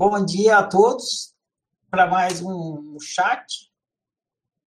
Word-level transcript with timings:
Bom 0.00 0.24
dia 0.24 0.58
a 0.58 0.62
todos 0.62 1.34
para 1.90 2.06
mais 2.06 2.40
um 2.40 2.96
chat. 3.00 3.68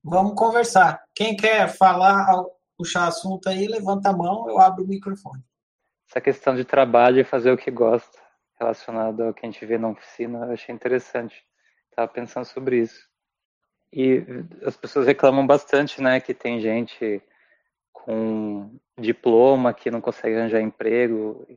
Vamos 0.04 0.36
conversar. 0.36 1.02
Quem 1.16 1.38
quer 1.38 1.70
falar, 1.70 2.44
puxar 2.78 3.08
assunto 3.08 3.48
aí, 3.48 3.66
levanta 3.66 4.10
a 4.10 4.14
mão, 4.14 4.50
eu 4.50 4.60
abro 4.60 4.84
o 4.84 4.88
microfone. 4.90 5.42
Essa 6.10 6.20
questão 6.20 6.54
de 6.54 6.66
trabalho 6.66 7.22
e 7.22 7.24
fazer 7.24 7.50
o 7.50 7.56
que 7.56 7.72
gosta, 7.72 8.20
relacionado 8.60 9.24
ao 9.24 9.34
que 9.34 9.46
a 9.46 9.50
gente 9.50 9.66
vê 9.66 9.78
na 9.78 9.88
oficina, 9.88 10.48
eu 10.48 10.52
achei 10.52 10.76
interessante. 10.76 11.42
Estava 11.90 12.10
pensando 12.10 12.44
sobre 12.44 12.82
isso. 12.82 13.08
E 13.94 14.26
as 14.66 14.76
pessoas 14.76 15.08
reclamam 15.08 15.48
bastante, 15.48 16.02
né, 16.02 16.20
que 16.20 16.34
tem 16.34 16.60
gente 16.60 17.24
com 17.94 18.78
diploma 19.00 19.74
que 19.74 19.90
não 19.90 20.02
consegue 20.02 20.36
arranjar 20.36 20.60
emprego, 20.60 21.48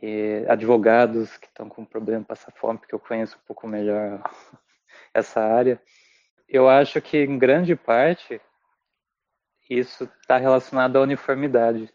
e 0.00 0.44
advogados 0.48 1.36
que 1.36 1.46
estão 1.46 1.68
com 1.68 1.84
problema 1.84 2.24
passar 2.24 2.52
fome, 2.52 2.78
porque 2.78 2.94
eu 2.94 3.00
conheço 3.00 3.36
um 3.36 3.46
pouco 3.46 3.66
melhor 3.66 4.22
essa 5.12 5.40
área. 5.40 5.80
Eu 6.48 6.68
acho 6.68 7.00
que, 7.00 7.18
em 7.18 7.38
grande 7.38 7.74
parte, 7.74 8.40
isso 9.68 10.04
está 10.20 10.36
relacionado 10.36 10.96
à 10.96 11.00
uniformidade. 11.00 11.92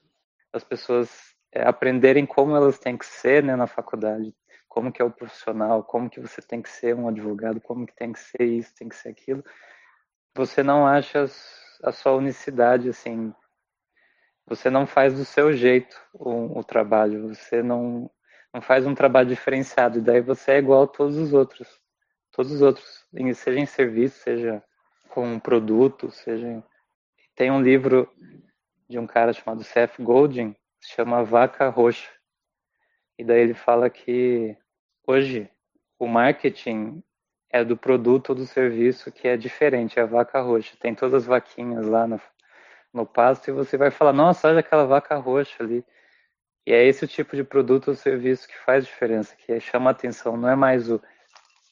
As 0.52 0.64
pessoas 0.64 1.36
é, 1.52 1.68
aprenderem 1.68 2.26
como 2.26 2.56
elas 2.56 2.80
têm 2.80 2.98
que 2.98 3.06
ser 3.06 3.44
né, 3.44 3.56
na 3.56 3.68
faculdade, 3.68 4.34
como 4.68 4.92
que 4.92 5.02
é 5.02 5.06
o 5.06 5.12
profissional, 5.12 5.84
como 5.84 6.10
que 6.10 6.20
você 6.20 6.42
tem 6.42 6.62
que 6.62 6.70
ser 6.70 6.96
um 6.96 7.08
advogado, 7.08 7.62
como 7.62 7.86
que 7.86 7.96
tem 7.96 8.12
que 8.12 8.20
ser 8.20 8.44
isso, 8.44 8.74
tem 8.76 8.90
que 8.90 8.96
ser 8.96 9.10
aquilo. 9.10 9.44
Você 10.36 10.64
não 10.64 10.86
acha 10.86 11.26
a 11.84 11.92
sua 11.92 12.14
unicidade, 12.14 12.90
assim, 12.90 13.34
você 14.48 14.70
não 14.70 14.88
faz 14.88 15.14
do 15.14 15.26
seu 15.26 15.52
jeito 15.52 16.00
o, 16.14 16.60
o 16.60 16.64
trabalho, 16.64 17.36
você 17.36 17.62
não, 17.62 18.10
não 18.54 18.62
faz 18.62 18.88
um 18.88 18.96
trabalho 18.96 19.28
diferenciado, 19.28 20.00
e 20.00 20.02
daí 20.02 20.22
você 20.22 20.54
é 20.54 20.58
igual 20.58 20.84
a 20.84 20.88
todos 20.88 21.18
os 21.18 21.34
outros. 21.34 21.68
Todos 22.32 22.52
os 22.52 22.62
outros, 22.62 23.06
seja 23.36 23.60
em 23.60 23.66
serviço, 23.66 24.20
seja 24.20 24.64
com 25.10 25.26
um 25.26 25.40
produto, 25.40 26.12
seja. 26.12 26.64
Tem 27.36 27.52
um 27.52 27.62
livro 27.62 28.10
de 28.88 28.98
um 28.98 29.06
cara 29.06 29.34
chamado 29.34 29.64
Seth 29.64 30.00
Godin, 30.00 30.56
se 30.80 30.94
chama 30.94 31.24
Vaca 31.24 31.68
Roxa. 31.70 32.10
E 33.18 33.24
daí 33.24 33.42
ele 33.42 33.54
fala 33.54 33.90
que 33.90 34.56
hoje 35.06 35.50
o 36.00 36.08
marketing 36.08 37.04
é 37.50 37.64
do 37.64 37.76
produto 37.76 38.30
ou 38.30 38.36
do 38.36 38.46
serviço 38.46 39.12
que 39.12 39.28
é 39.28 39.36
diferente, 39.36 40.00
é 40.00 40.04
a 40.04 40.06
vaca 40.06 40.40
roxa. 40.42 40.78
Tem 40.80 40.94
todas 40.94 41.24
as 41.24 41.26
vaquinhas 41.26 41.88
lá 41.88 42.08
na, 42.08 42.20
no 42.94 43.06
pasto 43.06 43.50
e 43.50 43.54
você 43.54 43.78
vai 43.78 43.92
falar, 43.92 44.14
nossa, 44.14 44.48
olha 44.48 44.60
aquela 44.60 44.86
vaca 44.86 45.16
roxa 45.18 45.64
ali. 45.64 45.84
E 46.66 46.74
é 46.74 46.86
esse 46.86 47.08
tipo 47.08 47.36
de 47.36 47.44
produto 47.44 47.90
ou 47.90 47.96
serviço 47.96 48.48
que 48.48 48.58
faz 48.58 48.86
diferença, 48.86 49.36
que 49.36 49.60
chama 49.60 49.90
atenção. 49.90 50.36
Não 50.36 50.50
é 50.50 50.56
mais 50.56 50.90
o, 50.90 51.02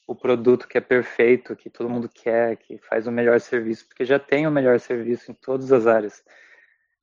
o 0.06 0.14
produto 0.14 0.66
que 0.66 0.78
é 0.78 0.80
perfeito, 0.80 1.56
que 1.56 1.68
todo 1.68 1.90
mundo 1.90 2.08
quer, 2.08 2.56
que 2.56 2.78
faz 2.78 3.06
o 3.06 3.12
melhor 3.12 3.38
serviço, 3.40 3.86
porque 3.86 4.04
já 4.04 4.18
tem 4.18 4.46
o 4.46 4.50
melhor 4.50 4.80
serviço 4.80 5.30
em 5.30 5.34
todas 5.34 5.72
as 5.72 5.86
áreas. 5.86 6.24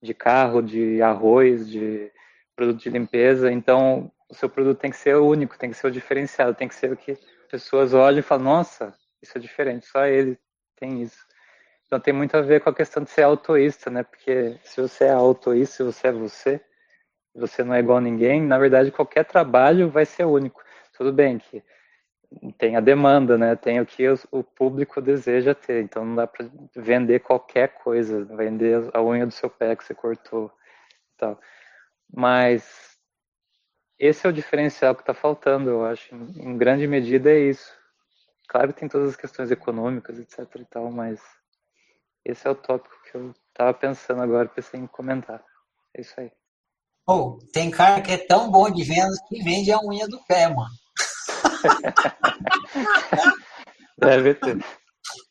De 0.01 0.13
carro, 0.13 0.61
de 0.61 1.01
arroz, 1.01 1.69
de 1.69 2.11
produto 2.55 2.81
de 2.81 2.89
limpeza. 2.89 3.51
Então, 3.51 4.11
o 4.29 4.33
seu 4.33 4.49
produto 4.49 4.79
tem 4.79 4.91
que 4.91 4.97
ser 4.97 5.15
único, 5.17 5.57
tem 5.57 5.69
que 5.69 5.77
ser 5.77 5.87
o 5.87 5.91
diferenciado, 5.91 6.55
tem 6.55 6.67
que 6.67 6.75
ser 6.75 6.91
o 6.91 6.97
que 6.97 7.17
pessoas 7.49 7.93
olham 7.93 8.19
e 8.19 8.23
falam, 8.23 8.45
nossa, 8.45 8.93
isso 9.21 9.37
é 9.37 9.41
diferente, 9.41 9.85
só 9.85 10.05
ele 10.05 10.37
tem 10.75 11.03
isso. 11.03 11.23
Então 11.93 12.01
tem 12.01 12.11
muito 12.11 12.35
a 12.35 12.41
ver 12.41 12.59
com 12.59 12.71
a 12.71 12.73
questão 12.73 13.03
de 13.03 13.11
ser 13.11 13.21
autoísta, 13.21 13.91
né? 13.91 14.01
Porque 14.01 14.57
se 14.63 14.81
você 14.81 15.03
é 15.03 15.11
autoísta, 15.11 15.75
se 15.75 15.83
você 15.83 16.07
é 16.07 16.11
você, 16.11 16.59
você 17.35 17.63
não 17.63 17.75
é 17.75 17.81
igual 17.81 17.99
a 17.99 18.01
ninguém, 18.01 18.41
na 18.41 18.57
verdade 18.57 18.89
qualquer 18.89 19.25
trabalho 19.25 19.91
vai 19.91 20.03
ser 20.03 20.25
único. 20.25 20.63
Tudo 20.97 21.13
bem 21.13 21.37
que 21.37 21.63
tem 22.57 22.75
a 22.75 22.79
demanda, 22.79 23.37
né? 23.37 23.55
Tem 23.55 23.79
o 23.79 23.85
que 23.85 24.07
o 24.31 24.43
público 24.43 24.99
deseja 25.03 25.53
ter. 25.53 25.83
Então 25.83 26.03
não 26.03 26.15
dá 26.15 26.25
para 26.25 26.49
vender 26.75 27.19
qualquer 27.19 27.75
coisa, 27.75 28.25
vender 28.25 28.89
a 28.91 28.99
unha 28.99 29.27
do 29.27 29.31
seu 29.31 29.47
pé 29.47 29.75
que 29.75 29.83
você 29.83 29.93
cortou, 29.93 30.51
tal. 31.15 31.39
Mas 32.11 32.97
esse 33.99 34.25
é 34.25 34.29
o 34.31 34.33
diferencial 34.33 34.95
que 34.95 35.03
está 35.03 35.13
faltando, 35.13 35.69
eu 35.69 35.85
acho. 35.85 36.15
Em 36.15 36.57
grande 36.57 36.87
medida 36.87 37.29
é 37.29 37.37
isso. 37.37 37.71
Claro 38.47 38.73
que 38.73 38.79
tem 38.79 38.89
todas 38.89 39.09
as 39.09 39.15
questões 39.15 39.51
econômicas, 39.51 40.17
etc. 40.17 40.39
e 40.55 40.65
tal, 40.65 40.91
mas 40.91 41.21
esse 42.25 42.47
é 42.47 42.51
o 42.51 42.55
tópico 42.55 42.95
que 43.03 43.17
eu 43.17 43.33
tava 43.53 43.73
pensando 43.73 44.21
agora, 44.21 44.47
pensei 44.47 44.79
em 44.79 44.87
comentar. 44.87 45.43
É 45.95 46.01
isso 46.01 46.13
aí. 46.17 46.31
Oh, 47.07 47.37
tem 47.51 47.69
cara 47.69 48.01
que 48.01 48.11
é 48.11 48.17
tão 48.17 48.49
bom 48.49 48.69
de 48.69 48.83
vendas 48.83 49.19
que 49.27 49.43
vende 49.43 49.71
a 49.71 49.79
unha 49.79 50.07
do 50.07 50.23
pé, 50.23 50.47
mano. 50.47 50.73
Deve 53.97 54.35
ter. 54.35 54.63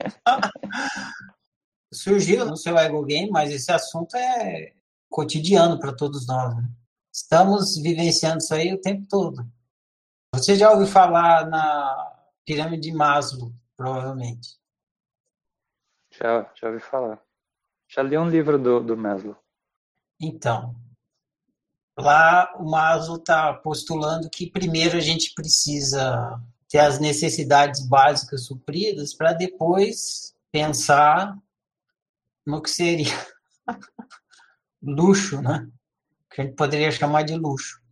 Surgiu 1.93 2.45
no 2.45 2.57
seu 2.57 2.79
Ego 2.79 3.05
Game, 3.05 3.31
mas 3.31 3.51
esse 3.51 3.73
assunto 3.73 4.17
é 4.17 4.73
cotidiano 5.11 5.79
para 5.79 5.95
todos 5.95 6.27
nós. 6.27 6.57
Né? 6.57 6.69
Estamos 7.13 7.77
vivenciando 7.77 8.39
isso 8.39 8.55
aí 8.55 8.73
o 8.73 8.81
tempo 8.81 9.07
todo. 9.09 9.47
Você 10.35 10.57
já 10.57 10.71
ouviu 10.71 10.87
falar 10.87 11.47
na 11.47 12.13
pirâmide 12.45 12.91
de 12.91 12.93
Maslow, 12.93 13.53
provavelmente. 13.77 14.62
Já, 16.23 16.53
já 16.55 16.69
ouvi 16.69 16.81
falar. 16.81 17.21
Já 17.89 18.01
li 18.01 18.17
um 18.17 18.31
livro 18.31 18.57
do, 18.57 18.79
do 18.79 18.97
Maslow. 18.97 19.37
Então, 20.21 20.77
lá 21.99 22.55
o 22.57 22.71
Maslow 22.71 23.17
está 23.17 23.53
postulando 23.55 24.31
que 24.31 24.49
primeiro 24.49 24.97
a 24.97 25.01
gente 25.01 25.35
precisa 25.35 26.41
ter 26.69 26.79
as 26.79 27.01
necessidades 27.01 27.85
básicas 27.89 28.47
supridas 28.47 29.13
para 29.13 29.33
depois 29.33 30.33
pensar 30.53 31.37
no 32.47 32.63
que 32.63 32.71
seria 32.71 33.13
luxo, 34.81 35.43
né? 35.43 35.69
Que 36.31 36.41
a 36.41 36.45
gente 36.45 36.55
poderia 36.55 36.93
chamar 36.93 37.25
de 37.25 37.35
luxo, 37.35 37.83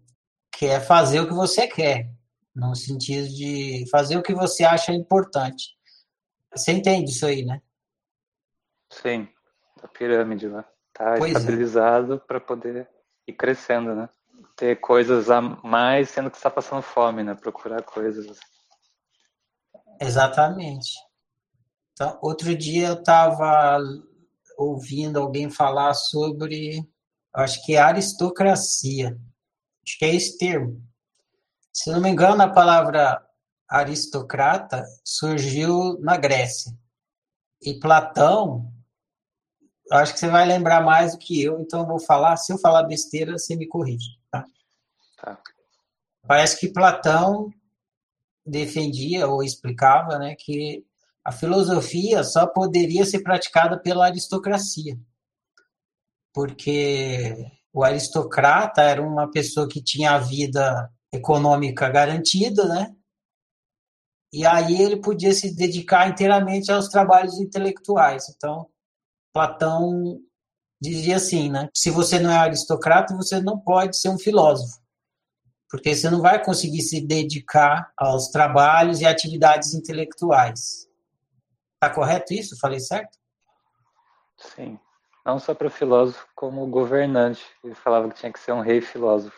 que 0.53 0.67
é 0.67 0.79
fazer 0.79 1.21
o 1.21 1.27
que 1.27 1.35
você 1.35 1.67
quer, 1.67 2.09
no 2.55 2.77
sentido 2.77 3.29
de 3.29 3.87
fazer 3.91 4.17
o 4.17 4.23
que 4.23 4.35
você 4.35 4.63
acha 4.63 4.93
importante. 4.93 5.77
Você 6.55 6.73
entende 6.73 7.11
isso 7.11 7.27
aí, 7.27 7.45
né? 7.45 7.61
Sim, 8.91 9.29
a 9.83 9.89
pirâmide 9.89 10.49
lá. 10.49 10.65
Tá 10.93 11.17
pois 11.17 11.35
é. 11.35 11.39
estabilizado 11.39 12.15
é. 12.15 12.19
para 12.19 12.41
poder 12.41 12.89
ir 13.27 13.33
crescendo, 13.33 13.95
né? 13.95 14.09
Ter 14.57 14.81
coisas 14.81 15.31
a 15.31 15.41
mais, 15.41 16.11
sendo 16.11 16.31
que 16.31 16.37
está 16.37 16.51
passando 16.51 16.83
fome, 16.83 17.23
né? 17.23 17.35
Procurar 17.35 17.83
coisas. 17.83 18.39
Exatamente. 20.01 20.93
Então, 21.93 22.19
outro 22.23 22.55
dia 22.57 22.89
eu 22.89 22.95
estava 22.95 23.79
ouvindo 24.59 25.19
alguém 25.19 25.51
falar 25.51 25.95
sobre, 25.95 26.87
acho 27.35 27.65
que 27.65 27.75
é 27.77 27.79
aristocracia. 27.79 29.19
Acho 29.87 29.99
que 29.99 30.05
é 30.05 30.15
esse 30.15 30.37
termo. 30.37 30.83
Se 31.73 31.91
não 31.91 32.01
me 32.01 32.11
engano, 32.11 32.43
a 32.43 32.49
palavra 32.49 33.25
aristocrata 33.69 34.85
surgiu 35.05 35.99
na 36.01 36.17
Grécia. 36.17 36.73
E 37.63 37.79
Platão 37.79 38.73
acho 39.99 40.13
que 40.13 40.21
você 40.21 40.29
vai 40.29 40.47
lembrar 40.47 40.83
mais 40.83 41.13
do 41.13 41.19
que 41.19 41.43
eu, 41.43 41.61
então 41.61 41.81
eu 41.81 41.87
vou 41.87 41.99
falar. 41.99 42.37
Se 42.37 42.53
eu 42.53 42.59
falar 42.59 42.85
besteira, 42.85 43.33
você 43.33 43.57
me 43.57 43.67
corrige. 43.67 44.19
Tá? 44.31 44.45
tá. 45.21 45.39
Parece 46.27 46.59
que 46.59 46.73
Platão 46.73 47.53
defendia 48.47 49.27
ou 49.27 49.43
explicava 49.43 50.19
né, 50.19 50.35
que 50.39 50.85
a 51.25 51.33
filosofia 51.33 52.25
só 52.25 52.47
poderia 52.47 53.05
ser 53.05 53.23
praticada 53.23 53.79
pela 53.79 54.07
aristocracia. 54.07 54.99
Porque 56.33 57.35
o 57.73 57.85
aristocrata 57.85 58.83
era 58.83 59.03
uma 59.03 59.31
pessoa 59.31 59.69
que 59.69 59.83
tinha 59.83 60.13
a 60.13 60.19
vida 60.19 60.91
econômica 61.13 61.89
garantida, 61.89 62.65
né? 62.67 62.95
E 64.33 64.47
aí 64.47 64.81
ele 64.81 64.97
podia 65.01 65.33
se 65.33 65.55
dedicar 65.55 66.09
inteiramente 66.09 66.71
aos 66.71 66.89
trabalhos 66.89 67.39
intelectuais. 67.41 68.29
Então, 68.29 68.69
Platão 69.33 70.21
dizia 70.81 71.17
assim, 71.17 71.51
né? 71.51 71.69
Se 71.75 71.91
você 71.91 72.19
não 72.19 72.31
é 72.31 72.37
aristocrata, 72.37 73.15
você 73.15 73.41
não 73.41 73.59
pode 73.59 73.97
ser 73.97 74.09
um 74.09 74.19
filósofo, 74.19 74.81
porque 75.69 75.95
você 75.95 76.09
não 76.09 76.21
vai 76.21 76.43
conseguir 76.43 76.83
se 76.83 77.01
dedicar 77.07 77.93
aos 77.97 78.29
trabalhos 78.29 79.01
e 79.01 79.07
atividades 79.07 79.75
intelectuais. 79.75 80.89
Tá 81.79 81.91
correto 81.91 82.33
isso? 82.33 82.59
Falei 82.59 82.81
certo? 82.81 83.19
Sim. 84.39 84.79
Não 85.25 85.39
só 85.39 85.55
para 85.55 85.69
o 85.69 85.71
filósofo, 85.71 86.27
como 86.35 86.67
governante. 86.67 87.45
Ele 87.63 87.75
falava 87.75 88.09
que 88.09 88.19
tinha 88.19 88.33
que 88.33 88.41
ser 88.41 88.53
um 88.53 88.61
rei 88.61 88.81
filósofo. 88.81 89.37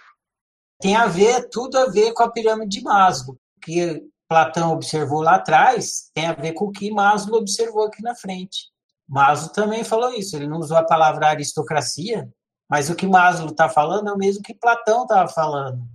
Tem 0.81 0.97
a 0.97 1.06
ver, 1.06 1.49
tudo 1.49 1.77
a 1.79 1.87
ver 1.87 2.12
com 2.12 2.23
a 2.23 2.31
pirâmide 2.31 2.79
de 2.79 2.83
Maslow, 2.83 3.39
que 3.61 4.05
Platão 4.29 4.73
observou 4.73 5.23
lá 5.23 5.37
atrás, 5.37 6.11
tem 6.15 6.27
a 6.27 6.33
ver 6.33 6.55
com 6.55 6.65
o 6.65 6.73
que 6.73 6.91
Maslow 6.91 7.39
observou 7.39 7.85
aqui 7.85 8.03
na 8.03 8.15
frente. 8.15 8.71
Maslow 9.12 9.53
também 9.53 9.85
falou 9.85 10.11
isso, 10.14 10.35
ele 10.35 10.47
não 10.47 10.59
usou 10.59 10.79
a 10.79 10.87
palavra 10.87 11.29
aristocracia, 11.29 12.32
mas 12.67 12.88
o 12.88 12.94
que 12.94 13.06
Maslow 13.06 13.50
está 13.50 13.69
falando 13.69 14.09
é 14.09 14.12
o 14.14 14.17
mesmo 14.17 14.43
que 14.43 14.55
Platão 14.55 15.03
estava 15.03 15.29
falando. 15.29 15.87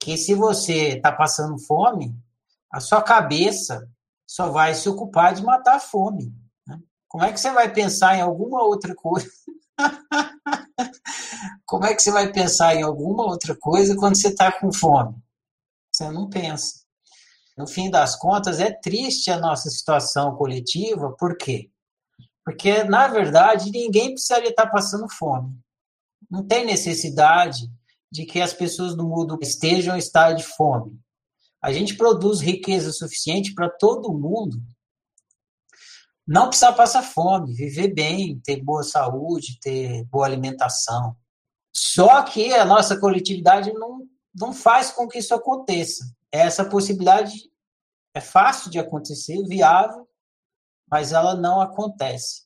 Que 0.00 0.16
se 0.16 0.34
você 0.34 0.96
está 0.96 1.12
passando 1.12 1.56
fome, 1.60 2.12
A 2.68 2.80
sua 2.80 3.02
cabeça 3.02 3.86
só 4.26 4.48
vai 4.48 4.74
se 4.74 4.88
ocupar 4.88 5.34
de 5.34 5.42
matar 5.44 5.76
a 5.76 5.80
fome. 5.80 6.34
Né? 6.66 6.80
Como 7.06 7.22
é 7.22 7.30
que 7.30 7.38
você 7.38 7.52
vai 7.52 7.70
pensar 7.70 8.16
em 8.16 8.22
alguma 8.22 8.62
outra 8.64 8.94
coisa? 8.94 9.28
Como 11.66 11.84
é 11.84 11.94
que 11.94 12.02
você 12.02 12.10
vai 12.10 12.32
pensar 12.32 12.74
em 12.74 12.82
alguma 12.82 13.24
outra 13.24 13.54
coisa 13.54 13.94
quando 13.94 14.16
você 14.16 14.28
está 14.28 14.50
com 14.50 14.72
fome? 14.72 15.14
Você 15.92 16.10
não 16.10 16.28
pensa. 16.30 16.80
No 17.56 17.68
fim 17.68 17.90
das 17.90 18.16
contas, 18.16 18.58
é 18.58 18.72
triste 18.72 19.30
a 19.30 19.38
nossa 19.38 19.68
situação 19.68 20.34
coletiva, 20.34 21.14
por 21.18 21.36
quê? 21.36 21.70
Porque, 22.44 22.84
na 22.84 23.08
verdade, 23.08 23.70
ninguém 23.70 24.12
precisaria 24.12 24.50
estar 24.50 24.66
passando 24.66 25.08
fome. 25.08 25.56
Não 26.30 26.44
tem 26.44 26.64
necessidade 26.64 27.70
de 28.10 28.24
que 28.24 28.40
as 28.40 28.52
pessoas 28.52 28.94
do 28.94 29.06
mundo 29.06 29.38
estejam 29.40 29.94
em 29.94 29.98
estado 29.98 30.36
de 30.36 30.44
fome. 30.44 30.98
A 31.60 31.72
gente 31.72 31.96
produz 31.96 32.40
riqueza 32.40 32.92
suficiente 32.92 33.54
para 33.54 33.70
todo 33.70 34.12
mundo 34.12 34.60
não 36.26 36.48
precisar 36.48 36.72
passar 36.72 37.02
fome, 37.02 37.52
viver 37.52 37.92
bem, 37.92 38.40
ter 38.40 38.62
boa 38.62 38.82
saúde, 38.82 39.58
ter 39.60 40.04
boa 40.04 40.24
alimentação. 40.24 41.16
Só 41.74 42.22
que 42.22 42.52
a 42.54 42.64
nossa 42.64 42.98
coletividade 42.98 43.72
não, 43.72 44.06
não 44.34 44.52
faz 44.52 44.90
com 44.90 45.08
que 45.08 45.18
isso 45.18 45.34
aconteça. 45.34 46.04
Essa 46.30 46.64
possibilidade 46.64 47.50
é 48.14 48.20
fácil 48.20 48.70
de 48.70 48.78
acontecer, 48.78 49.42
viável, 49.44 50.08
mas 50.92 51.10
ela 51.10 51.34
não 51.34 51.58
acontece. 51.58 52.42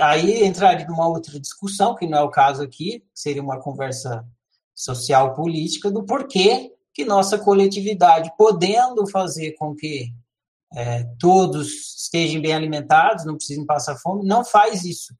Aí 0.00 0.44
entraria 0.44 0.84
numa 0.84 1.06
outra 1.06 1.38
discussão, 1.38 1.94
que 1.94 2.08
não 2.08 2.18
é 2.18 2.22
o 2.22 2.30
caso 2.30 2.60
aqui, 2.60 3.04
seria 3.14 3.40
uma 3.40 3.60
conversa 3.60 4.26
social 4.74 5.32
política, 5.32 5.88
do 5.88 6.04
porquê 6.04 6.74
que 6.92 7.04
nossa 7.04 7.38
coletividade, 7.38 8.32
podendo 8.36 9.06
fazer 9.06 9.52
com 9.52 9.76
que 9.76 10.12
é, 10.74 11.04
todos 11.20 12.02
estejam 12.02 12.42
bem 12.42 12.52
alimentados, 12.52 13.24
não 13.24 13.36
precisem 13.36 13.64
passar 13.64 13.96
fome, 13.96 14.26
não 14.26 14.44
faz 14.44 14.84
isso. 14.84 15.14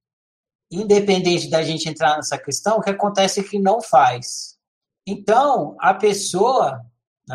Independente 0.69 1.49
da 1.49 1.62
gente 1.62 1.88
entrar 1.88 2.17
nessa 2.17 2.37
questão, 2.37 2.79
o 2.79 2.83
que 2.83 2.91
acontece 2.91 3.38
é 3.38 3.45
que 3.45 3.59
não 3.59 3.81
faz. 3.81 4.59
Então, 5.06 5.77
a 5.79 5.95
pessoa, 5.95 6.85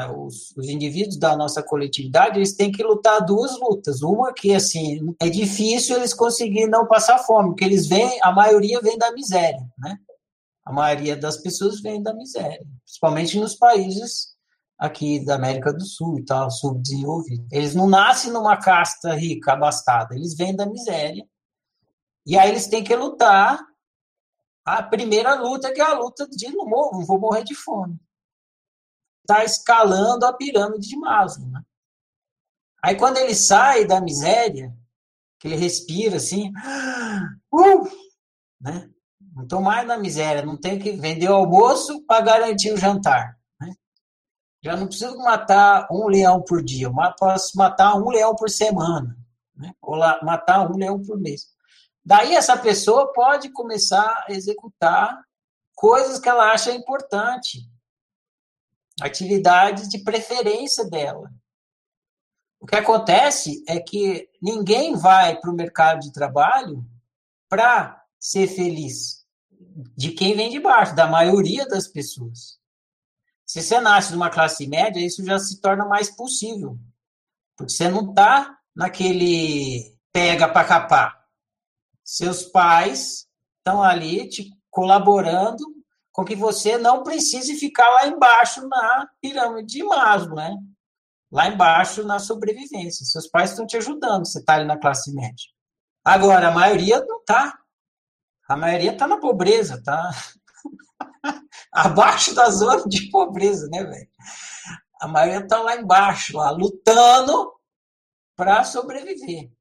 os, 0.05 0.55
os, 0.55 0.67
indivíduos 0.67 1.17
da 1.17 1.35
nossa 1.35 1.63
coletividade, 1.63 2.37
eles 2.37 2.55
têm 2.55 2.71
que 2.71 2.83
lutar 2.83 3.25
duas 3.25 3.59
lutas. 3.59 4.01
Uma 4.01 4.33
que, 4.33 4.53
assim, 4.53 4.99
é 5.19 5.29
difícil 5.29 5.95
eles 5.95 6.13
conseguirem 6.13 6.69
não 6.69 6.85
passar 6.85 7.17
fome, 7.19 7.49
porque 7.49 7.65
eles 7.65 7.87
vêm, 7.87 8.19
a 8.21 8.31
maioria 8.31 8.79
vem 8.81 8.97
da 8.97 9.11
miséria, 9.11 9.65
né? 9.77 9.97
A 10.65 10.71
maioria 10.71 11.15
das 11.15 11.37
pessoas 11.37 11.81
vem 11.81 12.03
da 12.03 12.13
miséria, 12.13 12.65
principalmente 12.83 13.39
nos 13.39 13.55
países 13.55 14.35
aqui 14.77 15.23
da 15.23 15.35
América 15.35 15.73
do 15.73 15.83
Sul 15.83 16.19
e 16.19 16.25
tal, 16.25 16.51
subdesenvolvido. 16.51 17.47
Eles 17.51 17.73
não 17.73 17.87
nascem 17.87 18.31
numa 18.31 18.57
casta 18.57 19.13
rica, 19.13 19.53
abastada, 19.53 20.13
eles 20.13 20.35
vêm 20.35 20.55
da 20.55 20.65
miséria. 20.65 21.25
E 22.25 22.37
aí 22.37 22.49
eles 22.49 22.67
têm 22.67 22.83
que 22.83 22.95
lutar 22.95 23.65
a 24.65 24.83
primeira 24.83 25.35
luta, 25.35 25.73
que 25.73 25.81
é 25.81 25.85
a 25.85 25.97
luta 25.97 26.27
de 26.27 26.49
não, 26.53 26.65
não 26.65 27.05
vou 27.05 27.19
morrer 27.19 27.43
de 27.43 27.55
fome. 27.55 27.97
Está 29.27 29.43
escalando 29.43 30.25
a 30.25 30.31
pirâmide 30.31 30.87
de 30.87 30.97
Maslow. 30.97 31.49
Né? 31.49 31.61
Aí 32.81 32.95
quando 32.95 33.17
ele 33.17 33.35
sai 33.35 33.83
da 33.83 33.99
miséria, 33.99 34.73
que 35.37 35.49
ele 35.49 35.57
respira 35.57 36.15
assim, 36.15 36.49
uh, 37.53 37.83
né? 38.61 38.89
não 39.35 39.43
estou 39.43 39.61
mais 39.61 39.85
na 39.85 39.97
miséria, 39.97 40.45
não 40.45 40.55
tenho 40.55 40.79
que 40.79 40.93
vender 40.93 41.29
o 41.29 41.35
almoço 41.35 42.05
para 42.05 42.23
garantir 42.23 42.71
o 42.71 42.77
jantar. 42.77 43.37
Já 44.63 44.75
não 44.75 44.87
preciso 44.87 45.17
matar 45.19 45.87
um 45.91 46.07
leão 46.07 46.41
por 46.41 46.63
dia, 46.63 46.89
posso 47.19 47.57
matar 47.57 47.95
um 47.95 48.09
leão 48.09 48.35
por 48.35 48.49
semana, 48.49 49.15
né? 49.55 49.73
ou 49.81 49.95
lá, 49.95 50.19
matar 50.23 50.69
um 50.69 50.75
leão 50.75 51.01
por 51.01 51.19
mês. 51.19 51.47
Daí 52.03 52.33
essa 52.33 52.57
pessoa 52.57 53.11
pode 53.13 53.49
começar 53.49 54.25
a 54.27 54.31
executar 54.31 55.21
coisas 55.75 56.19
que 56.19 56.27
ela 56.27 56.51
acha 56.51 56.71
importante, 56.71 57.59
atividades 59.01 59.87
de 59.87 59.99
preferência 59.99 60.85
dela. 60.89 61.31
O 62.59 62.65
que 62.65 62.75
acontece 62.75 63.63
é 63.67 63.79
que 63.79 64.29
ninguém 64.41 64.95
vai 64.95 65.39
para 65.39 65.51
o 65.51 65.55
mercado 65.55 65.99
de 65.99 66.11
trabalho 66.11 66.83
para 67.47 68.03
ser 68.19 68.47
feliz. 68.47 69.25
De 69.95 70.11
quem 70.11 70.35
vem 70.35 70.49
de 70.49 70.59
baixo, 70.59 70.95
da 70.95 71.07
maioria 71.07 71.67
das 71.67 71.87
pessoas. 71.87 72.57
Se 73.45 73.61
você 73.61 73.79
nasce 73.79 74.11
numa 74.11 74.29
classe 74.29 74.67
média, 74.67 74.99
isso 74.99 75.23
já 75.23 75.39
se 75.39 75.61
torna 75.61 75.85
mais 75.85 76.09
possível. 76.09 76.77
Porque 77.55 77.71
você 77.71 77.87
não 77.87 78.09
está 78.09 78.57
naquele 78.75 79.95
pega 80.11 80.49
para 80.49 80.67
capar. 80.67 81.25
Seus 82.03 82.43
pais 82.43 83.27
estão 83.59 83.83
ali 83.83 84.27
te 84.27 84.49
colaborando 84.69 85.63
com 86.17 86.25
que 86.25 86.35
você 86.35 86.79
não 86.79 87.03
precise 87.03 87.53
ficar 87.59 87.87
lá 87.91 88.07
embaixo 88.07 88.67
na 88.67 89.07
pirâmide 89.21 89.71
de 89.71 89.83
Maslow, 89.83 90.35
né? 90.35 90.57
Lá 91.31 91.47
embaixo 91.47 92.03
na 92.03 92.17
sobrevivência. 92.17 93.05
Seus 93.05 93.27
pais 93.27 93.51
estão 93.51 93.67
te 93.67 93.77
ajudando, 93.77 94.25
você 94.25 94.39
está 94.39 94.55
ali 94.55 94.65
na 94.65 94.79
classe 94.79 95.13
média. 95.13 95.45
Agora, 96.03 96.47
a 96.47 96.51
maioria 96.51 97.05
não 97.05 97.19
está. 97.19 97.55
A 98.49 98.57
maioria 98.57 98.93
está 98.93 99.07
na 99.07 99.19
pobreza, 99.19 99.75
está 99.75 100.09
abaixo 101.71 102.33
da 102.33 102.49
zona 102.49 102.83
de 102.87 103.11
pobreza, 103.11 103.67
né, 103.67 103.83
velho? 103.83 104.09
A 104.99 105.07
maioria 105.07 105.43
está 105.43 105.61
lá 105.61 105.75
embaixo, 105.75 106.35
lá, 106.35 106.49
lutando 106.49 107.53
para 108.35 108.63
sobreviver. 108.63 109.51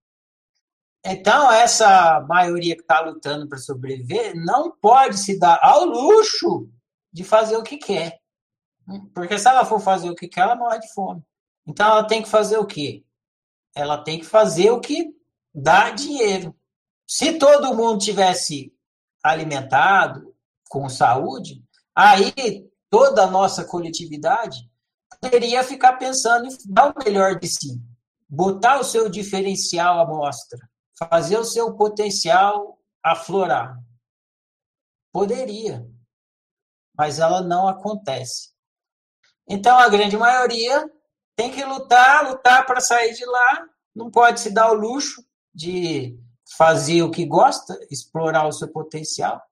Então, 1.09 1.51
essa 1.53 2.21
maioria 2.29 2.75
que 2.75 2.83
está 2.83 3.01
lutando 3.01 3.49
para 3.49 3.59
sobreviver 3.59 4.35
não 4.35 4.73
pode 4.73 5.19
se 5.19 5.39
dar 5.39 5.59
ao 5.63 5.85
luxo 5.85 6.69
de 7.13 7.23
fazer 7.23 7.57
o 7.57 7.63
que 7.63 7.77
quer. 7.77 8.19
Porque 9.15 9.39
se 9.39 9.49
ela 9.49 9.65
for 9.65 9.79
fazer 9.79 10.11
o 10.11 10.17
que 10.17 10.27
quer, 10.27 10.41
ela 10.43 10.57
morre 10.57 10.81
de 10.81 10.93
fome. 10.93 11.23
Então, 11.65 11.87
ela 11.87 12.05
tem 12.05 12.23
que 12.23 12.29
fazer 12.29 12.59
o 12.59 12.67
quê? 12.67 13.05
Ela 13.75 13.99
tem 13.99 14.19
que 14.19 14.27
fazer 14.27 14.71
o 14.71 14.81
que 14.81 15.15
dá 15.55 15.91
dinheiro. 15.91 16.55
Se 17.07 17.39
todo 17.39 17.75
mundo 17.75 17.99
tivesse 17.99 18.73
alimentado, 19.23 20.35
com 20.69 20.89
saúde, 20.89 21.63
aí 21.95 22.69
toda 22.91 23.23
a 23.23 23.31
nossa 23.31 23.65
coletividade 23.65 24.69
poderia 25.21 25.63
ficar 25.63 25.95
pensando 25.95 26.47
em 26.47 26.57
dar 26.67 26.91
o 26.91 27.05
melhor 27.05 27.39
de 27.39 27.49
si, 27.49 27.81
botar 28.29 28.81
o 28.81 28.85
seu 28.85 29.09
diferencial 29.09 30.01
à 30.01 30.07
mostra, 30.07 30.59
fazer 30.99 31.39
o 31.39 31.45
seu 31.45 31.75
potencial 31.75 32.79
aflorar. 33.03 33.79
Poderia, 35.13 35.89
mas 36.97 37.19
ela 37.19 37.41
não 37.41 37.69
acontece. 37.69 38.51
Então 39.49 39.79
a 39.79 39.89
grande 39.89 40.17
maioria 40.17 40.91
tem 41.37 41.51
que 41.51 41.65
lutar, 41.65 42.29
lutar 42.29 42.67
para 42.67 42.81
sair 42.81 43.15
de 43.15 43.25
lá, 43.25 43.69
não 43.95 44.11
pode 44.11 44.41
se 44.41 44.51
dar 44.51 44.71
o 44.73 44.75
luxo 44.75 45.25
de 45.55 46.19
fazer 46.57 47.03
o 47.03 47.11
que 47.11 47.25
gosta, 47.25 47.79
explorar 47.91 48.47
o 48.47 48.53
seu 48.53 48.69
potencial. 48.69 49.43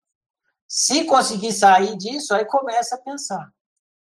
Se 0.67 1.05
conseguir 1.05 1.53
sair 1.53 1.97
disso, 1.97 2.35
aí 2.35 2.45
começa 2.45 2.97
a 2.97 3.01
pensar. 3.01 3.53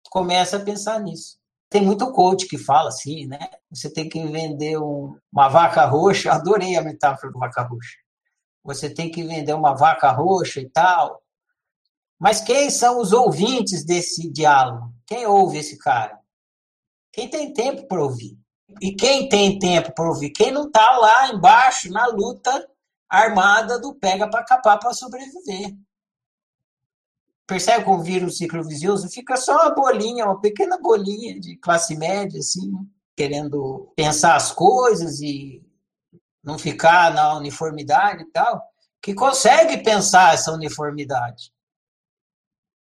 Começa 0.09 0.57
a 0.57 0.63
pensar 0.63 1.00
nisso. 1.00 1.38
Tem 1.70 1.82
muito 1.82 2.12
coach 2.12 2.48
que 2.48 2.58
fala 2.58 2.90
assim, 2.90 3.28
né? 3.28 3.40
Você 3.70 3.92
tem 3.92 4.10
que 4.10 4.26
vender 4.26 4.80
um, 4.80 5.16
uma 5.32 5.48
vaca 5.50 5.86
roxa. 5.86 6.32
Adorei 6.32 6.76
a 6.76 6.82
metáfora 6.82 7.32
do 7.32 7.38
vaca 7.38 7.62
roxa. 7.62 7.98
Você 8.64 8.90
tem 8.90 9.12
que 9.12 9.24
vender 9.24 9.54
uma 9.54 9.76
vaca 9.76 10.12
roxa 10.12 10.60
e 10.60 10.70
tal. 10.70 11.22
Mas 12.20 12.42
quem 12.42 12.70
são 12.70 13.00
os 13.00 13.14
ouvintes 13.14 13.86
desse 13.86 14.30
diálogo? 14.32 14.92
Quem 15.06 15.26
ouve 15.28 15.60
esse 15.60 15.78
cara? 15.78 16.20
Quem 17.14 17.30
tem 17.30 17.54
tempo 17.54 17.88
para 17.88 18.04
ouvir? 18.04 18.38
E 18.82 18.94
quem 18.94 19.30
tem 19.30 19.58
tempo 19.60 19.94
para 19.94 20.08
ouvir? 20.08 20.32
Quem 20.32 20.52
não 20.52 20.68
está 20.68 20.98
lá 20.98 21.30
embaixo 21.30 21.92
na 21.92 22.08
luta 22.08 22.68
armada 23.08 23.80
do 23.80 23.96
pega 23.96 24.30
para 24.30 24.44
capar 24.44 24.80
para 24.80 24.94
sobreviver 24.94 25.76
percebe 27.50 27.84
como 27.84 28.03
vira 28.03 28.24
um 28.24 28.29
ciclo 28.29 28.63
vicioso? 28.63 29.10
Fica 29.10 29.36
só 29.36 29.56
uma 29.56 29.74
bolinha, 29.74 30.25
uma 30.25 30.39
pequena 30.39 30.77
bolinha 30.77 31.39
de 31.39 31.58
classe 31.58 31.98
média, 31.98 32.39
assim, 32.39 32.72
querendo 33.15 33.91
pensar 33.96 34.36
as 34.36 34.51
coisas 34.51 35.20
e 35.20 35.65
não 36.44 36.60
ficar 36.60 37.12
na 37.12 37.36
uniformidade 37.36 38.22
e 38.22 38.27
tal, 38.27 38.63
que 39.01 39.15
consegue 39.15 39.84
pensar 39.84 40.36
essa 40.36 40.51
uniformidade. 40.51 41.51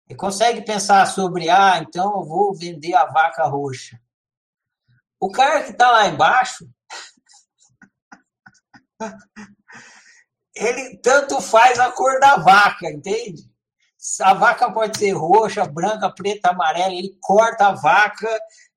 E 0.08 0.14
consegue 0.14 0.62
pensar 0.62 1.04
sobre, 1.08 1.50
ah, 1.50 1.78
então 1.78 2.16
eu 2.16 2.24
vou 2.24 2.54
vender 2.54 2.94
a 2.94 3.04
vaca 3.04 3.44
roxa. 3.44 4.00
O 5.20 5.30
cara 5.30 5.62
que 5.62 5.72
está 5.72 5.90
lá 5.90 6.06
embaixo, 6.08 6.66
ele 10.56 10.96
tanto 11.02 11.38
faz 11.42 11.78
a 11.78 11.92
cor 11.92 12.18
da 12.18 12.36
vaca, 12.36 12.90
entende? 12.90 13.53
A 14.20 14.34
vaca 14.34 14.70
pode 14.70 14.98
ser 14.98 15.12
roxa, 15.12 15.64
branca, 15.64 16.10
preta, 16.10 16.50
amarela. 16.50 16.92
Ele 16.92 17.16
corta 17.20 17.68
a 17.68 17.72
vaca 17.72 18.28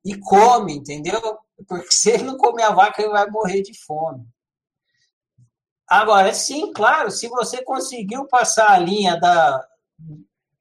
e 0.03 0.17
come, 0.17 0.73
entendeu? 0.73 1.19
Porque 1.67 1.91
se 1.91 2.11
ele 2.11 2.23
não 2.23 2.37
comer 2.37 2.63
a 2.63 2.71
vaca, 2.71 3.01
ele 3.01 3.11
vai 3.11 3.29
morrer 3.29 3.61
de 3.61 3.77
fome. 3.85 4.25
Agora, 5.87 6.33
sim, 6.33 6.71
claro, 6.73 7.09
se 7.11 7.27
você 7.29 7.63
conseguiu 7.63 8.27
passar 8.27 8.71
a 8.71 8.77
linha 8.77 9.17
da, 9.19 9.65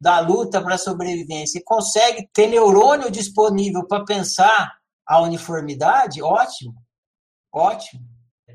da 0.01 0.21
luta 0.21 0.63
para 0.63 0.77
a 0.77 0.79
sobrevivência 0.79 1.59
e 1.59 1.65
consegue 1.65 2.29
ter 2.33 2.47
neurônio 2.47 3.11
disponível 3.11 3.87
para 3.87 4.05
pensar 4.05 4.77
a 5.05 5.21
uniformidade, 5.21 6.23
ótimo, 6.23 6.75
ótimo. 7.53 8.05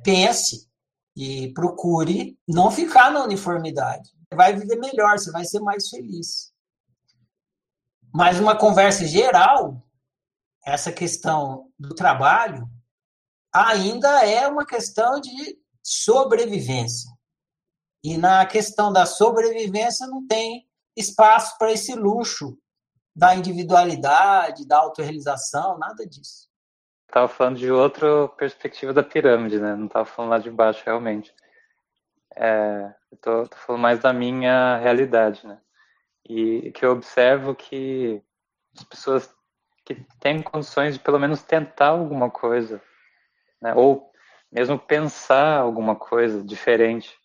Pense 0.03 0.69
e 1.15 1.53
procure 1.53 2.37
não 2.47 2.71
ficar 2.71 3.11
na 3.11 3.23
uniformidade. 3.23 4.09
Vai 4.33 4.55
viver 4.55 4.77
melhor, 4.77 5.17
você 5.17 5.31
vai 5.31 5.43
ser 5.43 5.59
mais 5.59 5.89
feliz. 5.89 6.51
Mas 8.13 8.39
uma 8.39 8.57
conversa 8.57 9.05
geral, 9.05 9.81
essa 10.65 10.91
questão 10.91 11.71
do 11.77 11.93
trabalho 11.95 12.69
ainda 13.53 14.25
é 14.25 14.47
uma 14.47 14.65
questão 14.65 15.19
de 15.19 15.59
sobrevivência. 15.83 17.09
E 18.03 18.17
na 18.17 18.45
questão 18.45 18.91
da 18.91 19.05
sobrevivência 19.05 20.07
não 20.07 20.25
tem 20.25 20.67
espaço 20.95 21.57
para 21.57 21.71
esse 21.71 21.93
luxo 21.93 22.57
da 23.15 23.35
individualidade, 23.35 24.65
da 24.65 24.77
autorrealização, 24.77 25.77
nada 25.77 26.05
disso. 26.05 26.49
Estava 27.07 27.27
falando 27.27 27.57
de 27.57 27.69
outra 27.69 28.27
perspectiva 28.29 28.93
da 28.93 29.03
pirâmide, 29.03 29.59
né? 29.59 29.75
Não 29.75 29.85
estava 29.85 30.05
falando 30.05 30.31
lá 30.31 30.39
de 30.39 30.49
baixo, 30.49 30.81
realmente. 30.85 31.33
É, 32.35 32.95
tô, 33.17 33.45
falando 33.55 33.81
mais 33.81 33.99
da 33.99 34.13
minha 34.13 34.77
realidade, 34.77 35.45
né? 35.45 35.59
E 36.27 36.71
que 36.71 36.85
eu 36.85 36.91
observo 36.91 37.55
que 37.55 38.21
as 38.77 38.83
pessoas 38.83 39.33
que 39.85 39.95
têm 40.19 40.41
condições 40.41 40.93
de 40.93 40.99
pelo 40.99 41.19
menos 41.19 41.43
tentar 41.43 41.87
alguma 41.87 42.29
coisa, 42.29 42.81
né? 43.61 43.73
Ou 43.75 44.11
mesmo 44.51 44.77
pensar 44.77 45.57
alguma 45.57 45.95
coisa 45.95 46.43
diferente, 46.43 47.17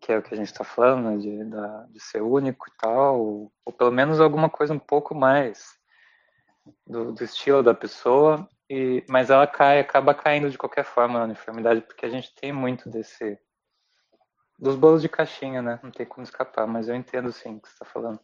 que 0.00 0.12
é 0.12 0.18
o 0.18 0.22
que 0.22 0.34
a 0.34 0.36
gente 0.36 0.48
está 0.48 0.64
falando, 0.64 1.10
né? 1.10 1.16
de, 1.16 1.44
da, 1.44 1.86
de 1.90 2.00
ser 2.00 2.22
único 2.22 2.66
e 2.68 2.72
tal, 2.76 3.20
ou, 3.20 3.52
ou, 3.64 3.72
pelo 3.72 3.92
menos 3.92 4.20
alguma 4.20 4.50
coisa 4.50 4.74
um 4.74 4.78
pouco 4.78 5.14
mais 5.14 5.78
do, 6.86 7.12
do 7.12 7.24
estilo 7.24 7.62
da 7.62 7.72
pessoa, 7.72 8.48
e, 8.68 9.04
mas 9.08 9.30
ela 9.30 9.46
cai, 9.46 9.80
acaba 9.80 10.14
caindo 10.14 10.50
de 10.50 10.58
qualquer 10.58 10.84
forma 10.84 11.18
na 11.18 11.24
uniformidade, 11.24 11.82
porque 11.82 12.04
a 12.04 12.08
gente 12.08 12.34
tem 12.34 12.52
muito 12.52 12.90
desse 12.90 13.38
dos 14.62 14.76
bolos 14.76 15.02
de 15.02 15.08
caixinha, 15.08 15.60
né? 15.60 15.80
Não 15.82 15.90
tem 15.90 16.06
como 16.06 16.22
escapar, 16.22 16.68
mas 16.68 16.88
eu 16.88 16.94
entendo 16.94 17.32
sim 17.32 17.56
o 17.56 17.60
que 17.60 17.66
você 17.66 17.74
está 17.74 17.84
falando. 17.84 18.20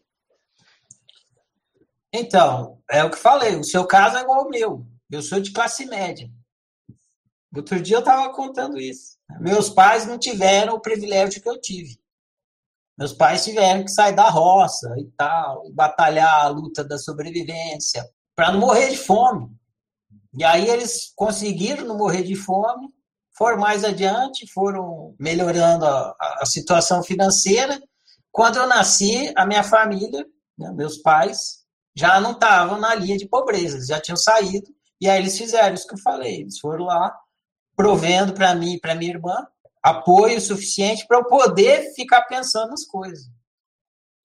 Então, 2.12 2.80
é 2.88 3.02
o 3.02 3.10
que 3.10 3.18
falei, 3.18 3.56
o 3.56 3.64
seu 3.64 3.84
caso 3.84 4.16
é 4.16 4.20
igual 4.20 4.42
ao 4.42 4.48
meu. 4.48 4.86
Eu 5.10 5.20
sou 5.20 5.40
de 5.40 5.52
classe 5.52 5.84
média. 5.86 6.30
Outro 7.54 7.82
dia 7.82 7.96
eu 7.96 8.00
estava 8.00 8.32
contando 8.32 8.78
isso. 8.78 9.18
Meus 9.40 9.68
pais 9.68 10.06
não 10.06 10.16
tiveram 10.16 10.74
o 10.74 10.80
privilégio 10.80 11.42
que 11.42 11.48
eu 11.48 11.60
tive. 11.60 11.98
Meus 12.96 13.12
pais 13.12 13.44
tiveram 13.44 13.84
que 13.84 13.90
sair 13.90 14.14
da 14.14 14.30
roça 14.30 14.94
e 14.96 15.06
tal, 15.16 15.66
e 15.66 15.72
batalhar 15.72 16.44
a 16.44 16.48
luta 16.48 16.84
da 16.84 16.98
sobrevivência, 16.98 18.08
para 18.36 18.52
não 18.52 18.60
morrer 18.60 18.90
de 18.90 18.96
fome. 18.96 19.50
E 20.38 20.44
aí 20.44 20.68
eles 20.68 21.12
conseguiram 21.16 21.84
não 21.84 21.98
morrer 21.98 22.22
de 22.22 22.36
fome, 22.36 22.94
foram 23.38 23.58
mais 23.58 23.84
adiante, 23.84 24.52
foram 24.52 25.14
melhorando 25.18 25.86
a, 25.86 26.16
a 26.40 26.44
situação 26.44 27.04
financeira. 27.04 27.80
Quando 28.32 28.56
eu 28.56 28.66
nasci, 28.66 29.32
a 29.36 29.46
minha 29.46 29.62
família, 29.62 30.26
né, 30.58 30.72
meus 30.72 30.98
pais, 30.98 31.64
já 31.96 32.20
não 32.20 32.32
estavam 32.32 32.80
na 32.80 32.94
linha 32.96 33.16
de 33.16 33.28
pobreza, 33.28 33.86
já 33.86 34.00
tinham 34.00 34.16
saído. 34.16 34.66
E 35.00 35.08
aí 35.08 35.20
eles 35.20 35.38
fizeram 35.38 35.74
isso 35.74 35.86
que 35.86 35.94
eu 35.94 36.02
falei. 36.02 36.40
Eles 36.40 36.58
foram 36.58 36.84
lá, 36.84 37.16
provendo 37.76 38.34
para 38.34 38.54
mim 38.56 38.74
e 38.74 38.80
para 38.80 38.96
minha 38.96 39.12
irmã 39.12 39.46
apoio 39.80 40.40
suficiente 40.40 41.06
para 41.06 41.18
eu 41.18 41.24
poder 41.24 41.94
ficar 41.94 42.22
pensando 42.22 42.70
nas 42.70 42.84
coisas. 42.84 43.26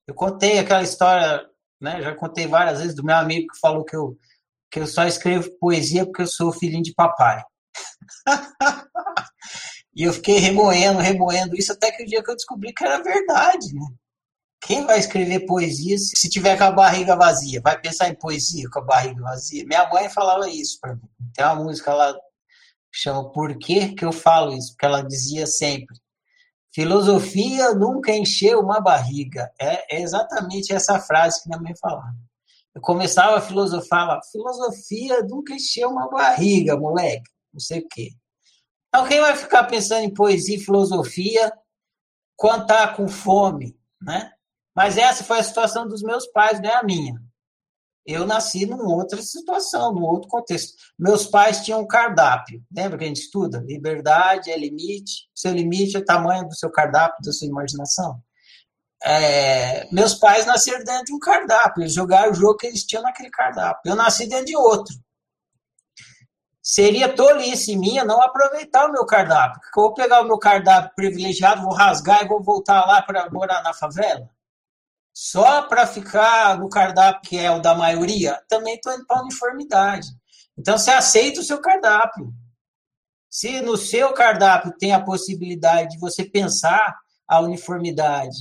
Eu 0.07 0.15
contei 0.15 0.57
aquela 0.57 0.81
história, 0.81 1.47
né, 1.79 2.01
já 2.01 2.15
contei 2.15 2.47
várias 2.47 2.79
vezes 2.79 2.95
do 2.95 3.03
meu 3.03 3.15
amigo 3.15 3.53
que 3.53 3.59
falou 3.59 3.85
que 3.85 3.95
eu, 3.95 4.17
que 4.71 4.79
eu 4.79 4.87
só 4.87 5.05
escrevo 5.05 5.55
poesia 5.59 6.03
porque 6.03 6.23
eu 6.23 6.27
sou 6.27 6.51
filhinho 6.51 6.83
de 6.83 6.93
papai. 6.93 7.43
e 9.95 10.03
eu 10.03 10.13
fiquei 10.13 10.39
remoendo, 10.39 10.99
remoendo 10.99 11.55
isso 11.55 11.71
até 11.71 11.91
que 11.91 12.03
o 12.03 12.05
dia 12.05 12.23
que 12.23 12.31
eu 12.31 12.35
descobri 12.35 12.73
que 12.73 12.83
era 12.83 13.01
verdade, 13.01 13.73
né? 13.73 13.87
Quem 14.61 14.85
vai 14.85 14.97
escrever 14.97 15.45
poesia 15.45 15.97
se 15.97 16.29
tiver 16.29 16.57
com 16.57 16.63
a 16.63 16.71
barriga 16.71 17.17
vazia? 17.17 17.61
Vai 17.61 17.79
pensar 17.79 18.07
em 18.07 18.15
poesia 18.15 18.69
com 18.71 18.79
a 18.79 18.85
barriga 18.85 19.21
vazia? 19.21 19.65
Minha 19.65 19.89
mãe 19.89 20.09
falava 20.09 20.49
isso 20.49 20.79
para 20.79 20.95
mim. 20.95 21.01
Tem 21.35 21.45
uma 21.45 21.55
música 21.55 21.93
lá 21.93 22.15
chama 22.93 23.29
Por 23.31 23.57
que, 23.57 23.93
que 23.93 24.05
eu 24.05 24.11
falo 24.11 24.53
isso? 24.53 24.71
Porque 24.71 24.85
ela 24.85 25.01
dizia 25.01 25.47
sempre: 25.47 25.95
filosofia 26.73 27.73
nunca 27.73 28.11
encheu 28.15 28.59
uma 28.59 28.79
barriga. 28.79 29.51
É, 29.59 29.97
é 29.97 30.01
exatamente 30.01 30.73
essa 30.73 30.99
frase 30.99 31.41
que 31.41 31.49
minha 31.49 31.61
mãe 31.61 31.75
falava. 31.75 32.15
Eu 32.73 32.81
começava 32.81 33.37
a 33.37 33.41
filosofar, 33.41 34.07
lá, 34.07 34.19
filosofia 34.31 35.21
nunca 35.23 35.53
encheu 35.53 35.89
uma 35.89 36.09
barriga, 36.09 36.75
moleque, 36.75 37.29
não 37.53 37.59
sei 37.59 37.79
o 37.79 37.87
quê. 37.87 38.09
Então, 38.87 39.07
quem 39.07 39.21
vai 39.21 39.35
ficar 39.35 39.63
pensando 39.65 40.03
em 40.03 40.13
poesia 40.13 40.57
e 40.57 40.63
filosofia 40.63 41.51
quando 42.35 42.63
está 42.63 42.87
com 42.87 43.07
fome, 43.07 43.77
né? 44.01 44.31
Mas 44.75 44.97
essa 44.97 45.23
foi 45.23 45.39
a 45.39 45.43
situação 45.43 45.87
dos 45.87 46.01
meus 46.01 46.27
pais, 46.27 46.59
não 46.59 46.69
é 46.69 46.75
a 46.75 46.83
minha. 46.83 47.21
Eu 48.05 48.25
nasci 48.25 48.65
numa 48.65 48.93
outra 48.93 49.21
situação, 49.21 49.93
num 49.93 50.03
outro 50.03 50.27
contexto. 50.27 50.73
Meus 50.99 51.25
pais 51.25 51.63
tinham 51.63 51.81
um 51.81 51.87
cardápio. 51.87 52.61
Lembra 52.75 52.97
que 52.97 53.05
a 53.05 53.07
gente 53.07 53.21
estuda? 53.21 53.63
Liberdade 53.65 54.51
é 54.51 54.57
limite. 54.57 55.29
Seu 55.33 55.53
limite 55.53 55.95
é 55.95 55.99
o 55.99 56.05
tamanho 56.05 56.47
do 56.47 56.55
seu 56.55 56.69
cardápio, 56.69 57.23
da 57.23 57.31
sua 57.31 57.47
imaginação. 57.47 58.21
É, 59.05 59.87
meus 59.91 60.15
pais 60.15 60.45
nasceram 60.45 60.83
dentro 60.83 61.05
de 61.05 61.13
um 61.13 61.19
cardápio. 61.19 61.83
Eles 61.83 61.93
jogaram 61.93 62.31
o 62.31 62.35
jogo 62.35 62.57
que 62.57 62.67
eles 62.67 62.83
tinham 62.83 63.03
naquele 63.03 63.29
cardápio. 63.29 63.89
Eu 63.89 63.95
nasci 63.95 64.27
dentro 64.27 64.45
de 64.45 64.57
outro. 64.57 64.93
Seria 66.63 67.13
tolice 67.13 67.75
minha 67.75 68.05
não 68.05 68.21
aproveitar 68.21 68.87
o 68.87 68.91
meu 68.91 69.05
cardápio. 69.05 69.61
Porque 69.61 69.79
eu 69.79 69.83
vou 69.83 69.93
pegar 69.93 70.21
o 70.21 70.27
meu 70.27 70.39
cardápio 70.39 70.91
privilegiado, 70.95 71.61
vou 71.61 71.73
rasgar 71.73 72.23
e 72.23 72.27
vou 72.27 72.41
voltar 72.41 72.85
lá 72.85 73.01
para 73.01 73.29
morar 73.29 73.61
na 73.61 73.73
favela 73.73 74.33
só 75.13 75.61
para 75.61 75.85
ficar 75.85 76.57
no 76.57 76.67
cardápio 76.67 77.29
que 77.29 77.37
é 77.37 77.51
o 77.51 77.61
da 77.61 77.75
maioria, 77.75 78.41
também 78.49 78.75
estou 78.75 78.91
indo 78.93 79.05
para 79.05 79.21
uniformidade. 79.21 80.07
Então, 80.57 80.77
você 80.77 80.91
aceita 80.91 81.39
o 81.39 81.43
seu 81.43 81.61
cardápio. 81.61 82.33
Se 83.29 83.61
no 83.61 83.77
seu 83.77 84.13
cardápio 84.13 84.75
tem 84.77 84.91
a 84.91 85.03
possibilidade 85.03 85.91
de 85.91 85.99
você 85.99 86.25
pensar 86.25 86.95
a 87.27 87.39
uniformidade 87.39 88.35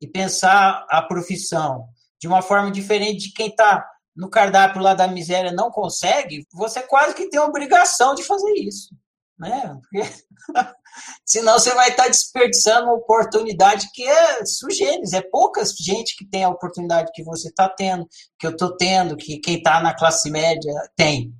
e 0.00 0.06
pensar 0.06 0.84
a 0.90 1.00
profissão 1.02 1.88
de 2.18 2.26
uma 2.26 2.42
forma 2.42 2.70
diferente 2.70 3.28
de 3.28 3.32
quem 3.32 3.48
está 3.48 3.88
no 4.16 4.30
cardápio 4.30 4.80
lá 4.80 4.94
da 4.94 5.06
miséria 5.06 5.52
não 5.52 5.70
consegue, 5.70 6.46
você 6.52 6.82
quase 6.82 7.14
que 7.14 7.28
tem 7.28 7.40
obrigação 7.40 8.14
de 8.14 8.22
fazer 8.22 8.52
isso. 8.54 8.94
Né? 9.38 9.78
Porque 9.82 10.08
Senão 11.24 11.58
você 11.58 11.74
vai 11.74 11.90
estar 11.90 12.08
desperdiçando 12.08 12.86
uma 12.86 12.94
oportunidade 12.94 13.90
que 13.92 14.02
é 14.02 14.44
sugênis, 14.46 15.12
é 15.12 15.20
pouca 15.20 15.62
gente 15.78 16.16
que 16.16 16.24
tem 16.24 16.44
a 16.44 16.48
oportunidade 16.48 17.10
que 17.12 17.22
você 17.22 17.48
está 17.48 17.68
tendo, 17.68 18.08
que 18.38 18.46
eu 18.46 18.52
estou 18.52 18.76
tendo, 18.76 19.16
que 19.16 19.38
quem 19.38 19.58
está 19.58 19.80
na 19.80 19.94
classe 19.94 20.30
média 20.30 20.72
tem. 20.96 21.34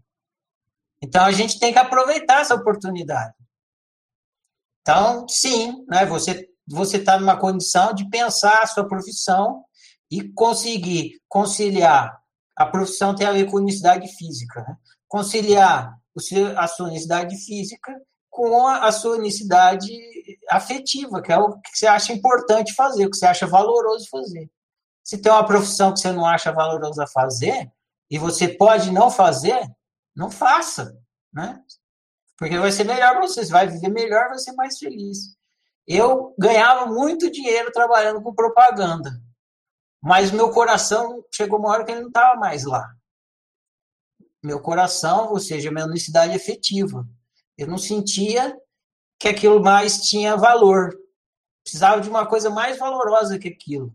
Então 1.02 1.24
a 1.24 1.32
gente 1.32 1.58
tem 1.58 1.72
que 1.72 1.78
aproveitar 1.78 2.42
essa 2.42 2.54
oportunidade. 2.54 3.34
Então, 4.82 5.26
sim, 5.28 5.84
né, 5.88 6.04
você 6.04 6.48
você 6.68 6.96
está 6.96 7.16
numa 7.18 7.38
condição 7.38 7.94
de 7.94 8.08
pensar 8.10 8.60
a 8.60 8.66
sua 8.66 8.88
profissão 8.88 9.64
e 10.10 10.32
conseguir 10.32 11.20
conciliar. 11.28 12.20
A 12.56 12.66
profissão 12.66 13.14
tem 13.14 13.26
a 13.26 13.32
ver 13.32 13.50
com 13.50 13.58
unicidade 13.58 14.08
física, 14.16 14.62
né? 14.62 14.76
conciliar 15.08 15.96
a 16.56 16.66
sua 16.66 16.86
unicidade 16.86 17.36
física 17.36 17.94
com 18.30 18.66
a, 18.66 18.90
sua 18.92 19.16
unicidade 19.16 19.90
afetiva, 20.50 21.22
que 21.22 21.32
é 21.32 21.38
o 21.38 21.58
que 21.58 21.78
você 21.78 21.86
acha 21.86 22.12
importante 22.12 22.74
fazer, 22.74 23.06
o 23.06 23.10
que 23.10 23.16
você 23.16 23.26
acha 23.26 23.46
valoroso 23.46 24.08
fazer. 24.10 24.50
Se 25.04 25.18
tem 25.18 25.30
uma 25.30 25.46
profissão 25.46 25.92
que 25.92 26.00
você 26.00 26.12
não 26.12 26.26
acha 26.26 26.52
valorosa 26.52 27.06
fazer, 27.06 27.70
e 28.10 28.18
você 28.18 28.48
pode 28.48 28.90
não 28.90 29.10
fazer, 29.10 29.66
não 30.14 30.30
faça, 30.30 30.96
né? 31.32 31.60
Porque 32.36 32.58
vai 32.58 32.70
ser 32.70 32.84
melhor 32.84 33.12
para 33.12 33.22
você, 33.22 33.44
você 33.44 33.52
vai 33.52 33.66
viver 33.66 33.88
melhor, 33.88 34.28
vai 34.28 34.38
ser 34.38 34.52
mais 34.52 34.78
feliz. 34.78 35.36
Eu 35.86 36.34
ganhava 36.38 36.86
muito 36.86 37.30
dinheiro 37.30 37.72
trabalhando 37.72 38.22
com 38.22 38.34
propaganda, 38.34 39.10
mas 40.06 40.30
meu 40.30 40.52
coração 40.52 41.24
chegou 41.34 41.58
uma 41.58 41.68
hora 41.68 41.84
que 41.84 41.90
ele 41.90 42.02
não 42.02 42.08
estava 42.08 42.38
mais 42.38 42.64
lá. 42.64 42.94
Meu 44.40 44.62
coração, 44.62 45.32
ou 45.32 45.40
seja, 45.40 45.72
minha 45.72 45.84
unicidade 45.84 46.32
afetiva. 46.32 47.04
Eu 47.58 47.66
não 47.66 47.76
sentia 47.76 48.56
que 49.18 49.26
aquilo 49.26 49.60
mais 49.60 50.02
tinha 50.02 50.36
valor. 50.36 50.96
Precisava 51.64 52.00
de 52.00 52.08
uma 52.08 52.24
coisa 52.24 52.48
mais 52.48 52.78
valorosa 52.78 53.36
que 53.36 53.48
aquilo. 53.48 53.92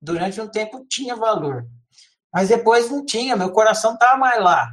Durante 0.00 0.40
um 0.40 0.46
tempo 0.46 0.86
tinha 0.88 1.16
valor. 1.16 1.66
Mas 2.32 2.50
depois 2.50 2.88
não 2.88 3.04
tinha, 3.04 3.36
meu 3.36 3.50
coração 3.50 3.94
estava 3.94 4.16
mais 4.16 4.40
lá. 4.40 4.72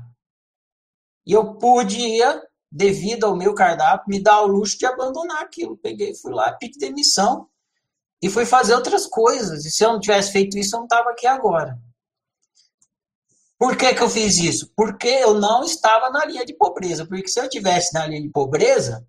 E 1.25 1.33
eu 1.33 1.55
podia, 1.55 2.39
devido 2.71 3.23
ao 3.23 3.35
meu 3.35 3.55
cardápio, 3.55 4.05
me 4.07 4.21
dar 4.21 4.41
o 4.41 4.47
luxo 4.47 4.77
de 4.77 4.85
abandonar 4.85 5.41
aquilo. 5.41 5.75
Peguei, 5.75 6.13
fui 6.13 6.31
lá, 6.31 6.53
pedi 6.53 6.77
demissão 6.77 7.49
e 8.21 8.29
fui 8.29 8.45
fazer 8.45 8.75
outras 8.75 9.07
coisas. 9.07 9.65
E 9.65 9.71
se 9.71 9.83
eu 9.83 9.93
não 9.93 9.99
tivesse 9.99 10.31
feito 10.31 10.57
isso, 10.57 10.75
eu 10.75 10.79
não 10.79 10.85
estava 10.85 11.09
aqui 11.09 11.25
agora. 11.25 11.77
Por 13.57 13.75
que, 13.75 13.93
que 13.93 14.01
eu 14.01 14.09
fiz 14.09 14.37
isso? 14.37 14.71
Porque 14.75 15.07
eu 15.07 15.35
não 15.35 15.63
estava 15.63 16.09
na 16.09 16.25
linha 16.25 16.45
de 16.45 16.53
pobreza. 16.53 17.05
Porque 17.05 17.27
se 17.27 17.39
eu 17.39 17.49
tivesse 17.49 17.93
na 17.93 18.07
linha 18.07 18.21
de 18.21 18.29
pobreza, 18.29 19.05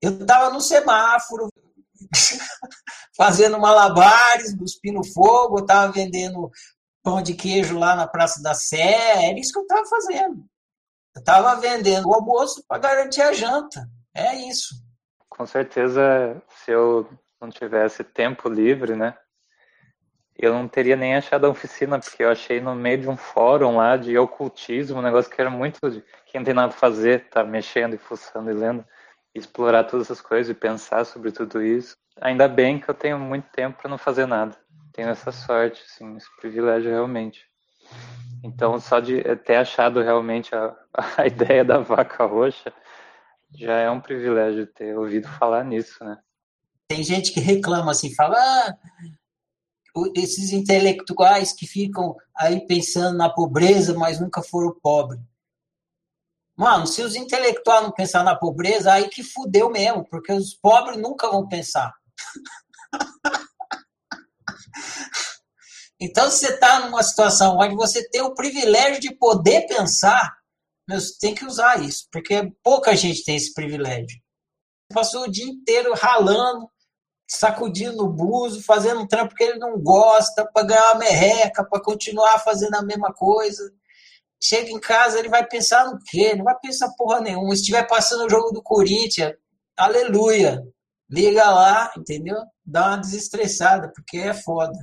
eu 0.00 0.12
estava 0.12 0.50
no 0.50 0.60
semáforo, 0.60 1.48
fazendo 3.16 3.58
malabares, 3.58 4.56
cuspindo 4.56 5.04
fogo, 5.12 5.58
eu 5.58 5.62
estava 5.62 5.92
vendendo 5.92 6.50
pão 7.02 7.22
de 7.22 7.34
queijo 7.34 7.78
lá 7.78 7.94
na 7.94 8.06
Praça 8.06 8.42
da 8.42 8.54
Sé, 8.54 9.28
era 9.28 9.38
isso 9.38 9.52
que 9.52 9.58
eu 9.58 9.62
estava 9.62 9.86
fazendo. 9.86 10.44
Eu 11.14 11.20
estava 11.20 11.54
vendendo 11.60 12.08
o 12.08 12.14
almoço 12.14 12.64
para 12.66 12.78
garantir 12.78 13.22
a 13.22 13.32
janta. 13.32 13.88
É 14.14 14.34
isso. 14.36 14.74
Com 15.28 15.46
certeza, 15.46 16.40
se 16.64 16.70
eu 16.70 17.08
não 17.44 17.50
tivesse 17.50 18.02
tempo 18.02 18.48
livre, 18.48 18.96
né? 18.96 19.16
Eu 20.36 20.52
não 20.52 20.66
teria 20.66 20.96
nem 20.96 21.14
achado 21.14 21.46
a 21.46 21.50
oficina, 21.50 21.98
porque 21.98 22.24
eu 22.24 22.30
achei 22.30 22.60
no 22.60 22.74
meio 22.74 22.98
de 22.98 23.08
um 23.08 23.16
fórum 23.16 23.76
lá 23.76 23.96
de 23.96 24.18
ocultismo, 24.18 24.98
um 24.98 25.02
negócio 25.02 25.30
que 25.30 25.40
era 25.40 25.50
muito 25.50 25.78
de 25.88 26.02
quem 26.26 26.42
tem 26.42 26.52
nada 26.52 26.68
a 26.68 26.76
fazer, 26.76 27.28
tá 27.28 27.44
mexendo 27.44 27.94
e 27.94 27.98
fuçando 27.98 28.50
e 28.50 28.54
lendo, 28.54 28.84
explorar 29.34 29.84
todas 29.84 30.06
essas 30.06 30.20
coisas 30.20 30.50
e 30.50 30.58
pensar 30.58 31.04
sobre 31.04 31.30
tudo 31.30 31.62
isso. 31.62 31.96
Ainda 32.20 32.48
bem 32.48 32.80
que 32.80 32.88
eu 32.88 32.94
tenho 32.94 33.18
muito 33.18 33.48
tempo 33.50 33.80
para 33.80 33.90
não 33.90 33.98
fazer 33.98 34.26
nada. 34.26 34.56
Tenho 34.92 35.08
essa 35.08 35.30
sorte, 35.30 35.82
assim, 35.86 36.16
esse 36.16 36.28
privilégio 36.36 36.90
realmente. 36.90 37.44
Então, 38.42 38.78
só 38.80 39.00
de 39.00 39.22
ter 39.36 39.56
achado 39.56 40.02
realmente 40.02 40.54
a, 40.54 40.74
a 41.16 41.26
ideia 41.26 41.64
da 41.64 41.78
vaca 41.78 42.24
roxa, 42.24 42.72
já 43.56 43.74
é 43.74 43.90
um 43.90 44.00
privilégio 44.00 44.66
ter 44.66 44.96
ouvido 44.96 45.28
falar 45.28 45.64
nisso, 45.64 46.04
né? 46.04 46.18
Tem 46.88 47.02
gente 47.02 47.32
que 47.32 47.40
reclama 47.40 47.92
assim, 47.92 48.14
fala, 48.14 48.36
ah, 48.38 48.76
esses 50.14 50.52
intelectuais 50.52 51.52
que 51.52 51.66
ficam 51.66 52.16
aí 52.36 52.66
pensando 52.66 53.16
na 53.16 53.30
pobreza, 53.30 53.94
mas 53.94 54.20
nunca 54.20 54.42
foram 54.42 54.74
pobres. 54.80 55.20
Mano, 56.56 56.86
se 56.86 57.02
os 57.02 57.16
intelectuais 57.16 57.82
não 57.82 57.90
pensar 57.90 58.22
na 58.22 58.36
pobreza, 58.36 58.92
aí 58.92 59.08
que 59.08 59.24
fudeu 59.24 59.70
mesmo, 59.70 60.04
porque 60.08 60.32
os 60.32 60.54
pobres 60.54 60.96
nunca 61.00 61.28
vão 61.28 61.48
pensar. 61.48 61.92
então, 66.00 66.30
se 66.30 66.38
você 66.38 66.54
está 66.54 66.80
numa 66.80 67.02
situação 67.02 67.58
onde 67.58 67.74
você 67.74 68.08
tem 68.08 68.22
o 68.22 68.34
privilégio 68.34 69.00
de 69.00 69.12
poder 69.12 69.66
pensar, 69.66 70.32
você 70.88 71.16
tem 71.18 71.34
que 71.34 71.44
usar 71.44 71.82
isso, 71.82 72.06
porque 72.12 72.52
pouca 72.62 72.94
gente 72.94 73.24
tem 73.24 73.34
esse 73.36 73.52
privilégio. 73.52 74.22
Passou 74.92 75.24
o 75.24 75.30
dia 75.30 75.46
inteiro 75.46 75.92
ralando, 75.94 76.70
sacudindo 77.26 78.04
o 78.04 78.12
buzo, 78.12 78.62
fazendo 78.62 79.00
um 79.00 79.06
trampo 79.06 79.34
que 79.34 79.42
ele 79.42 79.58
não 79.58 79.78
gosta, 79.78 80.44
para 80.52 80.66
ganhar 80.66 80.92
uma 80.92 81.00
merreca, 81.00 81.64
para 81.64 81.82
continuar 81.82 82.38
fazendo 82.38 82.74
a 82.74 82.82
mesma 82.82 83.12
coisa. 83.12 83.72
Chega 84.42 84.70
em 84.70 84.80
casa, 84.80 85.18
ele 85.18 85.28
vai 85.28 85.46
pensar 85.46 85.86
no 85.86 85.98
quê? 86.04 86.34
Não 86.34 86.44
vai 86.44 86.56
pensar 86.60 86.92
porra 86.96 87.20
nenhuma. 87.20 87.54
Se 87.54 87.62
estiver 87.62 87.86
passando 87.86 88.26
o 88.26 88.30
jogo 88.30 88.52
do 88.52 88.62
Corinthians, 88.62 89.34
aleluia. 89.76 90.62
Liga 91.10 91.50
lá, 91.50 91.92
entendeu? 91.96 92.42
Dá 92.64 92.88
uma 92.88 92.96
desestressada, 92.98 93.90
porque 93.94 94.18
é 94.18 94.34
foda. 94.34 94.78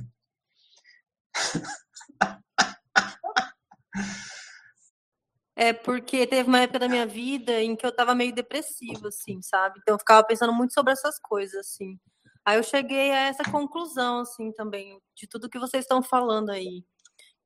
É 5.54 5.72
porque 5.72 6.26
teve 6.26 6.48
uma 6.48 6.60
época 6.60 6.78
da 6.78 6.88
minha 6.88 7.06
vida 7.06 7.60
em 7.60 7.76
que 7.76 7.86
eu 7.86 7.94
tava 7.94 8.14
meio 8.14 8.34
depressiva, 8.34 9.08
assim, 9.08 9.40
sabe? 9.42 9.78
Então 9.80 9.94
eu 9.94 9.98
ficava 9.98 10.24
pensando 10.26 10.52
muito 10.52 10.72
sobre 10.72 10.92
essas 10.92 11.18
coisas, 11.20 11.54
assim. 11.54 12.00
Aí 12.44 12.56
eu 12.56 12.62
cheguei 12.62 13.12
a 13.12 13.28
essa 13.28 13.44
conclusão, 13.44 14.20
assim, 14.20 14.52
também, 14.52 15.00
de 15.14 15.26
tudo 15.28 15.48
que 15.48 15.58
vocês 15.58 15.84
estão 15.84 16.02
falando 16.02 16.50
aí. 16.50 16.84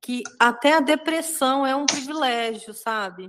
Que 0.01 0.23
até 0.39 0.73
a 0.73 0.79
depressão 0.79 1.65
é 1.65 1.75
um 1.75 1.85
privilégio, 1.85 2.73
sabe? 2.73 3.27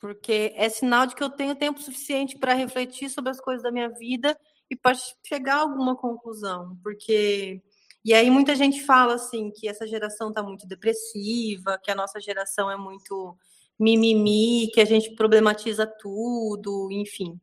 Porque 0.00 0.52
é 0.56 0.68
sinal 0.68 1.06
de 1.06 1.14
que 1.14 1.22
eu 1.22 1.30
tenho 1.30 1.54
tempo 1.54 1.80
suficiente 1.80 2.38
para 2.38 2.54
refletir 2.54 3.08
sobre 3.08 3.30
as 3.30 3.40
coisas 3.40 3.62
da 3.62 3.70
minha 3.70 3.88
vida 3.88 4.36
e 4.68 4.76
para 4.76 4.96
chegar 5.26 5.56
a 5.56 5.60
alguma 5.60 5.96
conclusão. 5.96 6.76
Porque. 6.82 7.62
E 8.04 8.12
aí 8.12 8.28
muita 8.30 8.56
gente 8.56 8.82
fala, 8.82 9.14
assim, 9.14 9.50
que 9.52 9.68
essa 9.68 9.86
geração 9.86 10.28
está 10.28 10.42
muito 10.42 10.66
depressiva, 10.66 11.78
que 11.82 11.90
a 11.90 11.94
nossa 11.94 12.20
geração 12.20 12.68
é 12.70 12.76
muito 12.76 13.36
mimimi, 13.78 14.70
que 14.72 14.80
a 14.80 14.84
gente 14.84 15.14
problematiza 15.14 15.86
tudo, 15.86 16.88
enfim. 16.90 17.40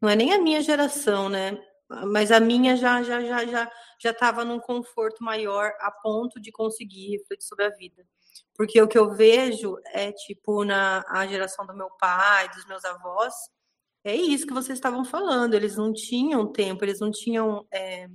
Não 0.00 0.08
é 0.08 0.14
nem 0.16 0.32
a 0.34 0.40
minha 0.40 0.60
geração, 0.60 1.28
né? 1.28 1.58
Mas 1.88 2.32
a 2.32 2.40
minha 2.40 2.76
já 2.76 3.02
já 3.02 3.22
já 3.22 3.46
já 3.46 3.72
já 3.98 4.10
estava 4.10 4.44
num 4.44 4.58
conforto 4.58 5.22
maior 5.22 5.72
a 5.80 5.90
ponto 5.90 6.40
de 6.40 6.50
conseguir 6.50 7.10
refletir 7.18 7.46
sobre 7.46 7.64
a 7.64 7.70
vida. 7.70 8.06
Porque 8.54 8.80
o 8.80 8.88
que 8.88 8.98
eu 8.98 9.14
vejo 9.14 9.78
é 9.86 10.12
tipo 10.12 10.64
na 10.64 11.04
a 11.08 11.26
geração 11.26 11.66
do 11.66 11.76
meu 11.76 11.90
pai, 11.90 12.48
dos 12.50 12.66
meus 12.66 12.84
avós, 12.84 13.34
é 14.04 14.14
isso 14.14 14.46
que 14.46 14.54
vocês 14.54 14.78
estavam 14.78 15.04
falando. 15.04 15.54
Eles 15.54 15.76
não 15.76 15.92
tinham 15.92 16.50
tempo, 16.52 16.84
eles 16.84 17.00
não 17.00 17.10
tinham 17.10 17.66
é, 17.72 18.08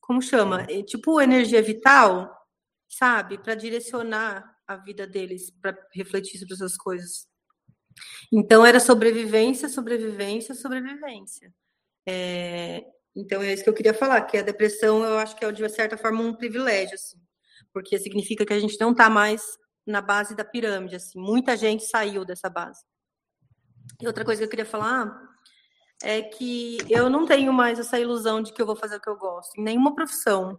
como 0.00 0.20
chama, 0.20 0.62
é, 0.68 0.82
tipo 0.82 1.20
energia 1.20 1.62
vital, 1.62 2.30
sabe, 2.88 3.38
para 3.38 3.54
direcionar 3.54 4.56
a 4.66 4.76
vida 4.76 5.06
deles, 5.06 5.50
para 5.50 5.76
refletir 5.92 6.38
sobre 6.38 6.54
essas 6.54 6.76
coisas. 6.76 7.26
Então 8.32 8.64
era 8.64 8.80
sobrevivência, 8.80 9.68
sobrevivência, 9.68 10.54
sobrevivência. 10.54 11.52
É, 12.06 12.84
então 13.14 13.42
é 13.42 13.52
isso 13.52 13.62
que 13.62 13.68
eu 13.68 13.74
queria 13.74 13.94
falar, 13.94 14.22
que 14.22 14.38
a 14.38 14.42
depressão 14.42 15.04
eu 15.04 15.18
acho 15.18 15.36
que 15.36 15.44
é 15.44 15.52
de 15.52 15.68
certa 15.68 15.96
forma 15.96 16.22
um 16.22 16.34
privilégio, 16.34 16.94
assim, 16.94 17.18
porque 17.72 17.98
significa 17.98 18.44
que 18.44 18.52
a 18.52 18.60
gente 18.60 18.78
não 18.80 18.92
está 18.92 19.10
mais 19.10 19.42
na 19.86 20.00
base 20.00 20.34
da 20.34 20.44
pirâmide, 20.44 20.96
assim, 20.96 21.18
muita 21.18 21.56
gente 21.56 21.84
saiu 21.84 22.24
dessa 22.24 22.48
base. 22.48 22.82
E 24.00 24.06
outra 24.06 24.24
coisa 24.24 24.40
que 24.40 24.46
eu 24.46 24.50
queria 24.50 24.64
falar 24.64 25.12
é 26.02 26.22
que 26.22 26.78
eu 26.88 27.08
não 27.08 27.26
tenho 27.26 27.52
mais 27.52 27.78
essa 27.78 27.98
ilusão 27.98 28.42
de 28.42 28.52
que 28.52 28.60
eu 28.60 28.66
vou 28.66 28.76
fazer 28.76 28.96
o 28.96 29.00
que 29.00 29.08
eu 29.08 29.16
gosto, 29.16 29.58
em 29.58 29.62
nenhuma 29.62 29.94
profissão. 29.94 30.58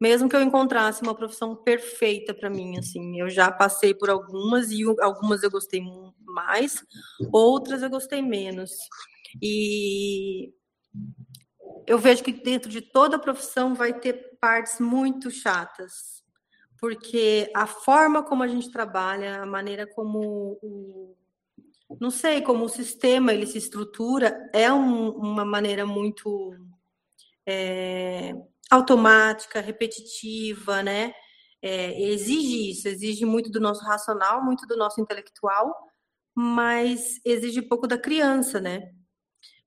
Mesmo 0.00 0.28
que 0.28 0.34
eu 0.34 0.40
encontrasse 0.40 1.02
uma 1.02 1.14
profissão 1.14 1.54
perfeita 1.54 2.32
para 2.32 2.48
mim, 2.48 2.78
assim, 2.78 3.20
eu 3.20 3.28
já 3.28 3.52
passei 3.52 3.92
por 3.94 4.08
algumas 4.08 4.70
e 4.70 4.82
algumas 5.00 5.42
eu 5.42 5.50
gostei 5.50 5.82
mais, 6.24 6.82
outras 7.30 7.82
eu 7.82 7.90
gostei 7.90 8.22
menos. 8.22 8.70
E 9.42 10.54
eu 11.86 11.98
vejo 11.98 12.22
que 12.22 12.32
dentro 12.32 12.70
de 12.70 12.80
toda 12.80 13.16
a 13.16 13.20
profissão 13.20 13.74
vai 13.74 13.92
ter 13.92 14.38
partes 14.40 14.80
muito 14.80 15.30
chatas, 15.30 16.22
porque 16.78 17.50
a 17.54 17.66
forma 17.66 18.22
como 18.22 18.42
a 18.42 18.48
gente 18.48 18.70
trabalha, 18.70 19.42
a 19.42 19.46
maneira 19.46 19.86
como 19.86 20.58
o, 20.62 21.16
não 22.00 22.10
sei, 22.10 22.40
como 22.40 22.64
o 22.64 22.68
sistema 22.68 23.32
ele 23.32 23.46
se 23.46 23.58
estrutura 23.58 24.48
é 24.52 24.72
um, 24.72 25.10
uma 25.10 25.44
maneira 25.44 25.84
muito 25.84 26.54
é, 27.46 28.32
automática, 28.70 29.60
repetitiva, 29.60 30.82
né? 30.82 31.12
É, 31.62 32.00
exige 32.02 32.70
isso, 32.70 32.88
exige 32.88 33.24
muito 33.26 33.50
do 33.50 33.60
nosso 33.60 33.84
racional, 33.84 34.42
muito 34.42 34.66
do 34.66 34.76
nosso 34.76 35.00
intelectual, 35.00 35.74
mas 36.34 37.20
exige 37.24 37.60
pouco 37.60 37.86
da 37.86 37.98
criança, 37.98 38.60
né? 38.60 38.92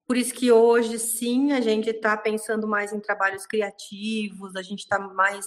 Por 0.06 0.18
isso 0.18 0.34
que 0.34 0.52
hoje, 0.52 1.00
sim, 1.00 1.54
a 1.54 1.62
gente 1.62 1.90
está 1.90 2.16
pensando 2.18 2.68
mais 2.68 2.92
em 2.92 3.00
trabalhos 3.00 3.46
criativos, 3.46 4.56
a 4.56 4.62
gente 4.62 4.80
está 4.80 5.00
mais 5.00 5.46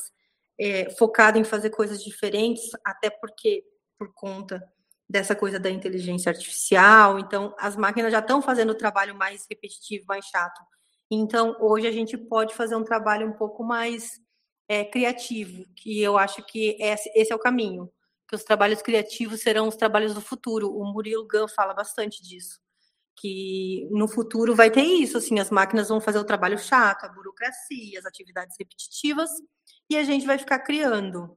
é, 0.58 0.90
focado 0.96 1.38
em 1.38 1.44
fazer 1.44 1.70
coisas 1.70 2.02
diferentes, 2.02 2.70
até 2.84 3.10
porque, 3.10 3.64
por 3.98 4.12
conta 4.14 4.62
dessa 5.08 5.36
coisa 5.36 5.60
da 5.60 5.70
inteligência 5.70 6.30
artificial, 6.30 7.18
então 7.18 7.54
as 7.58 7.76
máquinas 7.76 8.10
já 8.10 8.18
estão 8.18 8.42
fazendo 8.42 8.70
o 8.70 8.74
trabalho 8.74 9.14
mais 9.14 9.46
repetitivo, 9.48 10.06
mais 10.08 10.24
chato. 10.24 10.60
Então, 11.10 11.56
hoje 11.60 11.86
a 11.86 11.92
gente 11.92 12.16
pode 12.16 12.54
fazer 12.54 12.74
um 12.76 12.82
trabalho 12.82 13.28
um 13.28 13.32
pouco 13.32 13.62
mais 13.62 14.20
é, 14.68 14.84
criativo, 14.84 15.64
que 15.76 16.00
eu 16.00 16.18
acho 16.18 16.42
que 16.44 16.76
esse, 16.80 17.30
é 17.30 17.34
o 17.34 17.38
caminho, 17.38 17.92
que 18.28 18.34
os 18.34 18.42
trabalhos 18.42 18.82
criativos 18.82 19.42
serão 19.42 19.68
os 19.68 19.76
trabalhos 19.76 20.14
do 20.14 20.20
futuro. 20.20 20.76
O 20.76 20.84
Murilo 20.92 21.28
Gun 21.28 21.46
fala 21.46 21.72
bastante 21.74 22.20
disso 22.22 22.58
que 23.16 23.88
no 23.90 24.06
futuro 24.06 24.54
vai 24.54 24.70
ter 24.70 24.82
isso, 24.82 25.16
assim, 25.18 25.38
as 25.40 25.50
máquinas 25.50 25.88
vão 25.88 26.00
fazer 26.00 26.18
o 26.18 26.24
trabalho 26.24 26.58
chato, 26.58 27.04
a 27.04 27.08
burocracia, 27.08 27.98
as 27.98 28.04
atividades 28.04 28.56
repetitivas, 28.58 29.30
e 29.88 29.96
a 29.96 30.04
gente 30.04 30.26
vai 30.26 30.38
ficar 30.38 30.58
criando. 30.60 31.36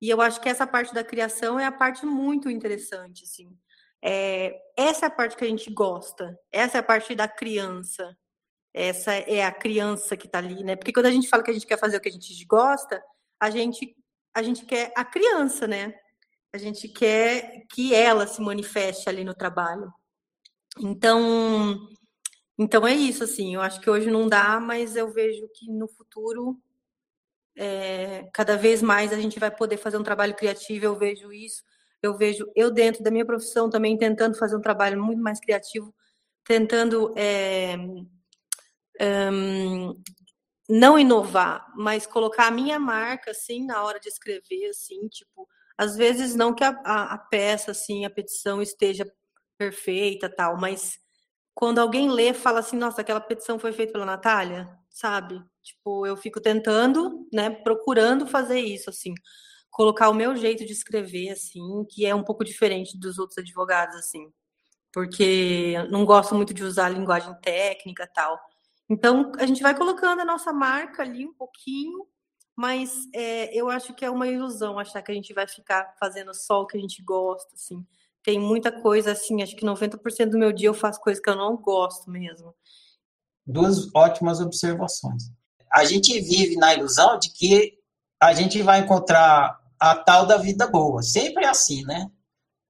E 0.00 0.10
eu 0.10 0.20
acho 0.20 0.40
que 0.40 0.48
essa 0.48 0.66
parte 0.66 0.92
da 0.92 1.04
criação 1.04 1.58
é 1.58 1.64
a 1.64 1.72
parte 1.72 2.04
muito 2.04 2.50
interessante, 2.50 3.24
assim. 3.24 3.56
É, 4.02 4.60
essa 4.76 5.06
é 5.06 5.08
a 5.08 5.10
parte 5.10 5.36
que 5.36 5.44
a 5.44 5.48
gente 5.48 5.72
gosta, 5.72 6.38
essa 6.52 6.78
é 6.78 6.80
a 6.80 6.82
parte 6.82 7.14
da 7.14 7.26
criança, 7.26 8.14
essa 8.74 9.14
é 9.14 9.44
a 9.44 9.52
criança 9.52 10.16
que 10.16 10.26
está 10.26 10.38
ali, 10.38 10.62
né? 10.64 10.76
Porque 10.76 10.92
quando 10.92 11.06
a 11.06 11.10
gente 11.10 11.28
fala 11.28 11.42
que 11.42 11.50
a 11.50 11.54
gente 11.54 11.66
quer 11.66 11.78
fazer 11.78 11.96
o 11.96 12.00
que 12.00 12.08
a 12.08 12.12
gente 12.12 12.44
gosta, 12.44 13.02
a 13.40 13.48
gente, 13.48 13.96
a 14.34 14.42
gente 14.42 14.66
quer 14.66 14.92
a 14.96 15.04
criança, 15.04 15.66
né? 15.66 15.94
A 16.52 16.58
gente 16.58 16.88
quer 16.88 17.64
que 17.72 17.94
ela 17.94 18.26
se 18.26 18.42
manifeste 18.42 19.08
ali 19.08 19.24
no 19.24 19.34
trabalho. 19.34 19.92
Então, 20.80 21.88
então 22.58 22.86
é 22.86 22.94
isso, 22.94 23.24
assim. 23.24 23.54
Eu 23.54 23.60
acho 23.62 23.80
que 23.80 23.90
hoje 23.90 24.10
não 24.10 24.28
dá, 24.28 24.60
mas 24.60 24.96
eu 24.96 25.12
vejo 25.12 25.48
que 25.54 25.70
no 25.70 25.88
futuro, 25.88 26.60
é, 27.56 28.28
cada 28.32 28.56
vez 28.56 28.82
mais 28.82 29.12
a 29.12 29.20
gente 29.20 29.38
vai 29.38 29.50
poder 29.50 29.76
fazer 29.76 29.96
um 29.96 30.02
trabalho 30.02 30.34
criativo. 30.34 30.84
Eu 30.86 30.96
vejo 30.96 31.32
isso. 31.32 31.62
Eu 32.02 32.16
vejo 32.16 32.50
eu 32.54 32.70
dentro 32.70 33.02
da 33.02 33.10
minha 33.10 33.24
profissão 33.24 33.70
também 33.70 33.96
tentando 33.96 34.36
fazer 34.36 34.56
um 34.56 34.60
trabalho 34.60 35.02
muito 35.02 35.22
mais 35.22 35.40
criativo, 35.40 35.94
tentando 36.44 37.14
é, 37.16 37.76
um, 39.00 39.94
não 40.68 40.98
inovar, 40.98 41.66
mas 41.76 42.06
colocar 42.06 42.48
a 42.48 42.50
minha 42.50 42.78
marca 42.78 43.30
assim 43.30 43.64
na 43.64 43.82
hora 43.82 43.98
de 44.00 44.08
escrever, 44.08 44.68
assim, 44.68 45.08
tipo, 45.08 45.48
às 45.78 45.96
vezes 45.96 46.34
não 46.34 46.54
que 46.54 46.64
a, 46.64 46.70
a, 46.84 47.14
a 47.14 47.18
peça, 47.18 47.70
assim, 47.70 48.04
a 48.04 48.10
petição 48.10 48.62
esteja 48.62 49.10
perfeita, 49.58 50.28
tal, 50.28 50.58
mas 50.58 50.98
quando 51.54 51.78
alguém 51.78 52.10
lê, 52.10 52.34
fala 52.34 52.60
assim, 52.60 52.76
nossa, 52.76 53.00
aquela 53.00 53.20
petição 53.20 53.58
foi 53.58 53.72
feita 53.72 53.92
pela 53.92 54.04
Natália, 54.04 54.68
sabe? 54.90 55.40
Tipo, 55.62 56.06
eu 56.06 56.16
fico 56.16 56.40
tentando, 56.40 57.28
né, 57.32 57.48
procurando 57.50 58.26
fazer 58.26 58.58
isso, 58.60 58.90
assim, 58.90 59.14
colocar 59.70 60.08
o 60.08 60.14
meu 60.14 60.36
jeito 60.36 60.64
de 60.64 60.72
escrever, 60.72 61.30
assim, 61.30 61.84
que 61.90 62.06
é 62.06 62.14
um 62.14 62.24
pouco 62.24 62.44
diferente 62.44 62.98
dos 62.98 63.18
outros 63.18 63.38
advogados, 63.38 63.96
assim, 63.96 64.32
porque 64.92 65.74
não 65.90 66.04
gosto 66.04 66.34
muito 66.34 66.54
de 66.54 66.62
usar 66.64 66.88
linguagem 66.88 67.34
técnica, 67.40 68.08
tal. 68.12 68.38
Então, 68.88 69.32
a 69.38 69.46
gente 69.46 69.62
vai 69.62 69.76
colocando 69.76 70.20
a 70.20 70.24
nossa 70.24 70.52
marca 70.52 71.02
ali 71.02 71.26
um 71.26 71.34
pouquinho, 71.34 72.06
mas 72.56 73.08
é, 73.12 73.52
eu 73.56 73.68
acho 73.68 73.94
que 73.94 74.04
é 74.04 74.10
uma 74.10 74.28
ilusão 74.28 74.78
achar 74.78 75.02
que 75.02 75.10
a 75.10 75.14
gente 75.14 75.32
vai 75.34 75.48
ficar 75.48 75.94
fazendo 75.98 76.32
só 76.34 76.62
o 76.62 76.66
que 76.66 76.76
a 76.76 76.80
gente 76.80 77.02
gosta, 77.02 77.54
assim. 77.54 77.84
Tem 78.24 78.40
muita 78.40 78.72
coisa, 78.72 79.12
assim, 79.12 79.42
acho 79.42 79.54
que 79.54 79.66
90% 79.66 80.30
do 80.30 80.38
meu 80.38 80.50
dia 80.50 80.68
eu 80.68 80.74
faço 80.74 80.98
coisas 80.98 81.22
que 81.22 81.28
eu 81.28 81.36
não 81.36 81.58
gosto 81.58 82.10
mesmo. 82.10 82.54
Duas 83.46 83.94
ótimas 83.94 84.40
observações. 84.40 85.24
A 85.70 85.84
gente 85.84 86.18
vive 86.20 86.56
na 86.56 86.72
ilusão 86.72 87.18
de 87.18 87.30
que 87.30 87.74
a 88.18 88.32
gente 88.32 88.62
vai 88.62 88.80
encontrar 88.80 89.60
a 89.78 89.94
tal 89.94 90.26
da 90.26 90.38
vida 90.38 90.66
boa. 90.66 91.02
Sempre 91.02 91.44
é 91.44 91.48
assim, 91.48 91.84
né? 91.84 92.06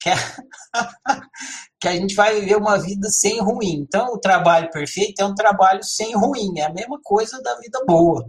Que, 0.01 0.11
que 1.81 1.87
a 1.87 1.93
gente 1.93 2.17
vai 2.17 2.41
viver 2.41 2.57
uma 2.57 2.77
vida 2.77 3.09
sem 3.09 3.41
ruim. 3.41 3.75
Então, 3.75 4.13
o 4.13 4.19
trabalho 4.19 4.69
perfeito 4.73 5.21
é 5.21 5.25
um 5.25 5.35
trabalho 5.35 5.85
sem 5.85 6.17
ruim. 6.17 6.59
É 6.59 6.65
a 6.65 6.73
mesma 6.73 6.99
coisa 7.01 7.41
da 7.41 7.55
vida 7.61 7.81
boa. 7.87 8.29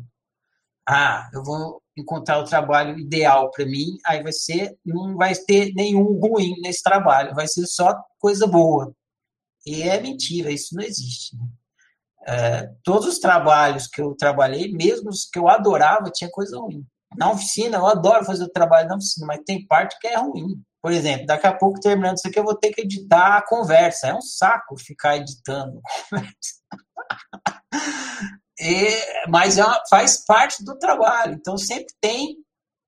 Ah, 0.87 1.29
eu 1.33 1.43
vou 1.43 1.81
encontrar 1.97 2.39
o 2.39 2.45
trabalho 2.45 2.99
ideal 2.99 3.49
para 3.51 3.65
mim, 3.65 3.97
aí 4.05 4.21
vai 4.21 4.33
ser, 4.33 4.77
não 4.85 5.15
vai 5.15 5.33
ter 5.33 5.73
nenhum 5.73 6.19
ruim 6.19 6.55
nesse 6.61 6.83
trabalho, 6.83 7.33
vai 7.33 7.47
ser 7.47 7.65
só 7.65 7.95
coisa 8.19 8.45
boa. 8.45 8.93
E 9.65 9.81
é 9.81 9.99
mentira, 9.99 10.51
isso 10.51 10.75
não 10.75 10.83
existe. 10.83 11.35
É, 12.27 12.69
todos 12.83 13.07
os 13.07 13.19
trabalhos 13.19 13.87
que 13.87 14.01
eu 14.01 14.15
trabalhei, 14.15 14.71
mesmo 14.71 15.09
os 15.09 15.25
que 15.25 15.39
eu 15.39 15.47
adorava, 15.47 16.11
tinha 16.11 16.29
coisa 16.29 16.57
ruim. 16.59 16.85
Na 17.17 17.31
oficina, 17.31 17.77
eu 17.77 17.85
adoro 17.85 18.25
fazer 18.25 18.43
o 18.43 18.49
trabalho 18.49 18.89
na 18.89 18.95
oficina, 18.95 19.27
mas 19.27 19.41
tem 19.45 19.65
parte 19.65 19.97
que 19.99 20.07
é 20.07 20.17
ruim. 20.17 20.61
Por 20.81 20.91
exemplo, 20.91 21.25
daqui 21.25 21.47
a 21.47 21.53
pouco, 21.53 21.79
terminando 21.79 22.17
isso 22.17 22.27
aqui, 22.27 22.37
eu 22.37 22.43
vou 22.43 22.55
ter 22.55 22.71
que 22.71 22.81
editar 22.81 23.37
a 23.37 23.45
conversa. 23.47 24.07
É 24.07 24.13
um 24.13 24.21
saco 24.21 24.77
ficar 24.77 25.17
editando 25.17 25.81
conversa. 26.09 26.64
E, 28.65 29.29
mas 29.29 29.57
é 29.57 29.63
uma, 29.63 29.79
faz 29.89 30.25
parte 30.25 30.63
do 30.63 30.77
trabalho. 30.77 31.35
Então, 31.35 31.57
sempre 31.57 31.93
tem 32.01 32.37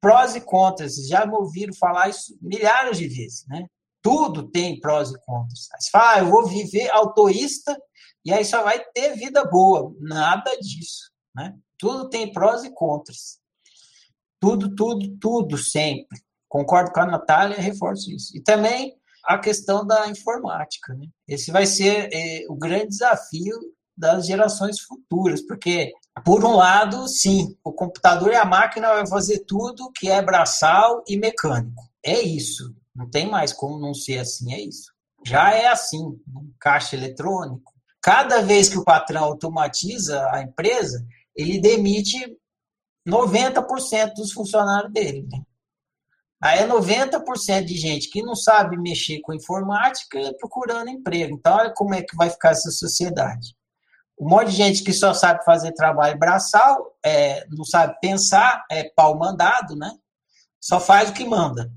prós 0.01 0.35
e 0.35 0.41
contras. 0.41 0.95
Já 1.07 1.25
me 1.25 1.33
ouviram 1.35 1.73
falar 1.75 2.09
isso 2.09 2.37
milhares 2.41 2.97
de 2.97 3.07
vezes, 3.07 3.45
né? 3.47 3.65
Tudo 4.01 4.49
tem 4.49 4.79
prós 4.79 5.11
e 5.11 5.19
contras. 5.19 5.67
Você 5.79 5.89
fala, 5.91 6.13
ah, 6.13 6.19
eu 6.19 6.27
vou 6.27 6.47
viver 6.47 6.89
autorista 6.91 7.77
e 8.25 8.33
aí 8.33 8.43
só 8.43 8.63
vai 8.63 8.83
ter 8.93 9.15
vida 9.15 9.43
boa. 9.45 9.93
Nada 9.99 10.49
disso, 10.59 11.11
né? 11.35 11.53
Tudo 11.77 12.09
tem 12.09 12.31
prós 12.31 12.63
e 12.63 12.73
contras. 12.73 13.39
Tudo, 14.39 14.73
tudo, 14.75 15.17
tudo, 15.19 15.57
sempre. 15.57 16.19
Concordo 16.47 16.91
com 16.91 17.01
a 17.01 17.05
Natália, 17.05 17.59
reforço 17.59 18.09
isso. 18.11 18.35
E 18.35 18.41
também 18.41 18.95
a 19.25 19.37
questão 19.37 19.85
da 19.85 20.07
informática. 20.07 20.93
Né? 20.93 21.07
Esse 21.27 21.51
vai 21.51 21.65
ser 21.65 22.09
é, 22.13 22.45
o 22.49 22.55
grande 22.55 22.87
desafio 22.87 23.55
das 23.97 24.27
gerações 24.27 24.79
futuras, 24.79 25.41
porque, 25.41 25.91
por 26.23 26.45
um 26.45 26.55
lado, 26.55 27.07
sim, 27.07 27.57
o 27.63 27.73
computador 27.73 28.31
e 28.31 28.35
a 28.35 28.45
máquina 28.45 28.89
vai 28.89 29.07
fazer 29.07 29.39
tudo 29.45 29.91
que 29.91 30.09
é 30.09 30.21
braçal 30.21 31.03
e 31.07 31.17
mecânico. 31.17 31.83
É 32.03 32.21
isso. 32.21 32.75
Não 32.95 33.09
tem 33.09 33.29
mais 33.29 33.51
como 33.51 33.79
não 33.79 33.93
ser 33.93 34.19
assim, 34.19 34.53
é 34.53 34.61
isso. 34.61 34.91
Já 35.25 35.51
é 35.51 35.67
assim, 35.67 35.99
um 35.99 36.51
caixa 36.59 36.95
eletrônico. 36.95 37.73
Cada 38.01 38.41
vez 38.41 38.69
que 38.69 38.77
o 38.77 38.83
patrão 38.83 39.23
automatiza 39.23 40.29
a 40.31 40.41
empresa, 40.41 41.05
ele 41.35 41.59
demite 41.59 42.17
90% 43.07 44.13
dos 44.13 44.31
funcionários 44.31 44.93
dele. 44.93 45.27
Né? 45.31 45.41
Aí 46.41 46.59
é 46.59 46.67
90% 46.67 47.63
de 47.63 47.75
gente 47.75 48.09
que 48.09 48.21
não 48.21 48.35
sabe 48.35 48.77
mexer 48.77 49.19
com 49.21 49.33
informática 49.33 50.19
procurando 50.39 50.89
emprego. 50.89 51.35
Então, 51.35 51.55
olha 51.55 51.73
como 51.73 51.95
é 51.95 52.01
que 52.01 52.15
vai 52.15 52.29
ficar 52.29 52.51
essa 52.51 52.69
sociedade. 52.69 53.55
Um 54.19 54.27
monte 54.29 54.49
de 54.49 54.55
gente 54.57 54.83
que 54.83 54.91
só 54.91 55.13
sabe 55.13 55.45
fazer 55.45 55.73
trabalho 55.73 56.17
braçal, 56.17 56.97
é, 57.05 57.45
não 57.51 57.63
sabe 57.63 57.95
pensar, 58.01 58.65
é 58.69 58.89
pau 58.95 59.15
mandado, 59.17 59.75
né? 59.75 59.95
Só 60.59 60.79
faz 60.79 61.09
o 61.09 61.13
que 61.13 61.23
manda. 61.23 61.71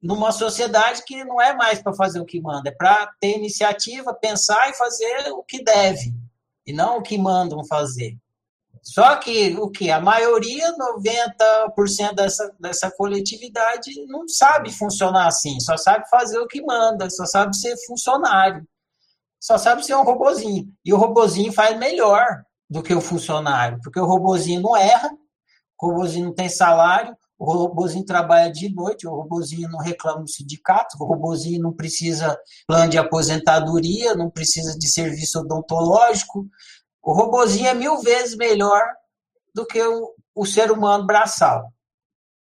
Numa 0.00 0.30
sociedade 0.30 1.02
que 1.04 1.24
não 1.24 1.40
é 1.40 1.54
mais 1.54 1.80
para 1.80 1.94
fazer 1.94 2.20
o 2.20 2.26
que 2.26 2.40
manda, 2.40 2.68
é 2.68 2.72
para 2.72 3.06
ter 3.18 3.38
iniciativa, 3.38 4.12
pensar 4.12 4.68
e 4.68 4.74
fazer 4.74 5.32
o 5.32 5.42
que 5.42 5.64
deve, 5.64 6.12
e 6.66 6.72
não 6.72 6.98
o 6.98 7.02
que 7.02 7.16
mandam 7.16 7.64
fazer. 7.64 8.14
Só 8.82 9.16
que 9.16 9.56
o 9.56 9.70
que? 9.70 9.90
A 9.90 10.00
maioria, 10.00 10.74
90% 10.76 12.14
dessa, 12.14 12.54
dessa 12.58 12.90
coletividade, 12.90 14.04
não 14.06 14.28
sabe 14.28 14.72
funcionar 14.72 15.28
assim, 15.28 15.58
só 15.60 15.76
sabe 15.76 16.06
fazer 16.10 16.38
o 16.40 16.48
que 16.48 16.60
manda, 16.60 17.08
só 17.08 17.24
sabe 17.24 17.56
ser 17.56 17.76
funcionário 17.86 18.66
só 19.42 19.58
sabe 19.58 19.84
ser 19.84 19.96
um 19.96 20.04
robozinho. 20.04 20.72
E 20.84 20.94
o 20.94 20.96
robozinho 20.96 21.52
faz 21.52 21.76
melhor 21.76 22.44
do 22.70 22.80
que 22.80 22.94
o 22.94 23.00
funcionário, 23.00 23.80
porque 23.82 23.98
o 23.98 24.06
robozinho 24.06 24.62
não 24.62 24.76
erra, 24.76 25.10
o 25.80 25.88
robozinho 25.88 26.26
não 26.26 26.32
tem 26.32 26.48
salário, 26.48 27.16
o 27.36 27.44
robozinho 27.44 28.04
trabalha 28.04 28.52
de 28.52 28.72
noite, 28.72 29.04
o 29.04 29.10
robozinho 29.10 29.68
não 29.68 29.80
reclama 29.80 30.22
do 30.22 30.30
sindicato, 30.30 30.96
o 31.00 31.04
robozinho 31.04 31.60
não 31.60 31.72
precisa 31.72 32.38
plano 32.68 32.88
de 32.88 32.98
aposentadoria, 32.98 34.14
não 34.14 34.30
precisa 34.30 34.78
de 34.78 34.88
serviço 34.88 35.40
odontológico. 35.40 36.46
O 37.02 37.12
robozinho 37.12 37.66
é 37.66 37.74
mil 37.74 37.98
vezes 37.98 38.36
melhor 38.36 38.80
do 39.52 39.66
que 39.66 39.82
o, 39.82 40.14
o 40.36 40.46
ser 40.46 40.70
humano 40.70 41.04
braçal, 41.04 41.72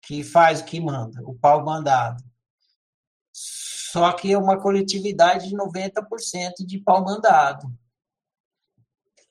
que 0.01 0.25
faz 0.25 0.59
o 0.59 0.65
que 0.65 0.81
manda, 0.81 1.21
o 1.23 1.33
pau 1.35 1.63
mandado. 1.63 2.21
Só 3.91 4.13
que 4.13 4.31
é 4.31 4.37
uma 4.37 4.57
coletividade 4.57 5.49
de 5.49 5.55
90% 5.55 6.65
de 6.65 6.79
pau 6.79 7.03
mandado. 7.03 7.67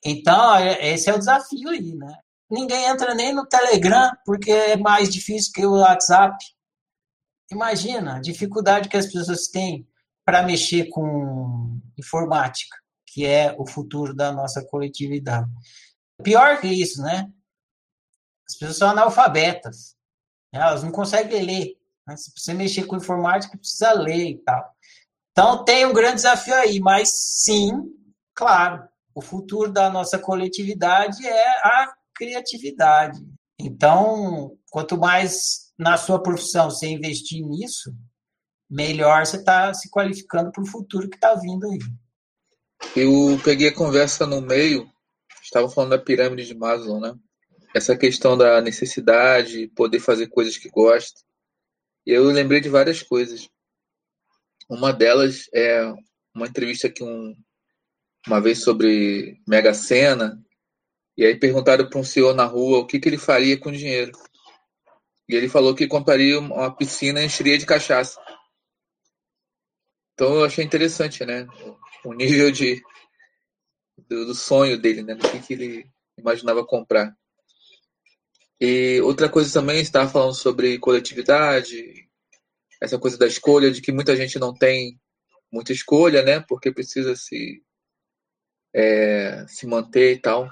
Então, 0.05 0.55
é, 0.55 0.93
esse 0.93 1.09
é 1.09 1.15
o 1.15 1.17
desafio 1.17 1.69
aí, 1.69 1.95
né? 1.95 2.15
Ninguém 2.47 2.85
entra 2.85 3.15
nem 3.15 3.33
no 3.33 3.47
Telegram, 3.47 4.11
porque 4.23 4.51
é 4.51 4.77
mais 4.77 5.11
difícil 5.11 5.51
que 5.51 5.65
o 5.65 5.79
WhatsApp. 5.79 6.37
Imagina 7.51 8.17
a 8.17 8.21
dificuldade 8.21 8.87
que 8.87 8.97
as 8.97 9.07
pessoas 9.07 9.47
têm 9.47 9.87
para 10.23 10.43
mexer 10.43 10.89
com 10.89 11.79
informática, 11.97 12.77
que 13.07 13.25
é 13.25 13.55
o 13.57 13.65
futuro 13.65 14.13
da 14.13 14.31
nossa 14.31 14.63
coletividade. 14.63 15.49
Pior 16.21 16.61
que 16.61 16.67
isso, 16.67 17.01
né? 17.01 17.27
As 18.47 18.55
pessoas 18.55 18.77
são 18.77 18.89
analfabetas. 18.89 19.95
Elas 20.53 20.83
não 20.83 20.91
conseguem 20.91 21.43
ler. 21.43 21.80
Né? 22.07 22.15
Se 22.17 22.31
você 22.35 22.53
mexer 22.53 22.85
com 22.85 22.97
informática, 22.97 23.57
precisa 23.57 23.93
ler 23.93 24.29
e 24.29 24.37
tal. 24.39 24.63
Então, 25.31 25.63
tem 25.63 25.85
um 25.85 25.93
grande 25.93 26.15
desafio 26.15 26.53
aí, 26.55 26.79
mas 26.79 27.09
sim, 27.13 27.71
claro, 28.33 28.83
o 29.15 29.21
futuro 29.21 29.71
da 29.71 29.89
nossa 29.89 30.19
coletividade 30.19 31.25
é 31.25 31.49
a 31.65 31.93
criatividade. 32.13 33.19
Então, 33.59 34.57
quanto 34.69 34.97
mais 34.97 35.71
na 35.77 35.97
sua 35.97 36.21
profissão 36.21 36.69
você 36.69 36.87
investir 36.87 37.45
nisso, 37.45 37.93
melhor 38.69 39.25
você 39.25 39.37
está 39.37 39.73
se 39.73 39.89
qualificando 39.89 40.51
para 40.51 40.63
o 40.63 40.67
futuro 40.67 41.09
que 41.09 41.15
está 41.15 41.35
vindo 41.35 41.67
aí. 41.67 41.79
Eu 42.95 43.39
peguei 43.43 43.69
a 43.69 43.75
conversa 43.75 44.25
no 44.25 44.41
meio, 44.41 44.89
estava 45.41 45.69
falando 45.69 45.91
da 45.91 45.99
pirâmide 45.99 46.47
de 46.47 46.55
Maslow, 46.55 46.99
né? 46.99 47.13
Essa 47.73 47.95
questão 47.95 48.37
da 48.37 48.61
necessidade, 48.61 49.67
poder 49.75 49.99
fazer 49.99 50.27
coisas 50.27 50.57
que 50.57 50.69
gosta. 50.69 51.21
E 52.05 52.11
eu 52.11 52.23
lembrei 52.25 52.59
de 52.61 52.69
várias 52.69 53.01
coisas. 53.03 53.49
Uma 54.69 54.91
delas 54.91 55.47
é 55.53 55.83
uma 56.33 56.47
entrevista 56.47 56.89
que 56.89 57.03
um, 57.03 57.35
uma 58.27 58.39
vez 58.39 58.63
sobre 58.63 59.39
Mega 59.47 59.73
Sena, 59.73 60.41
e 61.17 61.25
aí 61.25 61.37
perguntaram 61.37 61.89
para 61.89 61.99
um 61.99 62.03
senhor 62.03 62.33
na 62.33 62.45
rua 62.45 62.79
o 62.79 62.87
que, 62.87 62.99
que 62.99 63.09
ele 63.09 63.17
faria 63.17 63.59
com 63.59 63.69
o 63.69 63.77
dinheiro. 63.77 64.11
E 65.27 65.35
ele 65.35 65.49
falou 65.49 65.75
que 65.75 65.87
compraria 65.87 66.39
uma 66.39 66.75
piscina 66.75 67.23
encheria 67.23 67.57
de 67.57 67.65
cachaça. 67.65 68.19
Então 70.13 70.35
eu 70.35 70.45
achei 70.45 70.63
interessante, 70.63 71.25
né? 71.25 71.47
o 72.03 72.13
nível 72.13 72.51
de, 72.51 72.81
do, 73.97 74.25
do 74.27 74.35
sonho 74.35 74.79
dele, 74.79 75.03
né? 75.03 75.15
Do 75.15 75.29
que, 75.29 75.39
que 75.39 75.53
ele 75.53 75.91
imaginava 76.17 76.65
comprar. 76.65 77.15
E 78.63 79.01
outra 79.01 79.27
coisa 79.27 79.51
também, 79.51 79.81
estava 79.81 80.07
falando 80.07 80.35
sobre 80.35 80.77
coletividade, 80.77 82.07
essa 82.79 82.99
coisa 82.99 83.17
da 83.17 83.25
escolha, 83.25 83.71
de 83.71 83.81
que 83.81 83.91
muita 83.91 84.15
gente 84.15 84.37
não 84.37 84.53
tem 84.53 85.01
muita 85.51 85.73
escolha, 85.73 86.21
né? 86.21 86.39
Porque 86.47 86.71
precisa 86.71 87.15
se, 87.15 87.63
é, 88.71 89.47
se 89.47 89.65
manter 89.65 90.13
e 90.13 90.19
tal. 90.19 90.47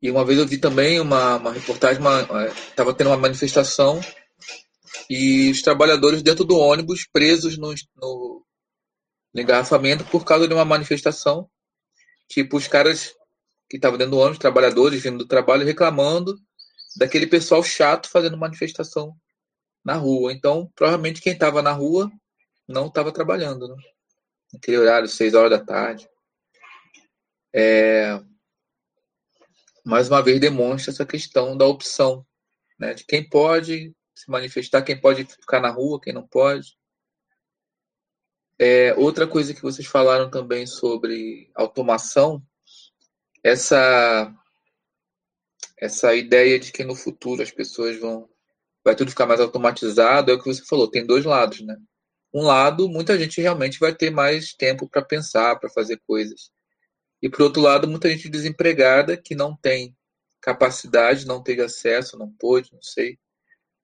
E 0.00 0.10
uma 0.10 0.24
vez 0.24 0.38
eu 0.38 0.46
vi 0.46 0.56
também 0.56 0.98
uma, 0.98 1.36
uma 1.36 1.52
reportagem, 1.52 2.02
estava 2.70 2.94
tendo 2.94 3.10
uma 3.10 3.18
manifestação 3.18 4.00
e 5.10 5.50
os 5.50 5.60
trabalhadores 5.60 6.22
dentro 6.22 6.42
do 6.42 6.56
ônibus 6.56 7.06
presos 7.06 7.58
no, 7.58 7.74
no, 7.94 8.46
no 9.34 9.40
engarrafamento 9.42 10.06
por 10.06 10.24
causa 10.24 10.48
de 10.48 10.54
uma 10.54 10.64
manifestação. 10.64 11.50
Tipo, 12.30 12.56
os 12.56 12.66
caras 12.66 13.14
que 13.68 13.76
estavam 13.76 13.98
dentro 13.98 14.12
do 14.12 14.18
ônibus, 14.18 14.38
trabalhadores 14.38 15.02
vindo 15.02 15.18
do 15.18 15.26
trabalho, 15.26 15.66
reclamando 15.66 16.45
daquele 16.96 17.26
pessoal 17.26 17.62
chato 17.62 18.08
fazendo 18.08 18.36
manifestação 18.36 19.16
na 19.84 19.94
rua. 19.94 20.32
Então, 20.32 20.70
provavelmente 20.74 21.20
quem 21.20 21.32
estava 21.32 21.62
na 21.62 21.72
rua 21.72 22.10
não 22.66 22.86
estava 22.86 23.12
trabalhando, 23.12 23.68
né? 23.68 23.76
Naquele 24.52 24.78
horário, 24.78 25.08
seis 25.08 25.34
horas 25.34 25.50
da 25.50 25.64
tarde. 25.64 26.08
É... 27.54 28.20
Mais 29.84 30.08
uma 30.08 30.22
vez 30.22 30.40
demonstra 30.40 30.90
essa 30.90 31.06
questão 31.06 31.56
da 31.56 31.66
opção, 31.66 32.26
né? 32.78 32.94
De 32.94 33.04
quem 33.04 33.28
pode 33.28 33.94
se 34.14 34.30
manifestar, 34.30 34.82
quem 34.82 34.98
pode 34.98 35.24
ficar 35.24 35.60
na 35.60 35.70
rua, 35.70 36.00
quem 36.00 36.12
não 36.12 36.26
pode. 36.26 36.76
É, 38.58 38.94
outra 38.94 39.26
coisa 39.26 39.52
que 39.52 39.60
vocês 39.60 39.86
falaram 39.86 40.30
também 40.30 40.66
sobre 40.66 41.50
automação, 41.54 42.42
essa 43.44 44.34
essa 45.78 46.14
ideia 46.14 46.58
de 46.58 46.72
que 46.72 46.84
no 46.84 46.94
futuro 46.94 47.42
as 47.42 47.50
pessoas 47.50 47.98
vão 47.98 48.28
vai 48.84 48.94
tudo 48.94 49.10
ficar 49.10 49.26
mais 49.26 49.40
automatizado 49.40 50.30
é 50.30 50.34
o 50.34 50.38
que 50.38 50.46
você 50.46 50.64
falou, 50.64 50.88
tem 50.88 51.04
dois 51.04 51.24
lados, 51.24 51.60
né? 51.60 51.76
Um 52.32 52.42
lado, 52.42 52.88
muita 52.88 53.18
gente 53.18 53.40
realmente 53.40 53.80
vai 53.80 53.92
ter 53.92 54.10
mais 54.10 54.52
tempo 54.52 54.88
para 54.88 55.04
pensar, 55.04 55.58
para 55.58 55.68
fazer 55.70 56.00
coisas. 56.06 56.52
E 57.20 57.28
por 57.28 57.42
outro 57.42 57.60
lado, 57.62 57.88
muita 57.88 58.08
gente 58.08 58.28
desempregada 58.28 59.16
que 59.16 59.34
não 59.34 59.56
tem 59.56 59.96
capacidade, 60.40 61.26
não 61.26 61.42
teve 61.42 61.62
acesso, 61.62 62.16
não 62.16 62.30
pôde, 62.30 62.72
não 62.72 62.82
sei, 62.82 63.18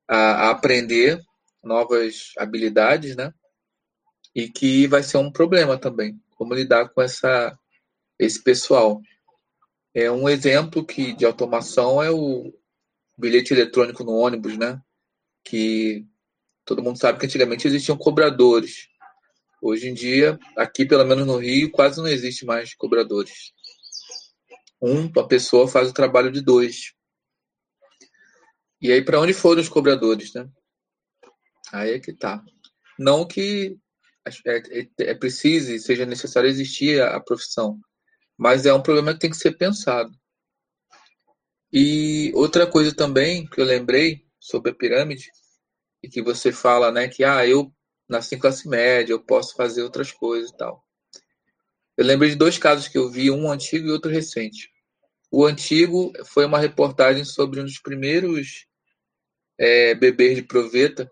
a, 0.06 0.16
a 0.16 0.50
aprender 0.50 1.20
novas 1.64 2.32
habilidades, 2.38 3.16
né? 3.16 3.32
E 4.34 4.48
que 4.48 4.86
vai 4.86 5.02
ser 5.02 5.16
um 5.16 5.32
problema 5.32 5.76
também, 5.76 6.20
como 6.36 6.54
lidar 6.54 6.88
com 6.90 7.02
essa 7.02 7.58
esse 8.18 8.42
pessoal. 8.42 9.00
É 9.94 10.10
um 10.10 10.28
exemplo 10.28 10.84
que 10.84 11.12
de 11.12 11.24
automação 11.24 12.02
é 12.02 12.10
o 12.10 12.52
bilhete 13.18 13.52
eletrônico 13.52 14.02
no 14.02 14.12
ônibus, 14.12 14.56
né? 14.56 14.80
Que 15.44 16.06
todo 16.64 16.82
mundo 16.82 16.98
sabe 16.98 17.18
que 17.18 17.26
antigamente 17.26 17.66
existiam 17.66 17.96
cobradores. 17.96 18.88
Hoje 19.60 19.88
em 19.88 19.94
dia, 19.94 20.38
aqui 20.56 20.84
pelo 20.84 21.04
menos 21.04 21.26
no 21.26 21.36
Rio, 21.36 21.70
quase 21.70 21.98
não 21.98 22.08
existe 22.08 22.44
mais 22.44 22.74
cobradores. 22.74 23.52
Um, 24.80 25.06
uma 25.06 25.28
pessoa 25.28 25.68
faz 25.68 25.88
o 25.90 25.94
trabalho 25.94 26.32
de 26.32 26.40
dois. 26.40 26.94
E 28.80 28.90
aí, 28.90 29.04
para 29.04 29.20
onde 29.20 29.32
foram 29.32 29.60
os 29.60 29.68
cobradores, 29.68 30.34
né? 30.34 30.48
Aí 31.72 31.92
é 31.92 32.00
que 32.00 32.12
tá. 32.12 32.42
Não 32.98 33.24
que 33.26 33.78
é, 34.46 34.56
é, 34.80 35.12
é 35.12 35.30
seja 35.30 36.06
necessário 36.06 36.48
existir 36.48 37.00
a, 37.00 37.16
a 37.16 37.20
profissão, 37.20 37.80
mas 38.42 38.66
é 38.66 38.74
um 38.74 38.82
problema 38.82 39.14
que 39.14 39.20
tem 39.20 39.30
que 39.30 39.36
ser 39.36 39.52
pensado. 39.52 40.12
E 41.72 42.32
outra 42.34 42.66
coisa 42.66 42.92
também 42.92 43.46
que 43.46 43.60
eu 43.60 43.64
lembrei 43.64 44.26
sobre 44.40 44.72
a 44.72 44.74
pirâmide, 44.74 45.30
e 46.02 46.08
que 46.08 46.20
você 46.20 46.50
fala, 46.50 46.90
né, 46.90 47.06
que 47.06 47.22
ah, 47.22 47.46
eu 47.46 47.72
nasci 48.08 48.34
em 48.34 48.38
classe 48.40 48.68
média, 48.68 49.12
eu 49.12 49.22
posso 49.22 49.54
fazer 49.54 49.84
outras 49.84 50.10
coisas 50.10 50.50
e 50.50 50.56
tal. 50.56 50.84
Eu 51.96 52.04
lembrei 52.04 52.30
de 52.30 52.36
dois 52.36 52.58
casos 52.58 52.88
que 52.88 52.98
eu 52.98 53.08
vi, 53.08 53.30
um 53.30 53.48
antigo 53.48 53.86
e 53.86 53.92
outro 53.92 54.10
recente. 54.10 54.68
O 55.30 55.46
antigo 55.46 56.12
foi 56.24 56.44
uma 56.44 56.58
reportagem 56.58 57.24
sobre 57.24 57.60
um 57.60 57.64
dos 57.64 57.78
primeiros 57.78 58.66
é, 59.56 59.94
bebês 59.94 60.34
de 60.34 60.42
proveta, 60.42 61.08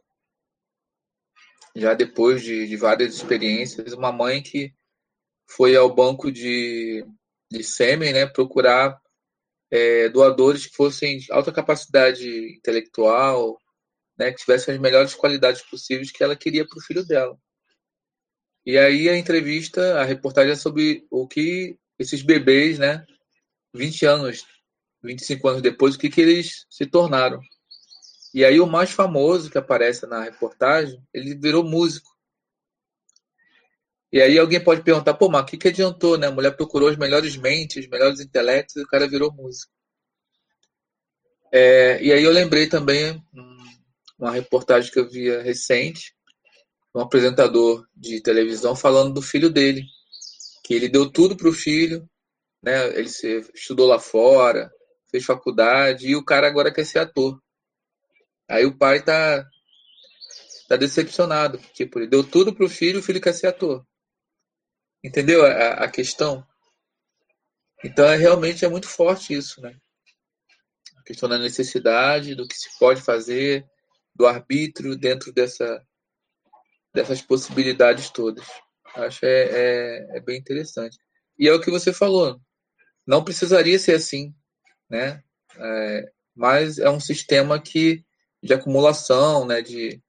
já 1.76 1.94
depois 1.94 2.42
de, 2.42 2.66
de, 2.66 2.76
várias 2.76 3.14
experiências, 3.14 3.92
uma 3.92 4.10
mãe 4.10 4.42
que 4.42 4.74
foi 5.46 5.76
ao 5.76 5.94
banco 5.94 6.32
de, 6.32 7.06
de 7.50 7.64
sêmen, 7.64 8.12
né, 8.12 8.26
procurar 8.26 9.00
é, 9.70 10.08
doadores 10.08 10.66
que 10.66 10.76
fossem 10.76 11.18
de 11.18 11.32
alta 11.32 11.52
capacidade 11.52 12.54
intelectual, 12.56 13.58
né, 14.18 14.30
que 14.30 14.40
tivessem 14.40 14.74
as 14.74 14.80
melhores 14.80 15.14
qualidades 15.14 15.62
possíveis 15.62 16.10
que 16.10 16.22
ela 16.22 16.36
queria 16.36 16.66
para 16.66 16.78
o 16.78 16.82
filho 16.82 17.04
dela. 17.04 17.36
E 18.64 18.76
aí 18.76 19.08
a 19.08 19.16
entrevista, 19.16 20.00
a 20.00 20.04
reportagem 20.04 20.52
é 20.52 20.56
sobre 20.56 21.06
o 21.10 21.26
que 21.26 21.78
esses 21.98 22.22
bebês, 22.22 22.78
né, 22.78 23.04
20 23.74 24.04
anos, 24.06 24.44
25 25.02 25.48
anos 25.48 25.62
depois, 25.62 25.94
o 25.94 25.98
que, 25.98 26.10
que 26.10 26.20
eles 26.20 26.66
se 26.68 26.86
tornaram. 26.86 27.40
E 28.32 28.44
aí 28.44 28.60
o 28.60 28.66
mais 28.66 28.90
famoso 28.90 29.50
que 29.50 29.58
aparece 29.58 30.06
na 30.06 30.22
reportagem, 30.22 31.02
ele 31.12 31.34
virou 31.34 31.64
músico. 31.64 32.09
E 34.12 34.20
aí 34.20 34.38
alguém 34.38 34.62
pode 34.62 34.82
perguntar, 34.82 35.14
pô, 35.14 35.28
mas 35.28 35.42
o 35.42 35.46
que, 35.46 35.56
que 35.56 35.68
adiantou, 35.68 36.18
né? 36.18 36.26
A 36.26 36.32
mulher 36.32 36.56
procurou 36.56 36.88
as 36.88 36.96
melhores 36.96 37.36
mentes, 37.36 37.84
os 37.84 37.88
melhores 37.88 38.20
intelectos 38.20 38.76
e 38.76 38.82
o 38.82 38.86
cara 38.86 39.08
virou 39.08 39.32
músico. 39.32 39.72
É, 41.52 42.02
e 42.02 42.12
aí 42.12 42.22
eu 42.22 42.30
lembrei 42.30 42.68
também 42.68 43.22
uma 44.18 44.32
reportagem 44.32 44.90
que 44.90 44.98
eu 44.98 45.08
via 45.08 45.42
recente, 45.42 46.14
um 46.94 47.00
apresentador 47.00 47.86
de 47.94 48.20
televisão 48.20 48.74
falando 48.74 49.14
do 49.14 49.22
filho 49.22 49.48
dele, 49.48 49.84
que 50.64 50.74
ele 50.74 50.88
deu 50.88 51.10
tudo 51.10 51.36
para 51.36 51.48
o 51.48 51.52
filho, 51.52 52.08
né? 52.62 52.88
Ele 52.98 53.08
estudou 53.54 53.86
lá 53.86 53.98
fora, 53.98 54.70
fez 55.10 55.24
faculdade 55.24 56.08
e 56.08 56.16
o 56.16 56.24
cara 56.24 56.46
agora 56.46 56.72
quer 56.72 56.84
ser 56.84 56.98
ator. 56.98 57.40
Aí 58.48 58.66
o 58.66 58.76
pai 58.76 59.02
tá 59.02 59.46
tá 60.68 60.76
decepcionado, 60.76 61.58
tipo, 61.74 61.98
ele 61.98 62.06
deu 62.06 62.22
tudo 62.22 62.54
pro 62.54 62.68
filho, 62.68 63.00
o 63.00 63.02
filho 63.02 63.20
quer 63.20 63.32
ser 63.32 63.48
ator. 63.48 63.84
Entendeu 65.02 65.44
a, 65.44 65.84
a 65.84 65.90
questão? 65.90 66.46
Então 67.84 68.04
é 68.06 68.16
realmente 68.16 68.64
é 68.64 68.68
muito 68.68 68.86
forte 68.86 69.32
isso, 69.32 69.60
né? 69.60 69.74
A 70.98 71.02
questão 71.02 71.28
da 71.28 71.38
necessidade, 71.38 72.34
do 72.34 72.46
que 72.46 72.54
se 72.54 72.78
pode 72.78 73.00
fazer, 73.00 73.66
do 74.14 74.26
arbítrio 74.26 74.96
dentro 74.96 75.32
dessa 75.32 75.82
dessas 76.92 77.22
possibilidades 77.22 78.10
todas. 78.10 78.46
Acho 78.94 79.24
é, 79.24 79.42
é, 79.42 80.16
é 80.16 80.20
bem 80.20 80.38
interessante. 80.38 80.98
E 81.38 81.48
é 81.48 81.52
o 81.52 81.60
que 81.60 81.70
você 81.70 81.92
falou. 81.92 82.40
Não 83.06 83.24
precisaria 83.24 83.78
ser 83.78 83.94
assim, 83.94 84.34
né? 84.88 85.22
É, 85.56 86.12
mas 86.34 86.78
é 86.78 86.90
um 86.90 87.00
sistema 87.00 87.60
que 87.60 88.04
de 88.42 88.52
acumulação, 88.52 89.46
né? 89.46 89.62
De 89.62 90.02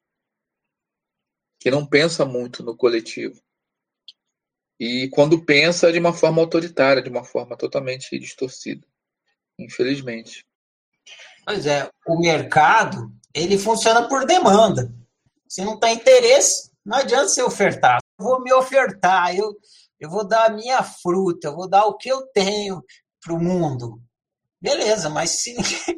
que 1.60 1.70
não 1.70 1.86
pensa 1.86 2.26
muito 2.26 2.64
no 2.64 2.76
coletivo. 2.76 3.40
E 4.82 5.08
quando 5.10 5.46
pensa 5.46 5.92
de 5.92 6.00
uma 6.00 6.12
forma 6.12 6.42
autoritária, 6.42 7.04
de 7.04 7.10
uma 7.12 7.24
forma 7.24 7.56
totalmente 7.56 8.18
distorcida, 8.18 8.84
infelizmente. 9.60 10.44
Pois 11.46 11.68
é, 11.68 11.88
o 12.08 12.20
mercado 12.20 13.14
ele 13.32 13.60
funciona 13.60 14.08
por 14.08 14.26
demanda. 14.26 14.92
Se 15.48 15.64
não 15.64 15.80
tem 15.80 15.94
interesse, 15.94 16.72
não 16.84 16.98
adianta 16.98 17.28
você 17.28 17.44
ofertar. 17.44 18.00
Eu 18.20 18.26
vou 18.26 18.42
me 18.42 18.52
ofertar, 18.52 19.36
eu, 19.36 19.56
eu 20.00 20.10
vou 20.10 20.28
dar 20.28 20.48
a 20.48 20.50
minha 20.50 20.82
fruta, 20.82 21.50
eu 21.50 21.56
vou 21.56 21.70
dar 21.70 21.86
o 21.86 21.96
que 21.96 22.10
eu 22.10 22.26
tenho 22.34 22.84
para 23.24 23.36
o 23.36 23.40
mundo. 23.40 24.02
Beleza, 24.60 25.12
mas 25.12 25.42
se 25.42 25.54
ninguém, 25.54 25.98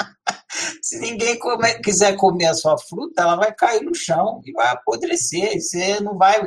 se 0.82 0.98
ninguém 0.98 1.38
come, 1.38 1.78
quiser 1.78 2.16
comer 2.16 2.46
a 2.46 2.54
sua 2.54 2.76
fruta, 2.76 3.22
ela 3.22 3.36
vai 3.36 3.54
cair 3.54 3.82
no 3.82 3.94
chão 3.94 4.40
e 4.44 4.50
vai 4.50 4.66
apodrecer. 4.72 5.60
Você 5.60 6.00
não 6.00 6.18
vai 6.18 6.44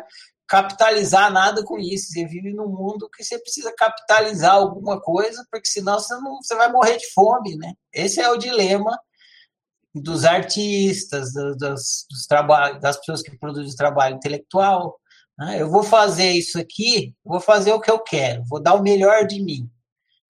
capitalizar 0.48 1.32
nada 1.32 1.64
com 1.64 1.78
isso. 1.78 2.12
Você 2.12 2.26
vive 2.26 2.54
num 2.54 2.68
mundo 2.68 3.10
que 3.10 3.24
você 3.24 3.38
precisa 3.40 3.74
capitalizar 3.76 4.54
alguma 4.54 5.00
coisa, 5.02 5.46
porque 5.52 5.68
senão 5.68 6.00
você, 6.00 6.16
não, 6.16 6.42
você 6.42 6.56
vai 6.56 6.72
morrer 6.72 6.98
de 6.98 7.12
fome, 7.14 7.56
né? 7.58 7.74
Esse 7.94 8.22
é 8.22 8.30
o 8.30 8.38
dilema 8.38 8.98
dos 9.94 10.26
artistas, 10.26 11.34
das, 11.34 12.06
dos 12.10 12.28
das 12.82 12.98
pessoas 12.98 13.22
que 13.22 13.38
produzem 13.38 13.76
trabalho 13.76 14.16
intelectual. 14.16 14.98
Né? 15.38 15.62
Eu 15.62 15.70
vou 15.70 15.84
fazer 15.84 16.32
isso 16.32 16.60
aqui, 16.60 17.16
vou 17.24 17.40
fazer 17.40 17.74
o 17.74 17.82
que 17.82 17.92
eu 17.92 18.00
quero, 18.00 18.44
vou 18.46 18.62
dar 18.62 18.76
o 18.76 18.84
melhor 18.84 19.26
de 19.26 19.44
mim. 19.44 19.70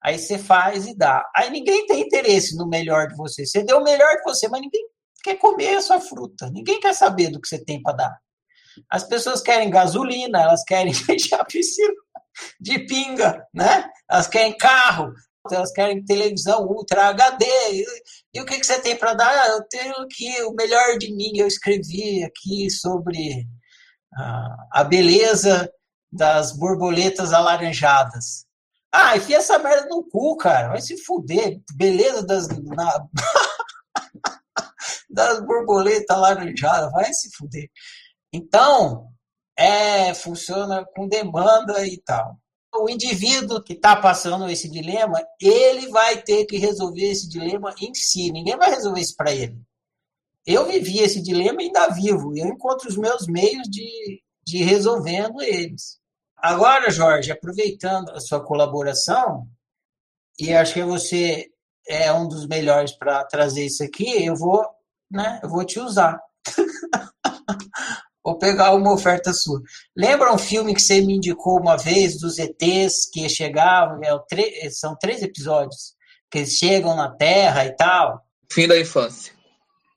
Aí 0.02 0.18
você 0.18 0.38
faz 0.38 0.88
e 0.88 0.96
dá. 0.96 1.24
Aí 1.36 1.50
ninguém 1.50 1.86
tem 1.86 2.02
interesse 2.02 2.56
no 2.56 2.68
melhor 2.68 3.08
de 3.08 3.16
você. 3.16 3.46
Você 3.46 3.64
deu 3.64 3.80
o 3.80 3.84
melhor 3.84 4.16
de 4.16 4.24
você, 4.24 4.48
mas 4.48 4.62
ninguém 4.62 4.88
quer 5.24 5.36
comer 5.36 5.76
a 5.76 5.82
sua 5.82 6.00
fruta. 6.00 6.50
Ninguém 6.50 6.80
quer 6.80 6.94
saber 6.94 7.30
do 7.30 7.42
que 7.42 7.48
você 7.48 7.64
tem 7.64 7.82
para 7.82 7.98
dar. 7.98 8.27
As 8.90 9.04
pessoas 9.04 9.42
querem 9.42 9.70
gasolina, 9.70 10.42
elas 10.42 10.64
querem 10.64 10.94
fechar 10.96 11.42
a 11.42 11.46
piscina 11.46 11.94
de 12.60 12.80
pinga, 12.80 13.46
né? 13.54 13.90
Elas 14.10 14.28
querem 14.28 14.56
carro, 14.58 15.12
elas 15.52 15.72
querem 15.72 16.04
televisão 16.04 16.66
Ultra 16.66 17.08
HD. 17.10 17.46
E 18.34 18.42
o 18.42 18.46
que, 18.46 18.60
que 18.60 18.66
você 18.66 18.80
tem 18.82 18.96
para 18.96 19.14
dar? 19.14 19.30
Ah, 19.30 19.48
eu 19.50 19.64
tenho 19.68 19.96
aqui 19.96 20.42
o 20.44 20.54
melhor 20.54 20.98
de 20.98 21.14
mim. 21.14 21.32
Eu 21.36 21.48
escrevi 21.48 22.24
aqui 22.24 22.70
sobre 22.70 23.48
a 24.72 24.84
beleza 24.84 25.72
das 26.12 26.52
borboletas 26.58 27.34
alaranjadas. 27.34 28.46
Ah, 28.92 29.18
enfia 29.18 29.38
essa 29.38 29.60
merda 29.60 29.88
no 29.90 30.08
cu, 30.10 30.38
cara. 30.38 30.70
Vai 30.70 30.82
se 30.82 30.98
fuder. 31.04 31.60
Beleza 31.76 32.26
das, 32.26 32.48
na... 32.48 33.06
das 35.10 35.40
borboletas 35.46 36.10
alaranjadas. 36.10 36.92
Vai 36.92 37.14
se 37.14 37.30
fuder. 37.36 37.70
Então, 38.38 39.08
é, 39.58 40.14
funciona 40.14 40.86
com 40.96 41.08
demanda 41.08 41.86
e 41.88 41.98
tal. 41.98 42.38
O 42.76 42.88
indivíduo 42.88 43.64
que 43.64 43.74
está 43.74 43.96
passando 43.96 44.48
esse 44.48 44.70
dilema, 44.70 45.20
ele 45.42 45.88
vai 45.90 46.22
ter 46.22 46.46
que 46.46 46.58
resolver 46.58 47.10
esse 47.10 47.28
dilema 47.28 47.74
em 47.82 47.92
si. 47.96 48.32
Ninguém 48.32 48.56
vai 48.56 48.70
resolver 48.70 49.02
isso 49.02 49.16
para 49.16 49.34
ele. 49.34 49.60
Eu 50.46 50.68
vivi 50.68 51.00
esse 51.00 51.22
dilema 51.22 51.62
e 51.62 51.66
ainda 51.66 51.88
vivo. 51.90 52.38
Eu 52.38 52.48
encontro 52.48 52.88
os 52.88 52.96
meus 52.96 53.26
meios 53.26 53.68
de, 53.68 54.22
de 54.46 54.64
resolvendo 54.64 55.42
eles. 55.42 56.00
Agora, 56.38 56.92
Jorge, 56.92 57.32
aproveitando 57.32 58.12
a 58.12 58.20
sua 58.20 58.46
colaboração, 58.46 59.48
e 60.40 60.54
acho 60.54 60.76
que 60.76 60.84
você 60.84 61.48
é 61.88 62.14
um 62.14 62.28
dos 62.28 62.46
melhores 62.46 62.92
para 62.92 63.26
trazer 63.26 63.66
isso 63.66 63.84
aqui, 63.84 64.24
eu 64.24 64.36
vou, 64.36 64.64
né, 65.10 65.40
eu 65.42 65.50
vou 65.50 65.66
te 65.66 65.80
usar. 65.80 66.22
Vou 68.28 68.38
pegar 68.38 68.76
uma 68.76 68.94
oferta 68.94 69.32
sua. 69.32 69.62
Lembra 69.96 70.34
um 70.34 70.38
filme 70.38 70.74
que 70.76 70.82
você 70.82 71.00
me 71.00 71.16
indicou 71.16 71.62
uma 71.62 71.78
vez 71.78 72.20
dos 72.20 72.38
ETs 72.38 73.10
que 73.10 73.30
chegavam? 73.30 74.02
É, 74.04 74.70
são 74.70 74.98
três 74.98 75.24
episódios 75.24 75.96
que 76.30 76.40
eles 76.40 76.52
chegam 76.52 76.94
na 76.94 77.10
Terra 77.10 77.66
e 77.66 77.74
tal. 77.74 78.22
Fim 78.52 78.68
da 78.68 78.78
infância. 78.78 79.32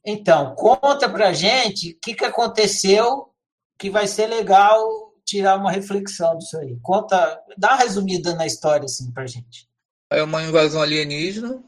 Então, 0.07 0.55
conta 0.55 1.09
pra 1.09 1.33
gente 1.33 1.91
o 1.91 1.99
que, 2.01 2.15
que 2.15 2.25
aconteceu 2.25 3.31
que 3.77 3.91
vai 3.91 4.07
ser 4.07 4.29
legal 4.29 4.79
tirar 5.25 5.57
uma 5.57 5.73
reflexão 5.73 6.39
disso 6.39 6.57
aí. 6.57 6.79
Conta, 6.83 7.37
dá 7.59 7.71
uma 7.71 7.79
resumida 7.79 8.33
na 8.37 8.47
história 8.47 8.85
assim 8.85 9.11
pra 9.11 9.27
gente. 9.27 9.69
É 10.09 10.23
uma 10.23 10.45
invasão 10.45 10.81
alienígena, 10.81 11.61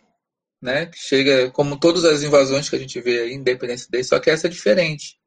né? 0.63 0.87
Que 0.87 0.97
chega 0.97 1.51
como 1.51 1.77
todas 1.77 2.05
as 2.05 2.23
invasões 2.23 2.71
que 2.71 2.77
a 2.77 2.79
gente 2.79 3.01
vê 3.01 3.23
aí, 3.23 3.33
independência 3.33 3.89
dele, 3.91 4.05
só 4.05 4.21
que 4.21 4.31
essa 4.31 4.47
é 4.47 4.51
diferente. 4.51 5.21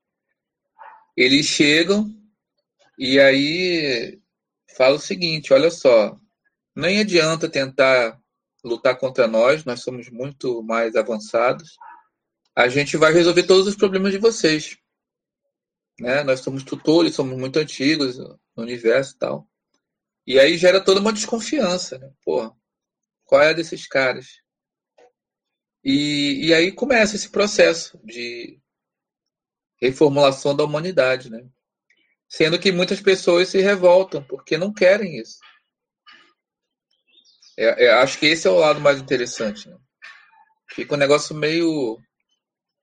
Eles 1.16 1.46
chegam 1.46 2.14
e 2.98 3.20
aí 3.20 4.20
fala 4.76 4.96
o 4.96 5.00
seguinte: 5.00 5.54
olha 5.54 5.72
só, 5.72 6.18
nem 6.76 7.00
adianta 7.00 7.50
tentar 7.50 8.20
lutar 8.64 8.98
contra 8.98 9.28
nós, 9.28 9.64
nós 9.64 9.82
somos 9.82 10.10
muito 10.10 10.62
mais 10.64 10.96
avançados. 10.96 11.76
A 12.56 12.68
gente 12.68 12.98
vai 12.98 13.14
resolver 13.14 13.44
todos 13.44 13.68
os 13.68 13.76
problemas 13.76 14.12
de 14.12 14.18
vocês. 14.18 14.78
Né? 16.00 16.24
Nós 16.24 16.42
somos 16.42 16.64
tutores, 16.64 17.16
somos 17.16 17.38
muito 17.38 17.60
antigos 17.60 18.18
no 18.18 18.40
universo 18.58 19.14
e 19.16 19.18
tal. 19.18 19.48
E 20.28 20.40
aí 20.40 20.58
gera 20.58 20.84
toda 20.84 21.00
uma 21.00 21.14
desconfiança. 21.14 21.98
Né? 21.98 22.12
Pô, 22.24 22.54
qual 23.24 23.42
é 23.42 23.54
desses 23.54 23.88
caras? 23.88 24.42
E, 25.84 26.48
e 26.48 26.54
aí 26.54 26.72
começa 26.72 27.16
esse 27.16 27.30
processo 27.30 28.00
de 28.04 28.60
reformulação 29.82 30.56
da 30.56 30.64
humanidade, 30.64 31.30
né? 31.30 31.46
Sendo 32.28 32.60
que 32.60 32.72
muitas 32.72 33.00
pessoas 33.00 33.50
se 33.50 33.62
revoltam 33.62 34.24
porque 34.24 34.58
não 34.58 34.74
querem 34.74 35.20
isso. 35.20 35.40
É, 37.58 37.86
é, 37.86 37.94
acho 37.94 38.20
que 38.20 38.26
esse 38.26 38.48
é 38.48 38.50
o 38.50 38.58
lado 38.58 38.82
mais 38.82 39.00
interessante. 39.00 39.70
Né? 39.70 39.78
Fica 40.70 40.96
um 40.96 40.98
negócio 40.98 41.36
meio. 41.36 42.00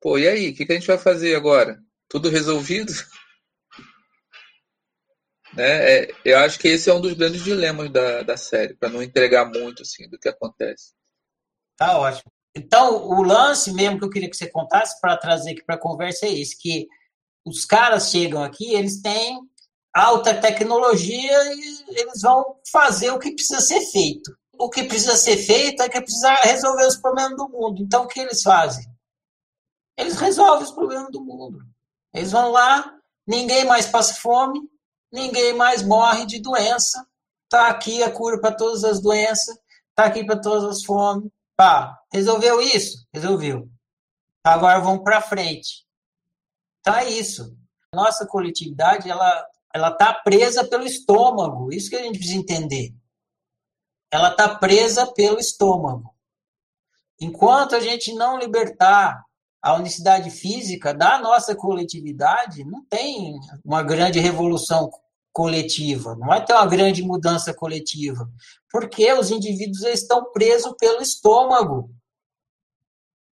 Pô, 0.01 0.19
e 0.19 0.29
aí? 0.29 0.51
O 0.51 0.55
que, 0.55 0.65
que 0.65 0.73
a 0.73 0.75
gente 0.75 0.87
vai 0.87 0.99
fazer 0.99 1.37
agora? 1.37 1.79
Tudo 2.09 2.31
resolvido? 2.31 2.93
né? 5.55 6.05
É, 6.05 6.15
eu 6.25 6.39
acho 6.39 6.59
que 6.59 6.69
esse 6.69 6.89
é 6.89 6.95
um 6.95 7.01
dos 7.01 7.13
grandes 7.13 7.45
dilemas 7.45 7.91
da, 7.91 8.23
da 8.23 8.37
série, 8.37 8.75
para 8.75 8.89
não 8.89 9.03
entregar 9.03 9.45
muito 9.45 9.83
assim, 9.83 10.09
do 10.09 10.19
que 10.19 10.29
acontece. 10.29 10.95
Tá 11.77 11.99
ótimo. 11.99 12.32
Então, 12.55 13.09
o 13.09 13.23
lance 13.23 13.73
mesmo 13.73 13.99
que 13.99 14.05
eu 14.05 14.11
queria 14.11 14.29
que 14.29 14.37
você 14.37 14.49
contasse 14.49 15.01
para 15.01 15.17
trazer 15.17 15.53
aqui 15.53 15.65
para 15.65 15.77
a 15.77 15.81
conversa 15.81 16.27
é 16.27 16.33
esse, 16.33 16.59
que 16.59 16.87
os 17.45 17.65
caras 17.65 18.11
chegam 18.11 18.43
aqui, 18.43 18.75
eles 18.75 19.01
têm 19.01 19.41
alta 19.93 20.35
tecnologia 20.35 21.55
e 21.55 21.85
eles 22.01 22.21
vão 22.23 22.57
fazer 22.71 23.11
o 23.11 23.19
que 23.19 23.33
precisa 23.33 23.61
ser 23.61 23.81
feito. 23.81 24.37
O 24.59 24.69
que 24.69 24.85
precisa 24.85 25.17
ser 25.17 25.37
feito 25.39 25.83
é 25.83 25.89
que 25.89 26.01
precisa 26.01 26.33
resolver 26.35 26.87
os 26.87 26.97
problemas 26.97 27.37
do 27.37 27.49
mundo. 27.49 27.83
Então, 27.83 28.05
o 28.05 28.09
que 28.09 28.21
eles 28.21 28.43
fazem? 28.43 28.85
Eles 29.97 30.17
resolvem 30.17 30.65
os 30.65 30.71
problemas 30.71 31.11
do 31.11 31.25
mundo. 31.25 31.59
Eles 32.15 32.33
vão 32.33 32.51
lá, 32.51 32.95
ninguém 33.27 33.65
mais 33.65 33.87
passa 33.87 34.15
fome, 34.15 34.61
ninguém 35.11 35.55
mais 35.55 35.83
morre 35.83 36.27
de 36.27 36.41
doença. 36.41 37.07
Está 37.45 37.69
aqui 37.69 38.03
a 38.03 38.11
cura 38.11 38.41
para 38.41 38.55
todas 38.55 38.85
as 38.85 39.01
doenças, 39.01 39.59
está 39.91 40.05
aqui 40.05 40.25
para 40.25 40.41
todas 40.41 40.65
as 40.65 40.85
fomes, 40.85 41.31
Pá, 41.57 41.99
resolveu 42.13 42.61
isso? 42.61 43.07
Resolveu. 43.13 43.69
Agora 44.45 44.81
vamos 44.81 45.03
para 45.05 45.21
frente. 45.21 45.87
Então 46.81 46.95
é 46.97 47.09
isso. 47.09 47.57
Nossa 47.95 48.27
coletividade, 48.27 49.09
ela 49.11 49.47
ela 49.75 49.89
está 49.89 50.13
presa 50.13 50.65
pelo 50.65 50.85
estômago. 50.85 51.73
Isso 51.73 51.89
que 51.89 51.97
a 51.97 52.03
gente 52.03 52.19
precisa 52.19 52.39
entender. 52.39 52.95
Ela 54.11 54.31
está 54.31 54.55
presa 54.55 55.11
pelo 55.13 55.39
estômago. 55.39 56.15
Enquanto 57.19 57.75
a 57.75 57.81
gente 57.81 58.13
não 58.13 58.39
libertar 58.39 59.25
a 59.63 59.75
unicidade 59.75 60.31
física 60.31 60.93
da 60.93 61.19
nossa 61.19 61.55
coletividade, 61.55 62.65
não 62.65 62.85
tem 62.85 63.39
uma 63.65 63.83
grande 63.83 64.19
revolução 64.19 64.91
coletiva, 65.33 66.15
não 66.17 66.27
vai 66.27 66.45
ter 66.45 66.53
uma 66.53 66.67
grande 66.67 67.03
mudança 67.03 67.55
coletiva, 67.55 68.29
porque 68.73 69.13
os 69.13 69.31
indivíduos 69.31 69.83
estão 69.83 70.33
presos 70.33 70.75
pelo 70.79 71.03
estômago. 71.03 71.91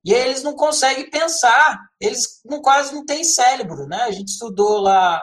E 0.05 0.13
eles 0.13 0.43
não 0.43 0.55
conseguem 0.55 1.09
pensar, 1.09 1.79
eles 2.01 2.41
não, 2.45 2.61
quase 2.61 2.95
não 2.95 3.07
têm 3.07 3.23
cérebro. 3.23 3.87
Né? 3.87 3.99
A 4.03 4.11
gente 4.11 4.29
estudou 4.29 4.81
lá 4.81 5.23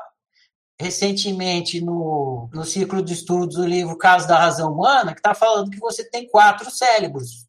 recentemente 0.79 1.81
no, 1.81 2.49
no 2.53 2.63
ciclo 2.63 3.01
de 3.03 3.13
estudos 3.13 3.57
o 3.57 3.65
livro 3.65 3.97
Caso 3.97 4.27
da 4.27 4.37
Razão 4.37 4.71
Humana, 4.71 5.13
que 5.13 5.19
está 5.19 5.33
falando 5.33 5.69
que 5.69 5.79
você 5.79 6.09
tem 6.09 6.27
quatro 6.27 6.71
cérebros. 6.71 7.45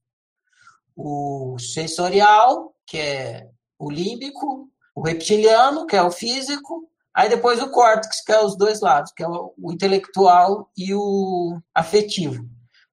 O 0.97 1.57
sensorial, 1.59 2.75
que 2.87 2.99
é 2.99 3.49
o 3.79 3.91
límbico, 3.91 4.69
o 4.95 5.03
reptiliano, 5.03 5.87
que 5.87 5.95
é 5.95 6.03
o 6.03 6.11
físico, 6.11 6.89
Aí 7.17 7.31
depois 7.31 7.63
o 7.63 7.71
córtex, 7.71 8.21
que 8.21 8.31
é 8.31 8.45
os 8.45 8.59
dois 8.59 8.83
lados, 8.83 9.11
que 9.11 9.23
é 9.23 9.27
o, 9.27 9.55
intelectual 9.73 10.71
e 10.77 10.95
o 10.95 11.59
afetivo. 11.75 12.47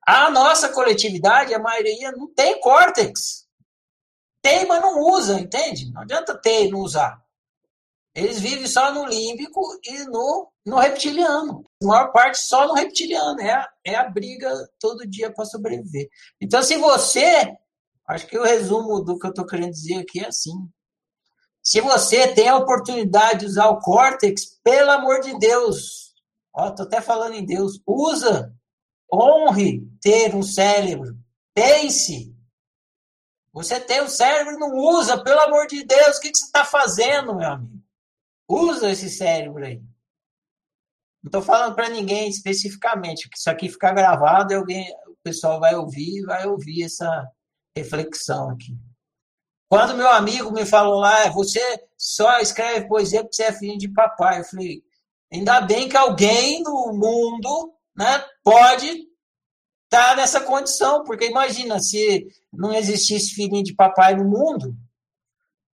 A 0.08 0.30
nossa 0.30 0.70
coletividade, 0.70 1.54
a 1.54 1.60
maioria, 1.60 2.12
não 2.12 2.28
tem 2.34 2.60
córtex. 2.60 3.48
Tem, 4.42 4.66
mas 4.66 4.82
não 4.82 5.00
usa, 5.00 5.40
entende? 5.40 5.92
Não 5.92 6.02
adianta 6.02 6.38
ter 6.38 6.66
e 6.66 6.72
não 6.72 6.80
usar. 6.80 7.24
Eles 8.16 8.40
vivem 8.40 8.68
só 8.68 8.94
no 8.94 9.06
límbico 9.06 9.62
e 9.84 10.04
no, 10.06 10.52
no 10.66 10.78
reptiliano. 10.78 11.66
A 11.82 11.86
maior 11.86 12.12
parte 12.12 12.38
só 12.38 12.68
no 12.68 12.74
reptiliano. 12.74 13.42
É 13.42 13.52
a, 13.52 13.70
é 13.84 13.96
a 13.96 14.10
briga 14.10 14.52
todo 14.80 15.08
dia 15.08 15.32
para 15.32 15.46
sobreviver. 15.46 16.10
Então, 16.40 16.62
se 16.62 16.78
você. 16.78 17.56
Acho 18.06 18.28
que 18.28 18.38
o 18.38 18.44
resumo 18.44 19.02
do 19.02 19.18
que 19.18 19.26
eu 19.26 19.30
estou 19.30 19.46
querendo 19.46 19.72
dizer 19.72 20.00
aqui 20.00 20.20
é 20.20 20.28
assim. 20.28 20.54
Se 21.64 21.80
você 21.80 22.28
tem 22.28 22.50
a 22.50 22.58
oportunidade 22.58 23.40
de 23.40 23.46
usar 23.46 23.70
o 23.70 23.80
córtex, 23.80 24.60
pelo 24.62 24.92
amor 24.92 25.22
de 25.22 25.40
Deus, 25.40 26.14
ó, 26.54 26.70
tô 26.70 26.84
até 26.84 27.00
falando 27.00 27.36
em 27.36 27.46
Deus, 27.46 27.80
usa, 27.88 28.54
honre 29.14 29.88
ter 30.02 30.34
um 30.36 30.44
cérebro, 30.44 31.18
pense. 31.54 32.34
Você 33.54 33.80
tem 33.80 34.02
um 34.02 34.10
cérebro, 34.10 34.58
não 34.58 34.76
usa, 34.76 35.24
pelo 35.24 35.40
amor 35.42 35.68
de 35.68 35.84
Deus, 35.84 36.18
o 36.18 36.22
que, 36.22 36.32
que 36.32 36.38
você 36.38 36.46
está 36.46 36.66
fazendo, 36.66 37.36
meu 37.36 37.48
amigo? 37.48 37.84
Usa 38.50 38.92
esse 38.92 39.10
cérebro 39.10 39.64
aí. 39.64 39.78
Não 41.24 41.30
estou 41.30 41.42
falando 41.42 41.76
para 41.76 41.90
ninguém 41.90 42.28
especificamente, 42.28 43.30
que 43.30 43.38
isso 43.38 43.50
aqui 43.50 43.70
fica 43.70 43.94
gravado 43.94 44.52
e 44.52 44.56
alguém, 44.56 44.92
o 45.08 45.16
pessoal 45.24 45.60
vai 45.60 45.76
ouvir, 45.76 46.26
vai 46.26 46.46
ouvir 46.48 46.84
essa 46.84 47.28
reflexão 47.78 48.50
aqui. 48.50 48.78
Quando 49.70 49.96
meu 49.96 50.10
amigo 50.10 50.52
me 50.52 50.66
falou 50.66 51.00
lá, 51.00 51.30
você 51.30 51.60
só 51.98 52.40
escreve 52.40 52.88
poesia 52.88 53.22
porque 53.22 53.36
você 53.36 53.44
é 53.44 53.54
filho 53.54 53.78
de 53.78 53.88
papai. 53.88 54.42
Eu 54.42 54.44
falei, 54.44 54.84
ainda 55.32 55.62
bem 55.62 55.88
que 55.88 55.98
alguém 55.98 56.62
no 56.62 56.94
mundo 56.94 57.74
né, 57.96 58.24
pode 58.44 58.88
estar 58.88 60.10
tá 60.10 60.16
nessa 60.16 60.42
condição, 60.42 61.04
porque 61.04 61.26
imagina, 61.26 61.80
se 61.80 62.28
não 62.52 62.74
existisse 62.74 63.36
filhinho 63.36 63.64
de 63.64 63.76
papai 63.76 64.16
no 64.16 64.26
mundo, 64.26 64.76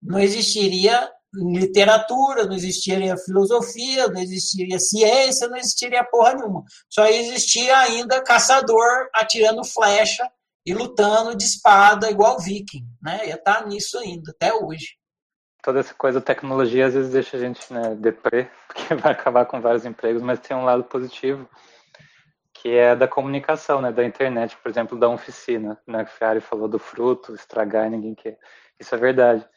não 0.02 0.20
existiria 0.20 1.10
literatura, 1.34 2.46
não 2.46 2.56
existiria 2.56 3.16
filosofia, 3.18 4.08
não 4.08 4.20
existiria 4.20 4.80
ciência, 4.80 5.48
não 5.48 5.58
existiria 5.58 6.04
porra 6.04 6.34
nenhuma. 6.34 6.64
Só 6.90 7.06
existia 7.06 7.78
ainda 7.78 8.24
caçador 8.24 9.10
atirando 9.14 9.64
flecha 9.64 10.28
e 10.66 10.74
lutando 10.74 11.36
de 11.36 11.44
espada 11.44 12.10
igual 12.10 12.40
viking, 12.40 12.86
né? 13.02 13.28
Ia 13.28 13.36
estar 13.36 13.62
tá 13.62 13.68
nisso 13.68 13.98
ainda, 13.98 14.32
até 14.32 14.54
hoje. 14.54 14.98
Toda 15.62 15.80
essa 15.80 15.94
coisa, 15.94 16.22
tecnologia, 16.22 16.88
às 16.88 16.94
vezes 16.94 17.12
deixa 17.12 17.38
a 17.38 17.40
gente 17.40 17.72
né, 17.72 17.96
deprê, 17.96 18.50
porque 18.68 18.96
vai 18.96 19.12
acabar 19.12 19.46
com 19.46 19.62
vários 19.62 19.86
empregos, 19.86 20.22
mas 20.22 20.40
tem 20.40 20.56
um 20.56 20.64
lado 20.64 20.84
positivo, 20.84 21.48
que 22.62 22.70
é 22.70 22.94
da 22.94 23.08
comunicação, 23.08 23.82
né, 23.82 23.90
da 23.90 24.04
internet, 24.04 24.58
por 24.58 24.70
exemplo, 24.70 25.00
da 25.00 25.08
oficina, 25.08 25.80
né, 25.88 26.04
que 26.04 26.12
o 26.12 26.14
Fiari 26.14 26.42
falou 26.42 26.68
do 26.68 26.78
fruto, 26.78 27.34
estragar 27.34 27.88
e 27.88 27.92
ninguém 27.92 28.14
quer. 28.14 28.38
Isso 28.78 28.94
é 28.94 28.98
verdade. 28.98 29.48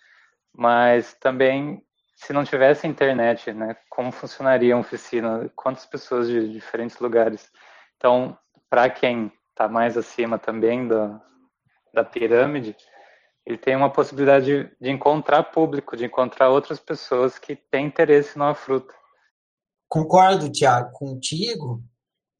Mas 0.54 1.12
também, 1.14 1.82
se 2.14 2.32
não 2.32 2.44
tivesse 2.44 2.86
internet, 2.86 3.52
né, 3.52 3.76
como 3.90 4.12
funcionaria 4.12 4.74
a 4.74 4.78
oficina? 4.78 5.50
Quantas 5.56 5.84
pessoas 5.84 6.28
de 6.28 6.52
diferentes 6.52 7.00
lugares? 7.00 7.50
Então, 7.96 8.38
para 8.70 8.88
quem 8.88 9.32
está 9.50 9.68
mais 9.68 9.96
acima 9.96 10.38
também 10.38 10.86
da, 10.86 11.20
da 11.92 12.04
pirâmide, 12.04 12.76
ele 13.44 13.58
tem 13.58 13.74
uma 13.74 13.90
possibilidade 13.90 14.46
de, 14.46 14.76
de 14.80 14.90
encontrar 14.90 15.42
público, 15.42 15.96
de 15.96 16.04
encontrar 16.04 16.50
outras 16.50 16.78
pessoas 16.78 17.36
que 17.36 17.56
têm 17.56 17.86
interesse 17.86 18.38
numa 18.38 18.54
fruta. 18.54 18.94
Concordo, 19.88 20.50
Tiago, 20.50 20.92
contigo, 20.92 21.82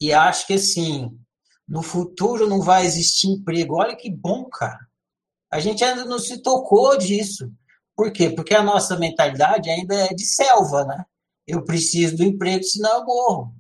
e 0.03 0.13
acho 0.13 0.47
que 0.47 0.55
assim, 0.55 1.17
no 1.69 1.83
futuro 1.83 2.49
não 2.49 2.61
vai 2.61 2.85
existir 2.85 3.29
emprego. 3.29 3.77
Olha 3.77 3.97
que 3.97 4.11
bom, 4.11 4.45
cara. 4.45 4.81
A 5.51 5.61
gente 5.61 5.85
ainda 5.85 6.05
não 6.05 6.19
se 6.19 6.43
tocou 6.43 6.99
disso. 6.99 7.53
Por 7.95 8.13
quê? 8.13 8.31
Porque 8.31 8.55
a 8.55 8.63
nossa 8.63 8.99
mentalidade 8.99 9.71
ainda 9.71 9.95
é 9.95 10.09
de 10.09 10.25
selva, 10.25 10.85
né? 10.85 11.05
Eu 11.47 11.65
preciso 11.65 12.17
do 12.17 12.25
emprego, 12.25 12.65
senão 12.65 13.01
eu 13.01 13.05
morro. 13.05 13.55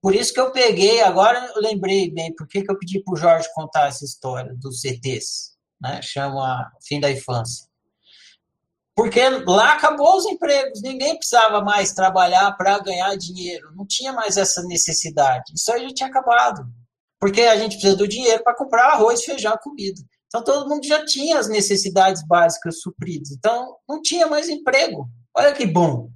Por 0.00 0.14
isso 0.14 0.32
que 0.32 0.40
eu 0.40 0.52
peguei, 0.52 1.02
agora 1.02 1.52
eu 1.54 1.60
lembrei 1.60 2.10
bem, 2.10 2.34
por 2.34 2.48
que 2.48 2.64
eu 2.66 2.78
pedi 2.78 3.02
para 3.02 3.14
o 3.14 3.16
Jorge 3.16 3.48
contar 3.52 3.88
essa 3.88 4.04
história 4.04 4.54
dos 4.54 4.80
CTs, 4.80 5.56
né? 5.80 6.00
Chama 6.00 6.72
Fim 6.80 6.98
da 6.98 7.10
Infância. 7.10 7.67
Porque 8.98 9.20
lá 9.46 9.74
acabou 9.74 10.16
os 10.16 10.26
empregos, 10.26 10.82
ninguém 10.82 11.16
precisava 11.16 11.60
mais 11.60 11.92
trabalhar 11.92 12.50
para 12.56 12.80
ganhar 12.80 13.16
dinheiro, 13.16 13.70
não 13.76 13.86
tinha 13.86 14.12
mais 14.12 14.36
essa 14.36 14.60
necessidade. 14.64 15.52
Isso 15.54 15.70
aí 15.70 15.84
já 15.84 15.94
tinha 15.94 16.08
acabado. 16.08 16.66
Porque 17.20 17.42
a 17.42 17.56
gente 17.56 17.74
precisa 17.74 17.94
do 17.94 18.08
dinheiro 18.08 18.42
para 18.42 18.56
comprar 18.56 18.88
arroz, 18.94 19.22
feijão, 19.22 19.56
comida. 19.62 20.02
Então 20.26 20.42
todo 20.42 20.68
mundo 20.68 20.84
já 20.84 21.04
tinha 21.04 21.38
as 21.38 21.48
necessidades 21.48 22.26
básicas 22.26 22.80
supridas. 22.80 23.30
Então 23.30 23.76
não 23.88 24.02
tinha 24.02 24.26
mais 24.26 24.48
emprego. 24.48 25.08
Olha 25.32 25.52
que 25.52 25.64
bom. 25.64 26.10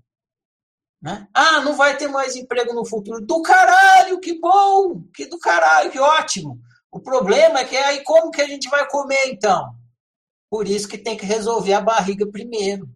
Né? 1.00 1.28
Ah, 1.32 1.60
não 1.60 1.76
vai 1.76 1.96
ter 1.96 2.08
mais 2.08 2.34
emprego 2.34 2.74
no 2.74 2.84
futuro. 2.84 3.24
Do 3.24 3.42
caralho, 3.42 4.18
que 4.18 4.40
bom! 4.40 5.04
Que 5.14 5.26
do 5.26 5.38
caralho, 5.38 5.88
que 5.92 6.00
ótimo! 6.00 6.58
O 6.90 6.98
problema 6.98 7.60
é 7.60 7.64
que 7.64 7.76
aí 7.76 8.02
como 8.02 8.32
que 8.32 8.42
a 8.42 8.48
gente 8.48 8.68
vai 8.68 8.88
comer 8.88 9.28
então? 9.28 9.72
Por 10.52 10.68
isso 10.68 10.86
que 10.86 10.98
tem 10.98 11.16
que 11.16 11.24
resolver 11.24 11.72
a 11.72 11.80
barriga 11.80 12.26
primeiro. 12.26 12.86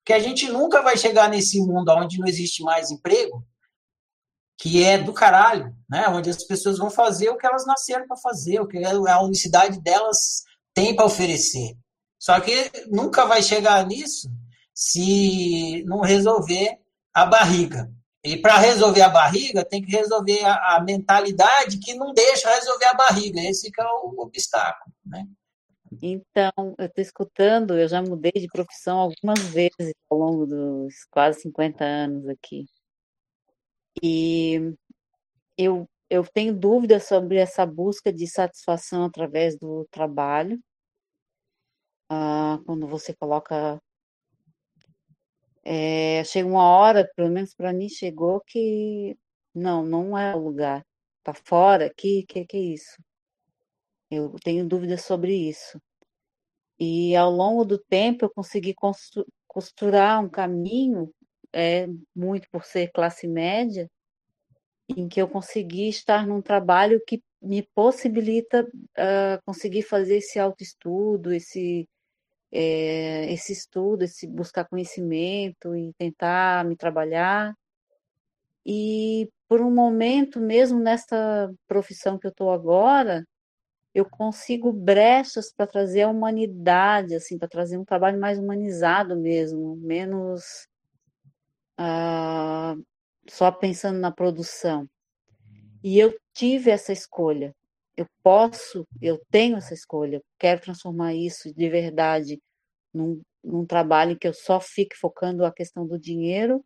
Porque 0.00 0.12
a 0.12 0.18
gente 0.18 0.46
nunca 0.50 0.82
vai 0.82 0.94
chegar 0.94 1.26
nesse 1.26 1.58
mundo 1.58 1.88
onde 1.88 2.18
não 2.18 2.28
existe 2.28 2.62
mais 2.62 2.90
emprego, 2.90 3.42
que 4.58 4.84
é 4.84 4.98
do 4.98 5.14
caralho, 5.14 5.74
né? 5.88 6.06
Onde 6.08 6.28
as 6.28 6.44
pessoas 6.44 6.76
vão 6.76 6.90
fazer 6.90 7.30
o 7.30 7.38
que 7.38 7.46
elas 7.46 7.64
nasceram 7.64 8.06
para 8.06 8.18
fazer, 8.18 8.60
o 8.60 8.68
que 8.68 8.76
a 8.84 9.22
unicidade 9.22 9.80
delas 9.80 10.44
tem 10.74 10.94
para 10.94 11.06
oferecer. 11.06 11.78
Só 12.18 12.38
que 12.40 12.70
nunca 12.88 13.24
vai 13.24 13.42
chegar 13.42 13.86
nisso 13.86 14.28
se 14.74 15.82
não 15.86 16.00
resolver 16.00 16.78
a 17.14 17.24
barriga. 17.24 17.90
E 18.22 18.36
para 18.36 18.58
resolver 18.58 19.00
a 19.00 19.08
barriga, 19.08 19.64
tem 19.64 19.80
que 19.80 19.90
resolver 19.92 20.44
a, 20.44 20.76
a, 20.76 20.84
mentalidade 20.84 21.78
que 21.78 21.94
não 21.94 22.12
deixa 22.12 22.54
resolver 22.54 22.84
a 22.84 22.94
barriga. 22.94 23.40
Esse 23.40 23.72
que 23.72 23.80
é 23.80 23.84
o 23.86 24.20
obstáculo, 24.20 24.94
né? 25.06 25.26
Então, 26.02 26.52
eu 26.78 26.86
estou 26.86 27.02
escutando, 27.02 27.78
eu 27.78 27.88
já 27.88 28.02
mudei 28.02 28.32
de 28.32 28.46
profissão 28.48 28.98
algumas 28.98 29.40
vezes 29.52 29.94
ao 30.10 30.18
longo 30.18 30.46
dos 30.46 31.04
quase 31.10 31.40
50 31.42 31.84
anos 31.84 32.28
aqui. 32.28 32.66
E 34.02 34.74
eu, 35.58 35.88
eu 36.10 36.24
tenho 36.26 36.54
dúvidas 36.54 37.04
sobre 37.08 37.38
essa 37.38 37.66
busca 37.66 38.12
de 38.12 38.26
satisfação 38.26 39.04
através 39.04 39.58
do 39.58 39.86
trabalho. 39.90 40.60
Ah, 42.10 42.58
quando 42.66 42.86
você 42.88 43.14
coloca 43.14 43.80
é, 45.64 46.22
chega 46.24 46.48
uma 46.48 46.62
hora, 46.64 47.08
pelo 47.16 47.30
menos 47.30 47.54
para 47.54 47.72
mim 47.72 47.88
chegou 47.88 48.40
que 48.46 49.16
não, 49.54 49.84
não 49.84 50.16
é 50.16 50.34
o 50.34 50.38
lugar. 50.38 50.84
Tá 51.22 51.34
fora, 51.34 51.92
que 51.96 52.24
que 52.28 52.44
que 52.46 52.56
é 52.56 52.60
isso? 52.60 52.96
Eu 54.10 54.34
tenho 54.42 54.66
dúvidas 54.66 55.02
sobre 55.04 55.32
isso. 55.34 55.80
E 56.78 57.16
ao 57.16 57.30
longo 57.30 57.64
do 57.64 57.78
tempo 57.78 58.24
eu 58.24 58.30
consegui 58.30 58.74
costurar 59.46 60.22
um 60.22 60.28
caminho, 60.28 61.10
é, 61.52 61.86
muito 62.14 62.48
por 62.50 62.64
ser 62.64 62.90
classe 62.92 63.26
média, 63.26 63.90
em 64.88 65.08
que 65.08 65.20
eu 65.20 65.28
consegui 65.28 65.88
estar 65.88 66.26
num 66.26 66.42
trabalho 66.42 67.02
que 67.06 67.22
me 67.40 67.62
possibilita 67.74 68.62
uh, 68.64 69.42
conseguir 69.44 69.82
fazer 69.82 70.18
esse 70.18 70.38
autoestudo, 70.38 71.32
esse 71.32 71.88
é, 72.52 73.32
esse 73.32 73.52
estudo, 73.52 74.02
esse 74.04 74.26
buscar 74.26 74.64
conhecimento 74.66 75.76
e 75.76 75.92
tentar 75.98 76.64
me 76.64 76.76
trabalhar. 76.76 77.54
E 78.64 79.28
por 79.48 79.60
um 79.60 79.70
momento, 79.70 80.40
mesmo 80.40 80.78
nessa 80.80 81.52
profissão 81.68 82.18
que 82.18 82.26
eu 82.26 82.30
estou 82.30 82.50
agora, 82.50 83.24
eu 83.96 84.04
consigo 84.04 84.72
brechas 84.72 85.52
para 85.52 85.66
trazer 85.66 86.02
a 86.02 86.08
humanidade, 86.08 87.14
assim, 87.14 87.38
para 87.38 87.48
trazer 87.48 87.78
um 87.78 87.84
trabalho 87.84 88.20
mais 88.20 88.38
humanizado 88.38 89.16
mesmo, 89.16 89.76
menos 89.76 90.68
ah, 91.78 92.76
só 93.28 93.50
pensando 93.50 93.98
na 93.98 94.10
produção. 94.10 94.88
E 95.82 95.98
eu 95.98 96.14
tive 96.34 96.70
essa 96.70 96.92
escolha 96.92 97.54
eu 97.96 98.06
posso, 98.22 98.86
eu 99.00 99.18
tenho 99.30 99.56
essa 99.56 99.72
escolha, 99.72 100.22
quero 100.38 100.60
transformar 100.60 101.14
isso 101.14 101.52
de 101.54 101.68
verdade 101.68 102.40
num, 102.92 103.22
num 103.42 103.64
trabalho 103.66 104.12
em 104.12 104.18
que 104.18 104.28
eu 104.28 104.34
só 104.34 104.60
fique 104.60 104.96
focando 104.96 105.44
a 105.44 105.52
questão 105.52 105.86
do 105.86 105.98
dinheiro, 105.98 106.64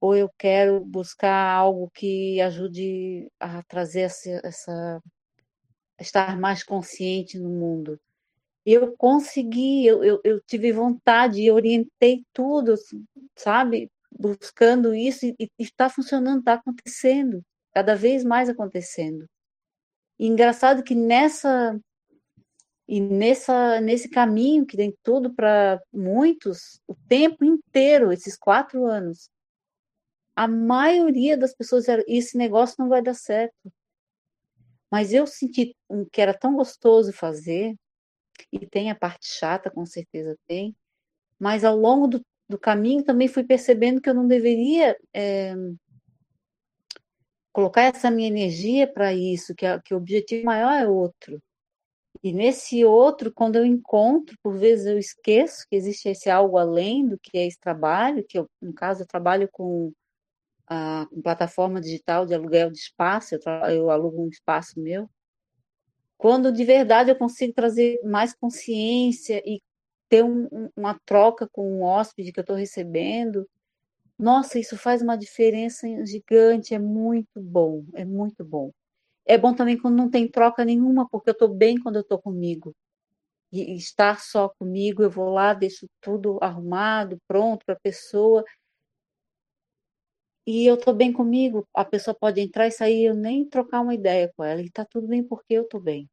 ou 0.00 0.16
eu 0.16 0.28
quero 0.36 0.84
buscar 0.84 1.54
algo 1.54 1.90
que 1.94 2.40
ajude 2.40 3.30
a 3.38 3.62
trazer 3.64 4.02
essa, 4.02 4.40
essa 4.44 5.00
estar 6.02 6.38
mais 6.38 6.62
consciente 6.62 7.38
no 7.38 7.48
mundo. 7.48 7.98
Eu 8.64 8.94
consegui, 8.96 9.86
eu, 9.86 10.04
eu, 10.04 10.20
eu 10.22 10.40
tive 10.40 10.72
vontade, 10.72 11.44
eu 11.44 11.54
orientei 11.54 12.24
tudo, 12.32 12.74
sabe? 13.36 13.90
Buscando 14.10 14.94
isso 14.94 15.26
e 15.26 15.50
está 15.58 15.88
funcionando, 15.88 16.40
está 16.40 16.54
acontecendo, 16.54 17.42
cada 17.72 17.96
vez 17.96 18.22
mais 18.24 18.48
acontecendo. 18.48 19.26
E 20.18 20.26
engraçado 20.26 20.84
que 20.84 20.94
nessa 20.94 21.78
e 22.86 23.00
nessa 23.00 23.80
nesse 23.80 24.08
caminho 24.08 24.66
que 24.66 24.76
tem 24.76 24.94
tudo 25.02 25.32
para 25.34 25.80
muitos, 25.92 26.80
o 26.86 26.94
tempo 27.08 27.44
inteiro, 27.44 28.12
esses 28.12 28.36
quatro 28.36 28.86
anos, 28.86 29.30
a 30.36 30.48
maioria 30.48 31.36
das 31.36 31.54
pessoas 31.54 31.88
era 31.88 32.04
esse 32.06 32.36
negócio 32.36 32.76
não 32.78 32.88
vai 32.88 33.02
dar 33.02 33.14
certo. 33.14 33.72
Mas 34.92 35.10
eu 35.14 35.26
senti 35.26 35.74
que 36.12 36.20
era 36.20 36.34
tão 36.34 36.54
gostoso 36.54 37.14
fazer, 37.14 37.74
e 38.52 38.66
tem 38.66 38.90
a 38.90 38.94
parte 38.94 39.26
chata, 39.26 39.70
com 39.70 39.86
certeza 39.86 40.36
tem, 40.46 40.76
mas 41.38 41.64
ao 41.64 41.74
longo 41.74 42.06
do, 42.06 42.20
do 42.46 42.58
caminho 42.58 43.02
também 43.02 43.26
fui 43.26 43.42
percebendo 43.42 44.02
que 44.02 44.10
eu 44.10 44.12
não 44.12 44.28
deveria 44.28 44.94
é, 45.14 45.54
colocar 47.52 47.84
essa 47.84 48.10
minha 48.10 48.28
energia 48.28 48.86
para 48.86 49.14
isso, 49.14 49.54
que, 49.54 49.64
a, 49.64 49.80
que 49.80 49.94
o 49.94 49.96
objetivo 49.96 50.44
maior 50.44 50.72
é 50.72 50.86
outro. 50.86 51.42
E 52.22 52.30
nesse 52.30 52.84
outro, 52.84 53.32
quando 53.32 53.56
eu 53.56 53.64
encontro, 53.64 54.36
por 54.42 54.58
vezes 54.58 54.84
eu 54.84 54.98
esqueço 54.98 55.66
que 55.70 55.74
existe 55.74 56.10
esse 56.10 56.28
algo 56.28 56.58
além 56.58 57.08
do 57.08 57.18
que 57.18 57.38
é 57.38 57.46
esse 57.46 57.58
trabalho, 57.58 58.24
que 58.28 58.38
eu, 58.38 58.46
no 58.60 58.74
caso 58.74 59.02
eu 59.02 59.06
trabalho 59.06 59.48
com 59.50 59.90
a 60.68 61.06
com 61.10 61.22
plataforma 61.22 61.80
digital 61.80 62.26
de 62.26 62.34
aluguel 62.34 62.70
de 62.70 62.78
espaço, 62.78 63.34
eu, 63.34 63.40
eu 63.70 63.90
alugo 63.90 64.22
um 64.24 64.28
espaço 64.28 64.80
meu. 64.80 65.08
Quando 66.16 66.52
de 66.52 66.64
verdade 66.64 67.10
eu 67.10 67.16
consigo 67.16 67.52
trazer 67.52 68.00
mais 68.04 68.34
consciência 68.34 69.42
e 69.44 69.60
ter 70.08 70.24
um, 70.24 70.70
uma 70.76 70.98
troca 71.04 71.48
com 71.50 71.80
o 71.80 71.82
hóspede 71.82 72.32
que 72.32 72.38
eu 72.40 72.42
estou 72.42 72.56
recebendo, 72.56 73.46
nossa, 74.18 74.58
isso 74.58 74.76
faz 74.78 75.02
uma 75.02 75.16
diferença 75.16 75.86
gigante, 76.06 76.74
é 76.74 76.78
muito 76.78 77.40
bom, 77.40 77.84
é 77.94 78.04
muito 78.04 78.44
bom. 78.44 78.70
É 79.26 79.38
bom 79.38 79.54
também 79.54 79.78
quando 79.78 79.96
não 79.96 80.10
tem 80.10 80.28
troca 80.30 80.64
nenhuma, 80.64 81.08
porque 81.08 81.30
eu 81.30 81.32
estou 81.32 81.48
bem 81.48 81.78
quando 81.80 81.96
eu 81.96 82.02
estou 82.02 82.20
comigo. 82.20 82.74
e 83.52 83.76
estar 83.76 84.20
só 84.20 84.48
comigo, 84.48 85.02
eu 85.02 85.10
vou 85.10 85.30
lá, 85.30 85.54
deixo 85.54 85.86
tudo 86.00 86.38
arrumado, 86.42 87.18
pronto 87.28 87.64
para 87.66 87.74
a 87.74 87.80
pessoa, 87.80 88.44
e 90.46 90.66
eu 90.66 90.74
estou 90.74 90.92
bem 90.92 91.12
comigo, 91.12 91.66
a 91.74 91.84
pessoa 91.84 92.14
pode 92.14 92.40
entrar 92.40 92.66
e 92.66 92.72
sair, 92.72 93.04
eu 93.04 93.14
nem 93.14 93.48
trocar 93.48 93.80
uma 93.80 93.94
ideia 93.94 94.32
com 94.36 94.42
ela, 94.42 94.60
e 94.60 94.66
está 94.66 94.84
tudo 94.84 95.06
bem 95.06 95.22
porque 95.22 95.54
eu 95.54 95.62
estou 95.62 95.80
bem. 95.80 96.08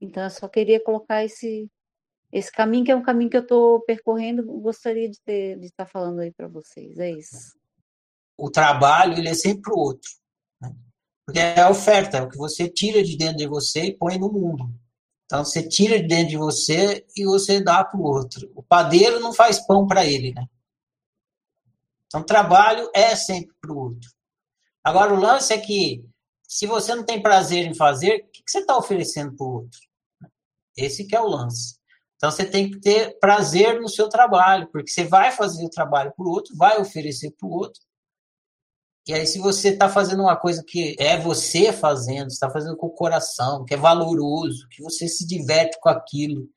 Então, 0.00 0.22
eu 0.22 0.30
só 0.30 0.48
queria 0.48 0.82
colocar 0.82 1.24
esse, 1.24 1.70
esse 2.32 2.50
caminho, 2.50 2.84
que 2.84 2.90
é 2.90 2.96
um 2.96 3.02
caminho 3.02 3.30
que 3.30 3.36
eu 3.36 3.42
estou 3.42 3.80
percorrendo, 3.82 4.44
gostaria 4.60 5.08
de, 5.10 5.20
de 5.26 5.66
estar 5.66 5.86
falando 5.86 6.20
aí 6.20 6.32
para 6.32 6.48
vocês, 6.48 6.98
é 6.98 7.10
isso. 7.10 7.54
O 8.38 8.50
trabalho, 8.50 9.18
ele 9.18 9.28
é 9.28 9.34
sempre 9.34 9.72
o 9.72 9.78
outro. 9.78 10.10
Né? 10.60 10.74
Porque 11.24 11.38
é 11.38 11.60
a 11.60 11.70
oferta, 11.70 12.18
é 12.18 12.22
o 12.22 12.28
que 12.28 12.36
você 12.36 12.68
tira 12.68 13.02
de 13.02 13.16
dentro 13.16 13.38
de 13.38 13.46
você 13.46 13.84
e 13.84 13.96
põe 13.96 14.18
no 14.18 14.32
mundo. 14.32 14.70
Então, 15.26 15.44
você 15.44 15.66
tira 15.66 16.00
de 16.00 16.06
dentro 16.06 16.28
de 16.28 16.36
você 16.36 17.04
e 17.16 17.24
você 17.24 17.60
dá 17.62 17.84
para 17.84 17.98
o 17.98 18.04
outro. 18.04 18.50
O 18.54 18.62
padeiro 18.62 19.20
não 19.20 19.32
faz 19.32 19.58
pão 19.66 19.86
para 19.86 20.06
ele, 20.06 20.32
né? 20.32 20.46
Então, 22.06 22.22
trabalho 22.22 22.90
é 22.94 23.14
sempre 23.16 23.54
para 23.60 23.72
o 23.72 23.78
outro. 23.78 24.10
Agora, 24.82 25.12
o 25.12 25.20
lance 25.20 25.52
é 25.52 25.58
que, 25.58 26.04
se 26.46 26.66
você 26.66 26.94
não 26.94 27.04
tem 27.04 27.20
prazer 27.20 27.66
em 27.66 27.74
fazer, 27.74 28.24
o 28.24 28.30
que 28.30 28.42
você 28.46 28.60
está 28.60 28.76
oferecendo 28.76 29.34
para 29.36 29.46
o 29.46 29.52
outro? 29.54 29.80
Esse 30.76 31.06
que 31.06 31.16
é 31.16 31.20
o 31.20 31.26
lance. 31.26 31.76
Então, 32.16 32.30
você 32.30 32.46
tem 32.46 32.70
que 32.70 32.80
ter 32.80 33.18
prazer 33.18 33.80
no 33.80 33.88
seu 33.88 34.08
trabalho, 34.08 34.68
porque 34.72 34.90
você 34.90 35.04
vai 35.04 35.32
fazer 35.32 35.64
o 35.64 35.70
trabalho 35.70 36.12
para 36.16 36.24
o 36.24 36.30
outro, 36.30 36.56
vai 36.56 36.80
oferecer 36.80 37.32
para 37.32 37.46
o 37.46 37.52
outro. 37.52 37.80
E 39.06 39.12
aí, 39.12 39.26
se 39.26 39.38
você 39.38 39.68
está 39.68 39.88
fazendo 39.88 40.22
uma 40.22 40.36
coisa 40.36 40.64
que 40.66 40.96
é 40.98 41.18
você 41.18 41.72
fazendo, 41.72 42.28
está 42.28 42.50
fazendo 42.50 42.76
com 42.76 42.86
o 42.86 42.94
coração, 42.94 43.64
que 43.64 43.74
é 43.74 43.76
valoroso, 43.76 44.66
que 44.68 44.82
você 44.82 45.06
se 45.06 45.26
diverte 45.26 45.78
com 45.80 45.88
aquilo, 45.88 46.48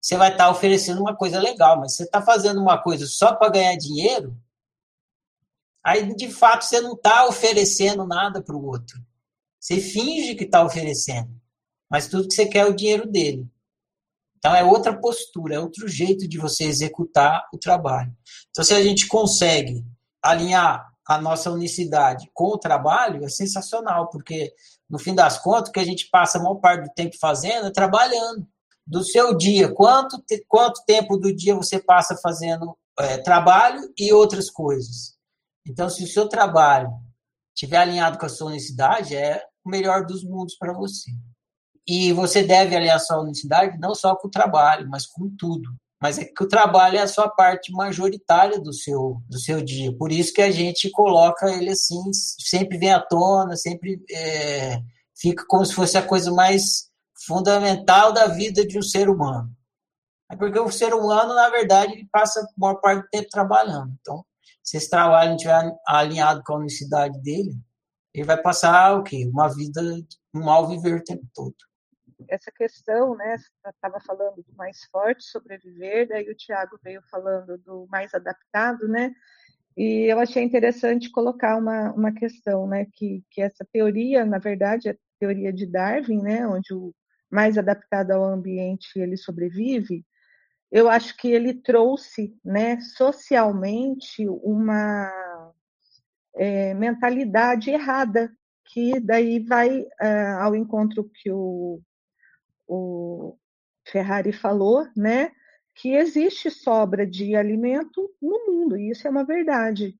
você 0.00 0.16
vai 0.16 0.30
estar 0.30 0.44
tá 0.44 0.50
oferecendo 0.50 1.00
uma 1.00 1.16
coisa 1.16 1.38
legal. 1.38 1.78
Mas 1.78 1.94
você 1.94 2.04
está 2.04 2.20
fazendo 2.20 2.60
uma 2.60 2.82
coisa 2.82 3.06
só 3.06 3.34
para 3.34 3.50
ganhar 3.50 3.76
dinheiro, 3.76 4.36
aí 5.86 6.12
de 6.16 6.28
fato 6.28 6.64
você 6.64 6.80
não 6.80 6.94
está 6.94 7.28
oferecendo 7.28 8.04
nada 8.04 8.42
para 8.42 8.56
o 8.56 8.66
outro. 8.66 8.98
Você 9.60 9.80
finge 9.80 10.34
que 10.34 10.42
está 10.42 10.64
oferecendo, 10.64 11.30
mas 11.88 12.08
tudo 12.08 12.26
que 12.26 12.34
você 12.34 12.46
quer 12.46 12.58
é 12.58 12.66
o 12.66 12.74
dinheiro 12.74 13.08
dele. 13.08 13.48
Então 14.36 14.52
é 14.52 14.64
outra 14.64 14.98
postura, 14.98 15.54
é 15.54 15.60
outro 15.60 15.86
jeito 15.86 16.26
de 16.26 16.38
você 16.38 16.64
executar 16.64 17.48
o 17.54 17.58
trabalho. 17.58 18.12
Então 18.50 18.64
se 18.64 18.74
a 18.74 18.82
gente 18.82 19.06
consegue 19.06 19.84
alinhar 20.20 20.92
a 21.06 21.20
nossa 21.20 21.52
unicidade 21.52 22.28
com 22.34 22.46
o 22.46 22.58
trabalho, 22.58 23.24
é 23.24 23.28
sensacional, 23.28 24.10
porque 24.10 24.52
no 24.90 24.98
fim 24.98 25.14
das 25.14 25.38
contas 25.38 25.68
o 25.68 25.72
que 25.72 25.78
a 25.78 25.84
gente 25.84 26.08
passa 26.10 26.38
a 26.38 26.42
maior 26.42 26.56
parte 26.56 26.82
do 26.82 26.94
tempo 26.94 27.16
fazendo 27.20 27.68
é 27.68 27.70
trabalhando. 27.70 28.44
Do 28.84 29.04
seu 29.04 29.36
dia, 29.36 29.72
quanto, 29.72 30.20
quanto 30.48 30.84
tempo 30.84 31.16
do 31.16 31.34
dia 31.34 31.54
você 31.54 31.78
passa 31.78 32.16
fazendo 32.16 32.76
é, 32.98 33.18
trabalho 33.18 33.92
e 33.96 34.12
outras 34.12 34.50
coisas? 34.50 35.15
Então, 35.66 35.88
se 35.90 36.04
o 36.04 36.08
seu 36.08 36.28
trabalho 36.28 36.90
estiver 37.54 37.78
alinhado 37.78 38.18
com 38.18 38.26
a 38.26 38.28
sua 38.28 38.48
unicidade, 38.48 39.16
é 39.16 39.42
o 39.64 39.70
melhor 39.70 40.06
dos 40.06 40.22
mundos 40.22 40.56
para 40.56 40.72
você. 40.72 41.10
E 41.86 42.12
você 42.12 42.42
deve 42.42 42.76
alinhar 42.76 43.00
sua 43.00 43.20
unicidade 43.20 43.78
não 43.78 43.94
só 43.94 44.14
com 44.16 44.28
o 44.28 44.30
trabalho, 44.30 44.88
mas 44.88 45.06
com 45.06 45.28
tudo. 45.36 45.70
Mas 46.00 46.18
é 46.18 46.24
que 46.24 46.44
o 46.44 46.48
trabalho 46.48 46.98
é 46.98 47.02
a 47.02 47.08
sua 47.08 47.28
parte 47.28 47.72
majoritária 47.72 48.60
do 48.60 48.72
seu, 48.72 49.22
do 49.28 49.38
seu 49.38 49.62
dia. 49.62 49.96
Por 49.96 50.12
isso 50.12 50.32
que 50.32 50.42
a 50.42 50.50
gente 50.50 50.90
coloca 50.90 51.50
ele 51.50 51.70
assim, 51.70 52.12
sempre 52.12 52.76
vem 52.76 52.92
à 52.92 53.00
tona, 53.00 53.56
sempre 53.56 54.02
é, 54.10 54.78
fica 55.18 55.44
como 55.48 55.64
se 55.64 55.74
fosse 55.74 55.96
a 55.96 56.06
coisa 56.06 56.30
mais 56.32 56.90
fundamental 57.26 58.12
da 58.12 58.26
vida 58.26 58.66
de 58.66 58.78
um 58.78 58.82
ser 58.82 59.08
humano. 59.08 59.50
É 60.30 60.36
porque 60.36 60.58
o 60.58 60.70
ser 60.70 60.92
humano, 60.92 61.34
na 61.34 61.48
verdade, 61.48 61.92
ele 61.92 62.08
passa 62.12 62.40
a 62.40 62.46
maior 62.56 62.80
parte 62.80 63.02
do 63.02 63.08
tempo 63.08 63.28
trabalhando. 63.30 63.94
Então, 64.00 64.24
se 64.66 64.76
esse 64.76 64.90
trabalho 64.90 65.30
não 65.30 65.36
estiver 65.36 65.72
alinhado 65.86 66.42
com 66.44 66.54
a 66.54 66.58
unicidade 66.58 67.22
dele, 67.22 67.52
ele 68.12 68.26
vai 68.26 68.36
passar 68.36 68.98
o 68.98 69.04
quê? 69.04 69.24
Uma 69.32 69.48
vida, 69.48 69.80
um 70.34 70.44
mal 70.44 70.66
viver 70.66 70.96
o 70.96 71.04
tempo 71.04 71.24
todo. 71.32 71.54
Essa 72.28 72.50
questão, 72.50 73.14
né, 73.14 73.36
estava 73.68 74.00
falando 74.00 74.42
do 74.42 74.56
mais 74.56 74.78
forte 74.90 75.22
sobreviver, 75.22 76.08
daí 76.08 76.28
o 76.28 76.34
Tiago 76.34 76.78
veio 76.82 77.00
falando 77.10 77.58
do 77.58 77.86
mais 77.90 78.12
adaptado, 78.14 78.88
né, 78.88 79.14
e 79.76 80.10
eu 80.10 80.18
achei 80.18 80.42
interessante 80.42 81.10
colocar 81.10 81.58
uma, 81.58 81.92
uma 81.92 82.12
questão, 82.12 82.66
né, 82.66 82.86
que, 82.94 83.22
que 83.30 83.42
essa 83.42 83.64
teoria, 83.70 84.24
na 84.24 84.38
verdade, 84.38 84.88
é 84.88 84.92
a 84.92 84.96
teoria 85.20 85.52
de 85.52 85.66
Darwin, 85.66 86.22
né, 86.22 86.46
onde 86.48 86.72
o 86.72 86.94
mais 87.30 87.58
adaptado 87.58 88.12
ao 88.12 88.24
ambiente 88.24 88.98
ele 88.98 89.16
sobrevive, 89.16 90.04
eu 90.70 90.88
acho 90.88 91.16
que 91.16 91.28
ele 91.28 91.54
trouxe, 91.54 92.36
né, 92.44 92.80
socialmente, 92.80 94.26
uma 94.28 95.10
é, 96.34 96.74
mentalidade 96.74 97.70
errada, 97.70 98.30
que 98.64 98.98
daí 99.00 99.40
vai 99.40 99.86
é, 100.00 100.28
ao 100.32 100.54
encontro 100.56 101.08
que 101.14 101.30
o, 101.30 101.80
o 102.66 103.36
Ferrari 103.86 104.32
falou, 104.32 104.86
né, 104.96 105.30
que 105.74 105.94
existe 105.94 106.50
sobra 106.50 107.06
de 107.06 107.36
alimento 107.36 108.10
no 108.20 108.46
mundo, 108.46 108.76
e 108.76 108.90
isso 108.90 109.06
é 109.06 109.10
uma 109.10 109.24
verdade. 109.24 109.96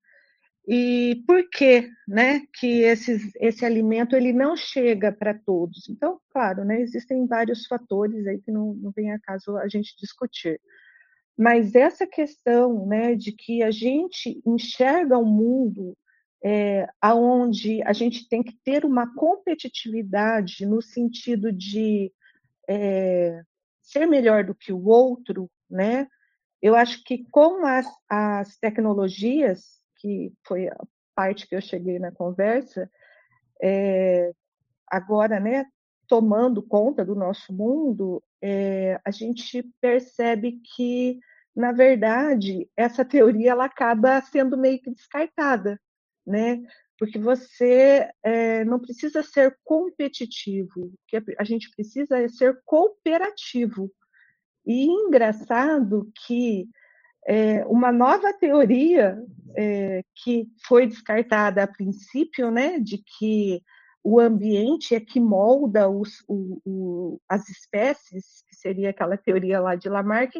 E 0.66 1.22
por 1.26 1.48
que, 1.48 1.88
né, 2.08 2.42
que 2.54 2.82
esses, 2.82 3.30
esse 3.36 3.64
alimento 3.64 4.16
ele 4.16 4.32
não 4.32 4.56
chega 4.56 5.12
para 5.12 5.32
todos? 5.32 5.88
Então, 5.88 6.20
claro, 6.30 6.64
né, 6.64 6.80
existem 6.80 7.24
vários 7.26 7.66
fatores 7.66 8.26
aí 8.26 8.40
que 8.40 8.50
não, 8.50 8.74
não 8.74 8.90
vem 8.90 9.12
a 9.12 9.20
caso 9.20 9.56
a 9.56 9.68
gente 9.68 9.96
discutir. 9.96 10.60
Mas 11.38 11.74
essa 11.76 12.06
questão, 12.06 12.84
né, 12.86 13.14
de 13.14 13.30
que 13.30 13.62
a 13.62 13.70
gente 13.70 14.42
enxerga 14.44 15.16
o 15.16 15.22
um 15.22 15.26
mundo 15.26 15.96
é, 16.44 16.88
aonde 17.00 17.82
a 17.82 17.92
gente 17.92 18.28
tem 18.28 18.42
que 18.42 18.56
ter 18.64 18.84
uma 18.84 19.14
competitividade 19.14 20.66
no 20.66 20.82
sentido 20.82 21.52
de 21.52 22.12
é, 22.68 23.42
ser 23.82 24.06
melhor 24.06 24.44
do 24.44 24.54
que 24.54 24.72
o 24.72 24.84
outro, 24.86 25.50
né? 25.70 26.08
Eu 26.60 26.74
acho 26.74 27.04
que 27.04 27.24
com 27.30 27.64
as, 27.64 27.86
as 28.08 28.56
tecnologias 28.58 29.80
que 30.06 30.32
foi 30.46 30.68
a 30.68 30.76
parte 31.16 31.48
que 31.48 31.56
eu 31.56 31.60
cheguei 31.60 31.98
na 31.98 32.12
conversa, 32.12 32.88
é, 33.60 34.30
agora, 34.86 35.40
né, 35.40 35.66
tomando 36.06 36.62
conta 36.62 37.04
do 37.04 37.16
nosso 37.16 37.52
mundo, 37.52 38.22
é, 38.40 39.00
a 39.04 39.10
gente 39.10 39.68
percebe 39.80 40.60
que, 40.76 41.18
na 41.54 41.72
verdade, 41.72 42.70
essa 42.76 43.04
teoria 43.04 43.50
ela 43.50 43.64
acaba 43.64 44.20
sendo 44.20 44.56
meio 44.56 44.80
que 44.80 44.92
descartada, 44.92 45.80
né? 46.24 46.62
Porque 46.96 47.18
você 47.18 48.08
é, 48.22 48.64
não 48.64 48.78
precisa 48.78 49.24
ser 49.24 49.58
competitivo, 49.64 50.92
que 51.08 51.20
a 51.36 51.44
gente 51.44 51.68
precisa 51.74 52.18
é 52.18 52.28
ser 52.28 52.60
cooperativo. 52.64 53.90
E 54.64 54.84
engraçado 54.84 56.10
que 56.24 56.68
é, 57.26 57.64
uma 57.66 57.90
nova 57.90 58.32
teoria 58.32 59.18
é, 59.56 60.02
que 60.14 60.46
foi 60.66 60.86
descartada 60.86 61.62
a 61.62 61.66
princípio, 61.66 62.50
né, 62.50 62.78
de 62.78 62.98
que 62.98 63.62
o 64.04 64.20
ambiente 64.20 64.94
é 64.94 65.00
que 65.00 65.18
molda 65.18 65.88
os, 65.88 66.22
o, 66.28 66.60
o, 66.64 67.20
as 67.28 67.48
espécies, 67.48 68.44
que 68.48 68.54
seria 68.54 68.90
aquela 68.90 69.16
teoria 69.16 69.58
lá 69.58 69.74
de 69.74 69.88
Lamarck, 69.88 70.36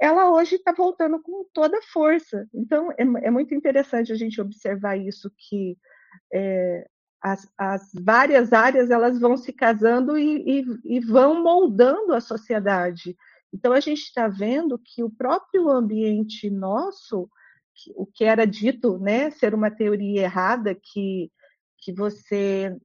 ela 0.00 0.30
hoje 0.30 0.56
está 0.56 0.72
voltando 0.72 1.20
com 1.20 1.44
toda 1.52 1.80
força. 1.92 2.48
Então, 2.52 2.90
é, 2.92 3.02
é, 3.26 3.30
muito 3.30 3.54
interessante 3.54 4.10
a 4.10 4.16
gente 4.16 4.40
observar 4.40 4.96
isso, 4.96 5.30
que 5.36 5.76
é, 6.32 6.86
as, 7.22 7.46
as, 7.58 7.90
várias 8.02 8.52
áreas 8.52 8.90
elas 8.90 9.20
vão 9.20 9.36
se 9.36 9.52
casando 9.52 10.18
e, 10.18 10.60
e, 10.60 10.96
e 10.96 11.00
vão 11.00 11.42
moldando 11.42 12.14
a 12.14 12.20
sociedade. 12.20 13.16
Então, 13.54 13.72
a 13.72 13.78
gente 13.78 14.00
está 14.00 14.26
vendo 14.26 14.76
que 14.76 15.04
o 15.04 15.08
próprio 15.08 15.70
ambiente 15.70 16.50
nosso, 16.50 17.30
o 17.94 18.04
que 18.04 18.24
era 18.24 18.44
dito 18.44 18.98
né, 18.98 19.30
ser 19.30 19.54
uma 19.54 19.70
teoria 19.70 20.22
errada, 20.22 20.74
que, 20.74 21.30
que 21.78 21.92
você, 21.92 22.76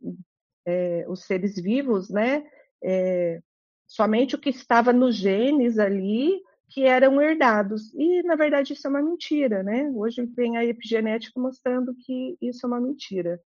é, 0.67 1.05
os 1.09 1.25
seres 1.25 1.55
vivos, 1.55 2.11
né, 2.11 2.47
é, 2.83 3.41
somente 3.87 4.35
o 4.35 4.39
que 4.39 4.51
estava 4.51 4.93
nos 4.93 5.15
genes 5.15 5.79
ali, 5.79 6.39
que 6.69 6.83
eram 6.83 7.19
herdados. 7.19 7.91
E, 7.95 8.21
na 8.21 8.35
verdade, 8.35 8.73
isso 8.73 8.85
é 8.85 8.91
uma 8.91 9.01
mentira. 9.01 9.63
Né? 9.63 9.89
Hoje 9.95 10.27
tem 10.27 10.55
a 10.55 10.63
epigenética 10.63 11.41
mostrando 11.41 11.95
que 11.95 12.37
isso 12.39 12.63
é 12.63 12.67
uma 12.67 12.79
mentira. 12.79 13.41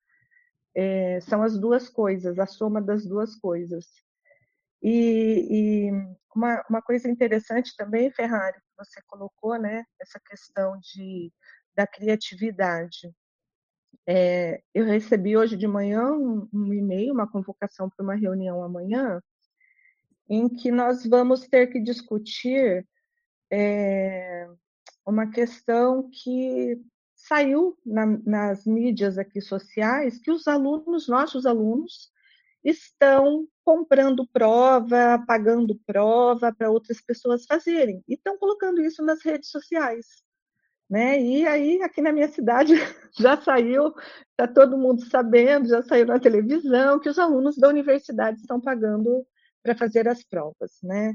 É, 0.73 1.19
são 1.21 1.43
as 1.43 1.59
duas 1.59 1.87
coisas, 1.87 2.39
a 2.39 2.47
soma 2.47 2.81
das 2.81 3.05
duas 3.05 3.35
coisas. 3.35 3.85
E, 4.81 5.47
e 5.49 5.91
uma, 6.35 6.63
uma, 6.69 6.81
coisa 6.81 7.09
interessante 7.09 7.75
também, 7.75 8.11
Ferrari, 8.11 8.57
que 8.59 8.75
você 8.77 9.01
colocou, 9.07 9.57
né, 9.59 9.83
essa 9.99 10.19
questão 10.19 10.77
de, 10.79 11.31
da 11.75 11.85
criatividade. 11.85 13.13
É, 14.07 14.61
eu 14.73 14.85
recebi 14.85 15.37
hoje 15.37 15.55
de 15.55 15.67
manhã 15.67 16.11
um, 16.11 16.47
um 16.51 16.73
e-mail, 16.73 17.13
uma 17.13 17.29
convocação 17.29 17.89
para 17.89 18.03
uma 18.03 18.15
reunião 18.15 18.63
amanhã, 18.63 19.21
em 20.27 20.49
que 20.49 20.71
nós 20.71 21.05
vamos 21.05 21.47
ter 21.47 21.67
que 21.67 21.79
discutir 21.79 22.87
é, 23.51 24.47
uma 25.05 25.29
questão 25.29 26.09
que 26.09 26.81
saiu 27.15 27.77
na, 27.85 28.05
nas 28.25 28.65
mídias 28.65 29.17
aqui 29.17 29.41
sociais, 29.41 30.17
que 30.17 30.31
os 30.31 30.47
alunos, 30.47 31.07
nossos 31.07 31.45
alunos, 31.45 32.11
estão 32.63 33.47
comprando 33.63 34.27
prova, 34.27 35.23
pagando 35.27 35.79
prova 35.85 36.53
para 36.53 36.69
outras 36.69 37.01
pessoas 37.01 37.45
fazerem, 37.45 38.03
e 38.07 38.13
estão 38.13 38.37
colocando 38.37 38.81
isso 38.81 39.03
nas 39.03 39.23
redes 39.23 39.49
sociais. 39.49 40.05
Né? 40.89 41.21
E 41.21 41.47
aí, 41.47 41.81
aqui 41.81 42.01
na 42.01 42.11
minha 42.11 42.27
cidade, 42.27 42.73
já 43.17 43.41
saiu, 43.41 43.93
está 44.31 44.45
todo 44.45 44.77
mundo 44.77 45.05
sabendo, 45.05 45.69
já 45.69 45.81
saiu 45.81 46.05
na 46.05 46.19
televisão, 46.19 46.99
que 46.99 47.09
os 47.09 47.17
alunos 47.17 47.57
da 47.57 47.69
universidade 47.69 48.41
estão 48.41 48.59
pagando 48.59 49.25
para 49.63 49.75
fazer 49.75 50.07
as 50.07 50.23
provas, 50.23 50.79
né? 50.83 51.13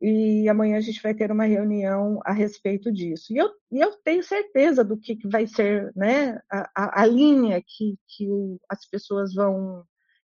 E 0.00 0.48
amanhã 0.48 0.76
a 0.76 0.80
gente 0.80 1.02
vai 1.02 1.14
ter 1.14 1.30
uma 1.30 1.44
reunião 1.44 2.20
a 2.24 2.32
respeito 2.32 2.92
disso. 2.92 3.32
E 3.32 3.38
eu, 3.38 3.50
e 3.70 3.80
eu 3.80 3.92
tenho 4.02 4.22
certeza 4.22 4.84
do 4.84 4.98
que, 4.98 5.16
que 5.16 5.28
vai 5.28 5.46
ser 5.46 5.92
né, 5.96 6.40
a, 6.50 6.70
a, 6.74 7.02
a 7.02 7.06
linha 7.06 7.62
que, 7.66 7.98
que 8.08 8.30
o, 8.30 8.60
as 8.68 8.86
pessoas 8.86 9.32
vão 9.34 9.84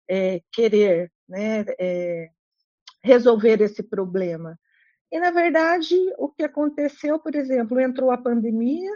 é, 0.08 0.40
querer 0.52 1.10
né, 1.28 1.64
é, 1.78 2.30
resolver 3.02 3.60
esse 3.60 3.82
problema. 3.82 4.58
E, 5.10 5.18
na 5.18 5.30
verdade, 5.30 5.94
o 6.18 6.28
que 6.28 6.42
aconteceu, 6.42 7.18
por 7.18 7.34
exemplo, 7.34 7.80
entrou 7.80 8.10
a 8.10 8.18
pandemia, 8.18 8.90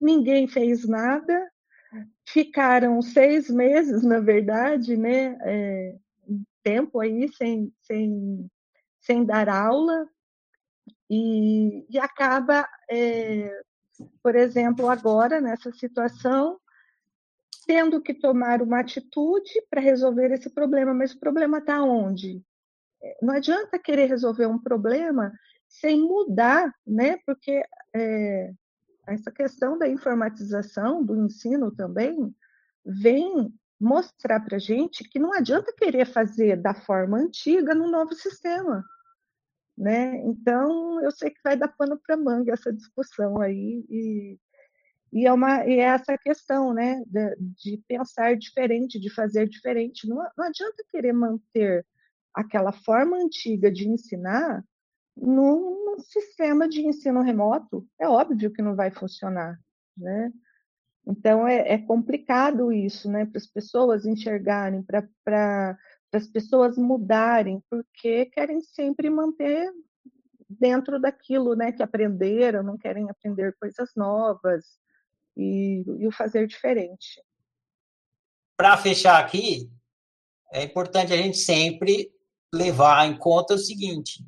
ninguém 0.00 0.46
fez 0.46 0.86
nada, 0.86 1.50
ficaram 2.28 3.00
seis 3.00 3.48
meses, 3.48 4.02
na 4.02 4.20
verdade, 4.20 4.96
né, 4.96 5.38
é, 5.42 5.96
tempo 6.62 7.00
aí 7.00 7.28
sem, 7.32 7.72
sem, 7.82 8.50
sem 9.00 9.24
dar 9.24 9.48
aula, 9.48 10.08
e, 11.08 11.86
e 11.90 11.98
acaba, 11.98 12.66
é, 12.90 13.50
por 14.22 14.34
exemplo, 14.34 14.88
agora, 14.88 15.40
nessa 15.40 15.70
situação, 15.72 16.58
tendo 17.66 18.00
que 18.00 18.14
tomar 18.14 18.62
uma 18.62 18.80
atitude 18.80 19.52
para 19.70 19.80
resolver 19.80 20.32
esse 20.32 20.50
problema, 20.50 20.92
mas 20.92 21.12
o 21.12 21.20
problema 21.20 21.58
está 21.58 21.82
onde? 21.82 22.42
É, 23.02 23.18
não 23.22 23.34
adianta 23.34 23.78
querer 23.78 24.06
resolver 24.06 24.46
um 24.46 24.58
problema 24.58 25.32
sem 25.68 26.00
mudar, 26.00 26.72
né? 26.86 27.18
Porque 27.26 27.62
é, 27.94 28.52
essa 29.06 29.30
questão 29.30 29.78
da 29.78 29.88
informatização 29.88 31.04
do 31.04 31.16
ensino 31.16 31.70
também 31.70 32.34
vem 32.84 33.52
mostrar 33.80 34.40
para 34.40 34.56
a 34.56 34.60
gente 34.60 35.02
que 35.04 35.18
não 35.18 35.32
adianta 35.32 35.74
querer 35.76 36.06
fazer 36.06 36.56
da 36.56 36.72
forma 36.72 37.18
antiga 37.18 37.74
no 37.74 37.90
novo 37.90 38.14
sistema. 38.14 38.84
Né? 39.76 40.18
Então, 40.26 41.02
eu 41.02 41.10
sei 41.10 41.30
que 41.30 41.40
vai 41.42 41.56
dar 41.56 41.68
pano 41.68 41.98
para 42.06 42.16
manga 42.16 42.52
essa 42.52 42.72
discussão 42.72 43.40
aí, 43.40 43.84
e, 43.88 44.38
e, 45.12 45.26
é, 45.26 45.32
uma, 45.32 45.66
e 45.66 45.78
é 45.78 45.82
essa 45.82 46.16
questão 46.16 46.72
né, 46.72 47.02
de, 47.06 47.36
de 47.38 47.84
pensar 47.86 48.36
diferente, 48.36 48.98
de 48.98 49.10
fazer 49.10 49.46
diferente. 49.46 50.08
Não, 50.08 50.16
não 50.36 50.46
adianta 50.46 50.84
querer 50.90 51.12
manter 51.12 51.84
aquela 52.34 52.72
forma 52.72 53.18
antiga 53.18 53.70
de 53.70 53.86
ensinar 53.86 54.64
num, 55.14 55.84
num, 55.84 55.98
sistema 55.98 56.66
de 56.66 56.80
ensino 56.80 57.20
remoto, 57.20 57.86
é 58.00 58.08
óbvio 58.08 58.50
que 58.50 58.62
não 58.62 58.74
vai 58.74 58.90
funcionar, 58.90 59.60
né? 59.94 60.32
Então 61.06 61.46
é, 61.46 61.72
é 61.74 61.78
complicado 61.78 62.72
isso, 62.72 63.10
né? 63.10 63.26
Para 63.26 63.36
as 63.36 63.46
pessoas 63.46 64.06
enxergarem, 64.06 64.82
para 64.82 65.78
as 66.14 66.26
pessoas 66.26 66.78
mudarem, 66.78 67.62
porque 67.68 68.26
querem 68.26 68.62
sempre 68.62 69.10
manter 69.10 69.70
dentro 70.48 70.98
daquilo, 70.98 71.54
né? 71.54 71.72
Que 71.72 71.82
aprenderam, 71.82 72.62
não 72.62 72.78
querem 72.78 73.10
aprender 73.10 73.54
coisas 73.60 73.90
novas 73.94 74.80
e, 75.36 75.84
e 75.98 76.06
o 76.06 76.12
fazer 76.12 76.46
diferente. 76.46 77.22
Para 78.56 78.76
fechar 78.76 79.18
aqui, 79.18 79.70
é 80.52 80.62
importante 80.62 81.12
a 81.12 81.16
gente 81.16 81.38
sempre 81.38 82.12
levar 82.52 83.06
em 83.06 83.16
conta 83.16 83.54
o 83.54 83.58
seguinte: 83.58 84.24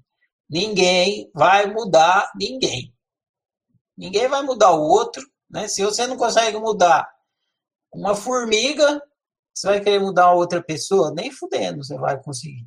Ninguém 0.48 1.30
vai 1.34 1.66
mudar 1.66 2.30
ninguém. 2.36 2.94
Ninguém 3.96 4.28
vai 4.28 4.42
mudar 4.42 4.72
o 4.72 4.82
outro. 4.82 5.26
Né? 5.50 5.68
Se 5.68 5.82
você 5.82 6.06
não 6.06 6.16
consegue 6.16 6.58
mudar 6.58 7.08
uma 7.92 8.14
formiga, 8.14 9.02
você 9.54 9.66
vai 9.68 9.80
querer 9.80 10.00
mudar 10.00 10.32
outra 10.32 10.62
pessoa? 10.62 11.12
Nem 11.12 11.30
fudendo 11.30 11.82
você 11.82 11.96
vai 11.96 12.20
conseguir. 12.22 12.66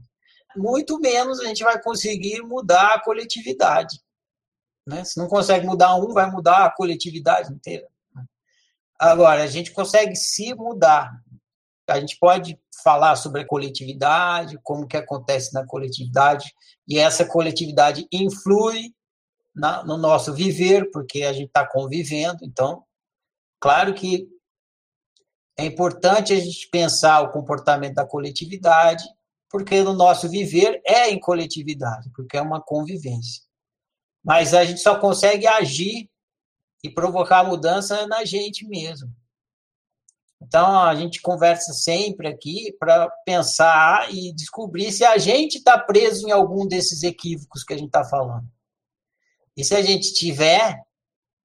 Muito 0.56 1.00
menos 1.00 1.40
a 1.40 1.46
gente 1.46 1.64
vai 1.64 1.82
conseguir 1.82 2.42
mudar 2.42 2.96
a 2.96 3.02
coletividade. 3.02 4.02
Né? 4.86 5.04
Se 5.04 5.20
não 5.20 5.28
consegue 5.28 5.66
mudar 5.66 5.96
um, 5.96 6.14
vai 6.14 6.30
mudar 6.32 6.66
a 6.66 6.72
coletividade 6.72 7.54
inteira. 7.54 7.88
Agora, 9.00 9.44
a 9.44 9.48
gente 9.48 9.72
consegue 9.72 10.16
se 10.16 10.54
mudar. 10.54 11.12
A 11.88 12.00
gente 12.00 12.18
pode 12.20 12.60
falar 12.84 13.16
sobre 13.16 13.42
a 13.42 13.48
coletividade, 13.48 14.60
como 14.64 14.88
que 14.88 14.98
acontece 14.98 15.54
na 15.54 15.66
coletividade, 15.66 16.54
e 16.88 16.98
essa 16.98 17.26
coletividade 17.26 18.08
influi 18.12 18.94
na, 19.56 19.84
no 19.84 19.98
nosso 19.98 20.34
viver, 20.34 20.90
porque 20.92 21.24
a 21.24 21.34
gente 21.34 21.48
está 21.48 21.66
convivendo. 21.66 22.40
Então, 22.44 22.84
claro 23.60 23.94
que 23.94 24.28
é 25.58 25.66
importante 25.66 26.34
a 26.34 26.40
gente 26.40 26.70
pensar 26.70 27.22
o 27.22 27.32
comportamento 27.32 27.96
da 27.96 28.06
coletividade, 28.06 29.04
porque 29.50 29.82
no 29.82 29.94
nosso 29.94 30.30
viver 30.30 30.82
é 30.86 31.10
em 31.10 31.20
coletividade, 31.20 32.12
porque 32.16 32.38
é 32.38 32.42
uma 32.42 32.62
convivência. 32.62 33.44
Mas 34.24 34.54
a 34.54 34.64
gente 34.66 34.82
só 34.82 35.00
consegue 35.00 35.48
agir 35.48 36.10
e 36.84 36.90
provocar 36.90 37.44
mudança 37.44 38.06
na 38.08 38.24
gente 38.24 38.66
mesmo. 38.68 39.12
Então, 40.42 40.82
a 40.82 40.94
gente 40.96 41.22
conversa 41.22 41.74
sempre 41.74 42.28
aqui 42.28 42.76
para 42.80 43.10
pensar 43.26 44.14
e 44.14 44.32
descobrir 44.34 44.92
se 44.92 45.04
a 45.04 45.18
gente 45.18 45.58
está 45.58 45.78
preso 45.78 46.28
em 46.28 46.32
algum 46.32 46.68
desses 46.68 47.02
equívocos 47.04 47.64
que 47.64 47.74
a 47.74 47.78
gente 47.78 47.88
está 47.88 48.04
falando. 48.04 48.48
E 49.56 49.64
se 49.64 49.76
a 49.76 49.82
gente 49.82 50.14
tiver, 50.14 50.80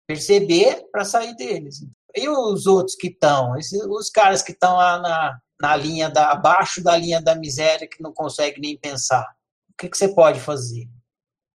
perceber 0.07 0.85
para 0.93 1.05
sair 1.05 1.35
deles. 1.35 1.83
E 2.14 2.28
os 2.28 2.66
outros 2.66 2.95
que 2.95 3.09
estão? 3.09 3.55
Os 3.89 4.11
caras 4.11 4.43
que 4.43 4.53
estão 4.53 4.76
lá 4.76 4.99
na, 4.99 5.41
na 5.59 5.76
linha 5.76 6.11
da, 6.11 6.30
abaixo 6.30 6.83
da 6.83 6.95
linha 6.95 7.22
da 7.22 7.35
miséria, 7.35 7.89
que 7.89 8.03
não 8.03 8.12
consegue 8.12 8.61
nem 8.61 8.76
pensar. 8.76 9.24
O 9.70 9.74
que, 9.78 9.89
que 9.89 9.97
você 9.97 10.14
pode 10.14 10.39
fazer? 10.39 10.87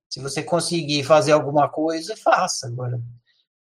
Se 0.09 0.21
você 0.21 0.43
conseguir 0.43 1.05
fazer 1.05 1.33
alguma 1.33 1.69
coisa, 1.69 2.17
faça. 2.17 2.69
Agora, 2.69 2.99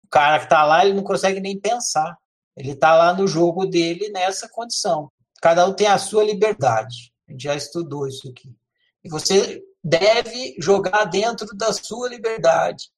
o 0.07 0.09
cara 0.09 0.38
que 0.38 0.44
está 0.44 0.64
lá, 0.64 0.84
ele 0.84 0.94
não 0.94 1.02
consegue 1.02 1.40
nem 1.40 1.59
pensar. 1.59 2.16
Ele 2.57 2.70
está 2.70 2.94
lá 2.94 3.12
no 3.12 3.26
jogo 3.26 3.66
dele 3.66 4.09
nessa 4.11 4.48
condição. 4.48 5.11
Cada 5.42 5.66
um 5.66 5.74
tem 5.74 5.88
a 5.88 5.98
sua 5.98 6.24
liberdade. 6.24 7.12
A 7.28 7.32
gente 7.32 7.42
já 7.42 7.54
estudou 7.54 8.07
isso 8.07 8.28
aqui. 8.28 8.57
E 9.04 9.09
você 9.09 9.62
deve 9.82 10.57
jogar 10.59 11.04
dentro 11.04 11.46
da 11.57 11.72
sua 11.72 12.09
liberdade. 12.09 12.90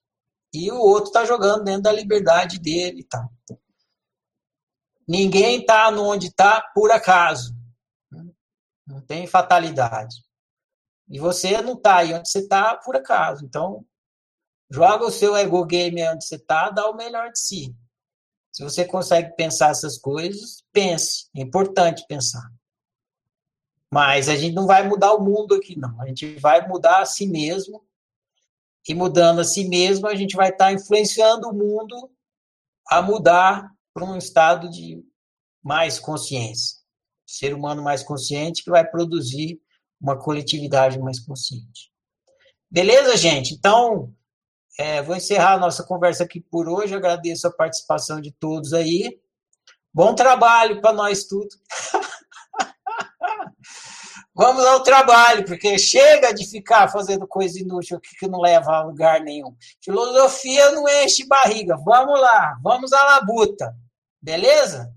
E 0.53 0.71
o 0.71 0.79
outro 0.79 1.09
está 1.09 1.25
jogando 1.25 1.65
dentro 1.65 1.83
da 1.83 1.93
liberdade 1.93 2.59
dele. 2.59 3.05
Tá? 3.05 3.27
Ninguém 5.07 5.61
está 5.61 5.89
onde 5.89 6.29
está 6.29 6.61
por 6.75 6.93
acaso. 6.93 7.57
Não 8.87 9.01
tem 9.01 9.27
fatalidade. 9.27 10.17
E 11.09 11.19
você 11.19 11.61
não 11.63 11.73
está 11.73 11.97
aí 11.97 12.13
onde 12.13 12.31
você 12.31 12.41
está 12.41 12.77
por 12.77 12.95
acaso. 12.95 13.45
Então, 13.45 13.85
joga 14.71 15.07
o 15.07 15.11
seu 15.11 15.37
ego 15.37 15.65
game 15.65 16.03
onde 16.09 16.25
você 16.25 16.37
está, 16.37 16.71
dá 16.71 16.89
o 16.89 16.97
melhor 16.97 17.31
de 17.31 17.41
si. 17.41 17.75
Se 18.53 18.63
você 18.63 18.85
consegue 18.85 19.35
pensar 19.37 19.71
essas 19.71 19.99
coisas, 19.99 20.65
pense. 20.73 21.29
É 21.37 21.41
importante 21.41 22.05
pensar. 22.09 22.51
Mas 23.91 24.29
a 24.29 24.37
gente 24.37 24.55
não 24.55 24.67
vai 24.67 24.87
mudar 24.87 25.15
o 25.15 25.25
mundo 25.25 25.55
aqui, 25.55 25.79
não. 25.79 26.01
A 26.01 26.07
gente 26.07 26.39
vai 26.39 26.67
mudar 26.67 27.01
a 27.01 27.07
si 27.07 27.27
mesmo. 27.27 27.85
E 28.87 28.95
mudando 28.95 29.41
a 29.41 29.45
si 29.45 29.69
mesmo, 29.69 30.07
a 30.07 30.15
gente 30.15 30.35
vai 30.35 30.49
estar 30.49 30.73
influenciando 30.73 31.49
o 31.49 31.55
mundo 31.55 32.11
a 32.87 33.03
mudar 33.03 33.71
para 33.93 34.05
um 34.05 34.17
estado 34.17 34.71
de 34.71 35.05
mais 35.63 35.99
consciência. 35.99 36.79
Ser 37.27 37.55
humano 37.55 37.83
mais 37.83 38.03
consciente 38.03 38.65
que 38.65 38.71
vai 38.71 38.85
produzir 38.85 39.61
uma 40.01 40.19
coletividade 40.19 40.99
mais 40.99 41.21
consciente. 41.21 41.93
Beleza, 42.71 43.17
gente? 43.17 43.55
Então, 43.55 44.15
é, 44.79 45.03
vou 45.03 45.17
encerrar 45.17 45.55
a 45.55 45.59
nossa 45.59 45.83
conversa 45.83 46.23
aqui 46.23 46.41
por 46.41 46.69
hoje. 46.69 46.95
Agradeço 46.95 47.49
a 47.49 47.53
participação 47.53 48.21
de 48.21 48.31
todos 48.31 48.73
aí. 48.73 49.21
Bom 49.93 50.15
trabalho 50.15 50.81
para 50.81 50.93
nós 50.93 51.25
tudo. 51.25 51.49
Vamos 54.33 54.65
ao 54.65 54.85
trabalho, 54.85 55.45
porque 55.45 55.77
chega 55.77 56.33
de 56.33 56.49
ficar 56.49 56.87
fazendo 56.93 57.27
coisa 57.27 57.59
inútil 57.59 57.99
que 58.01 58.29
não 58.29 58.41
leva 58.41 58.71
a 58.71 58.85
lugar 58.85 59.21
nenhum. 59.21 59.53
Filosofia 59.83 60.71
não 60.71 60.89
enche 60.89 61.27
barriga. 61.27 61.77
Vamos 61.85 62.21
lá, 62.21 62.57
vamos 62.63 62.93
à 62.93 63.05
labuta. 63.05 63.75
Beleza? 64.23 64.95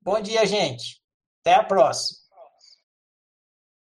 Bom 0.00 0.20
dia, 0.20 0.46
gente. 0.46 1.02
Até 1.40 1.56
a 1.56 1.64
próxima. 1.64 2.21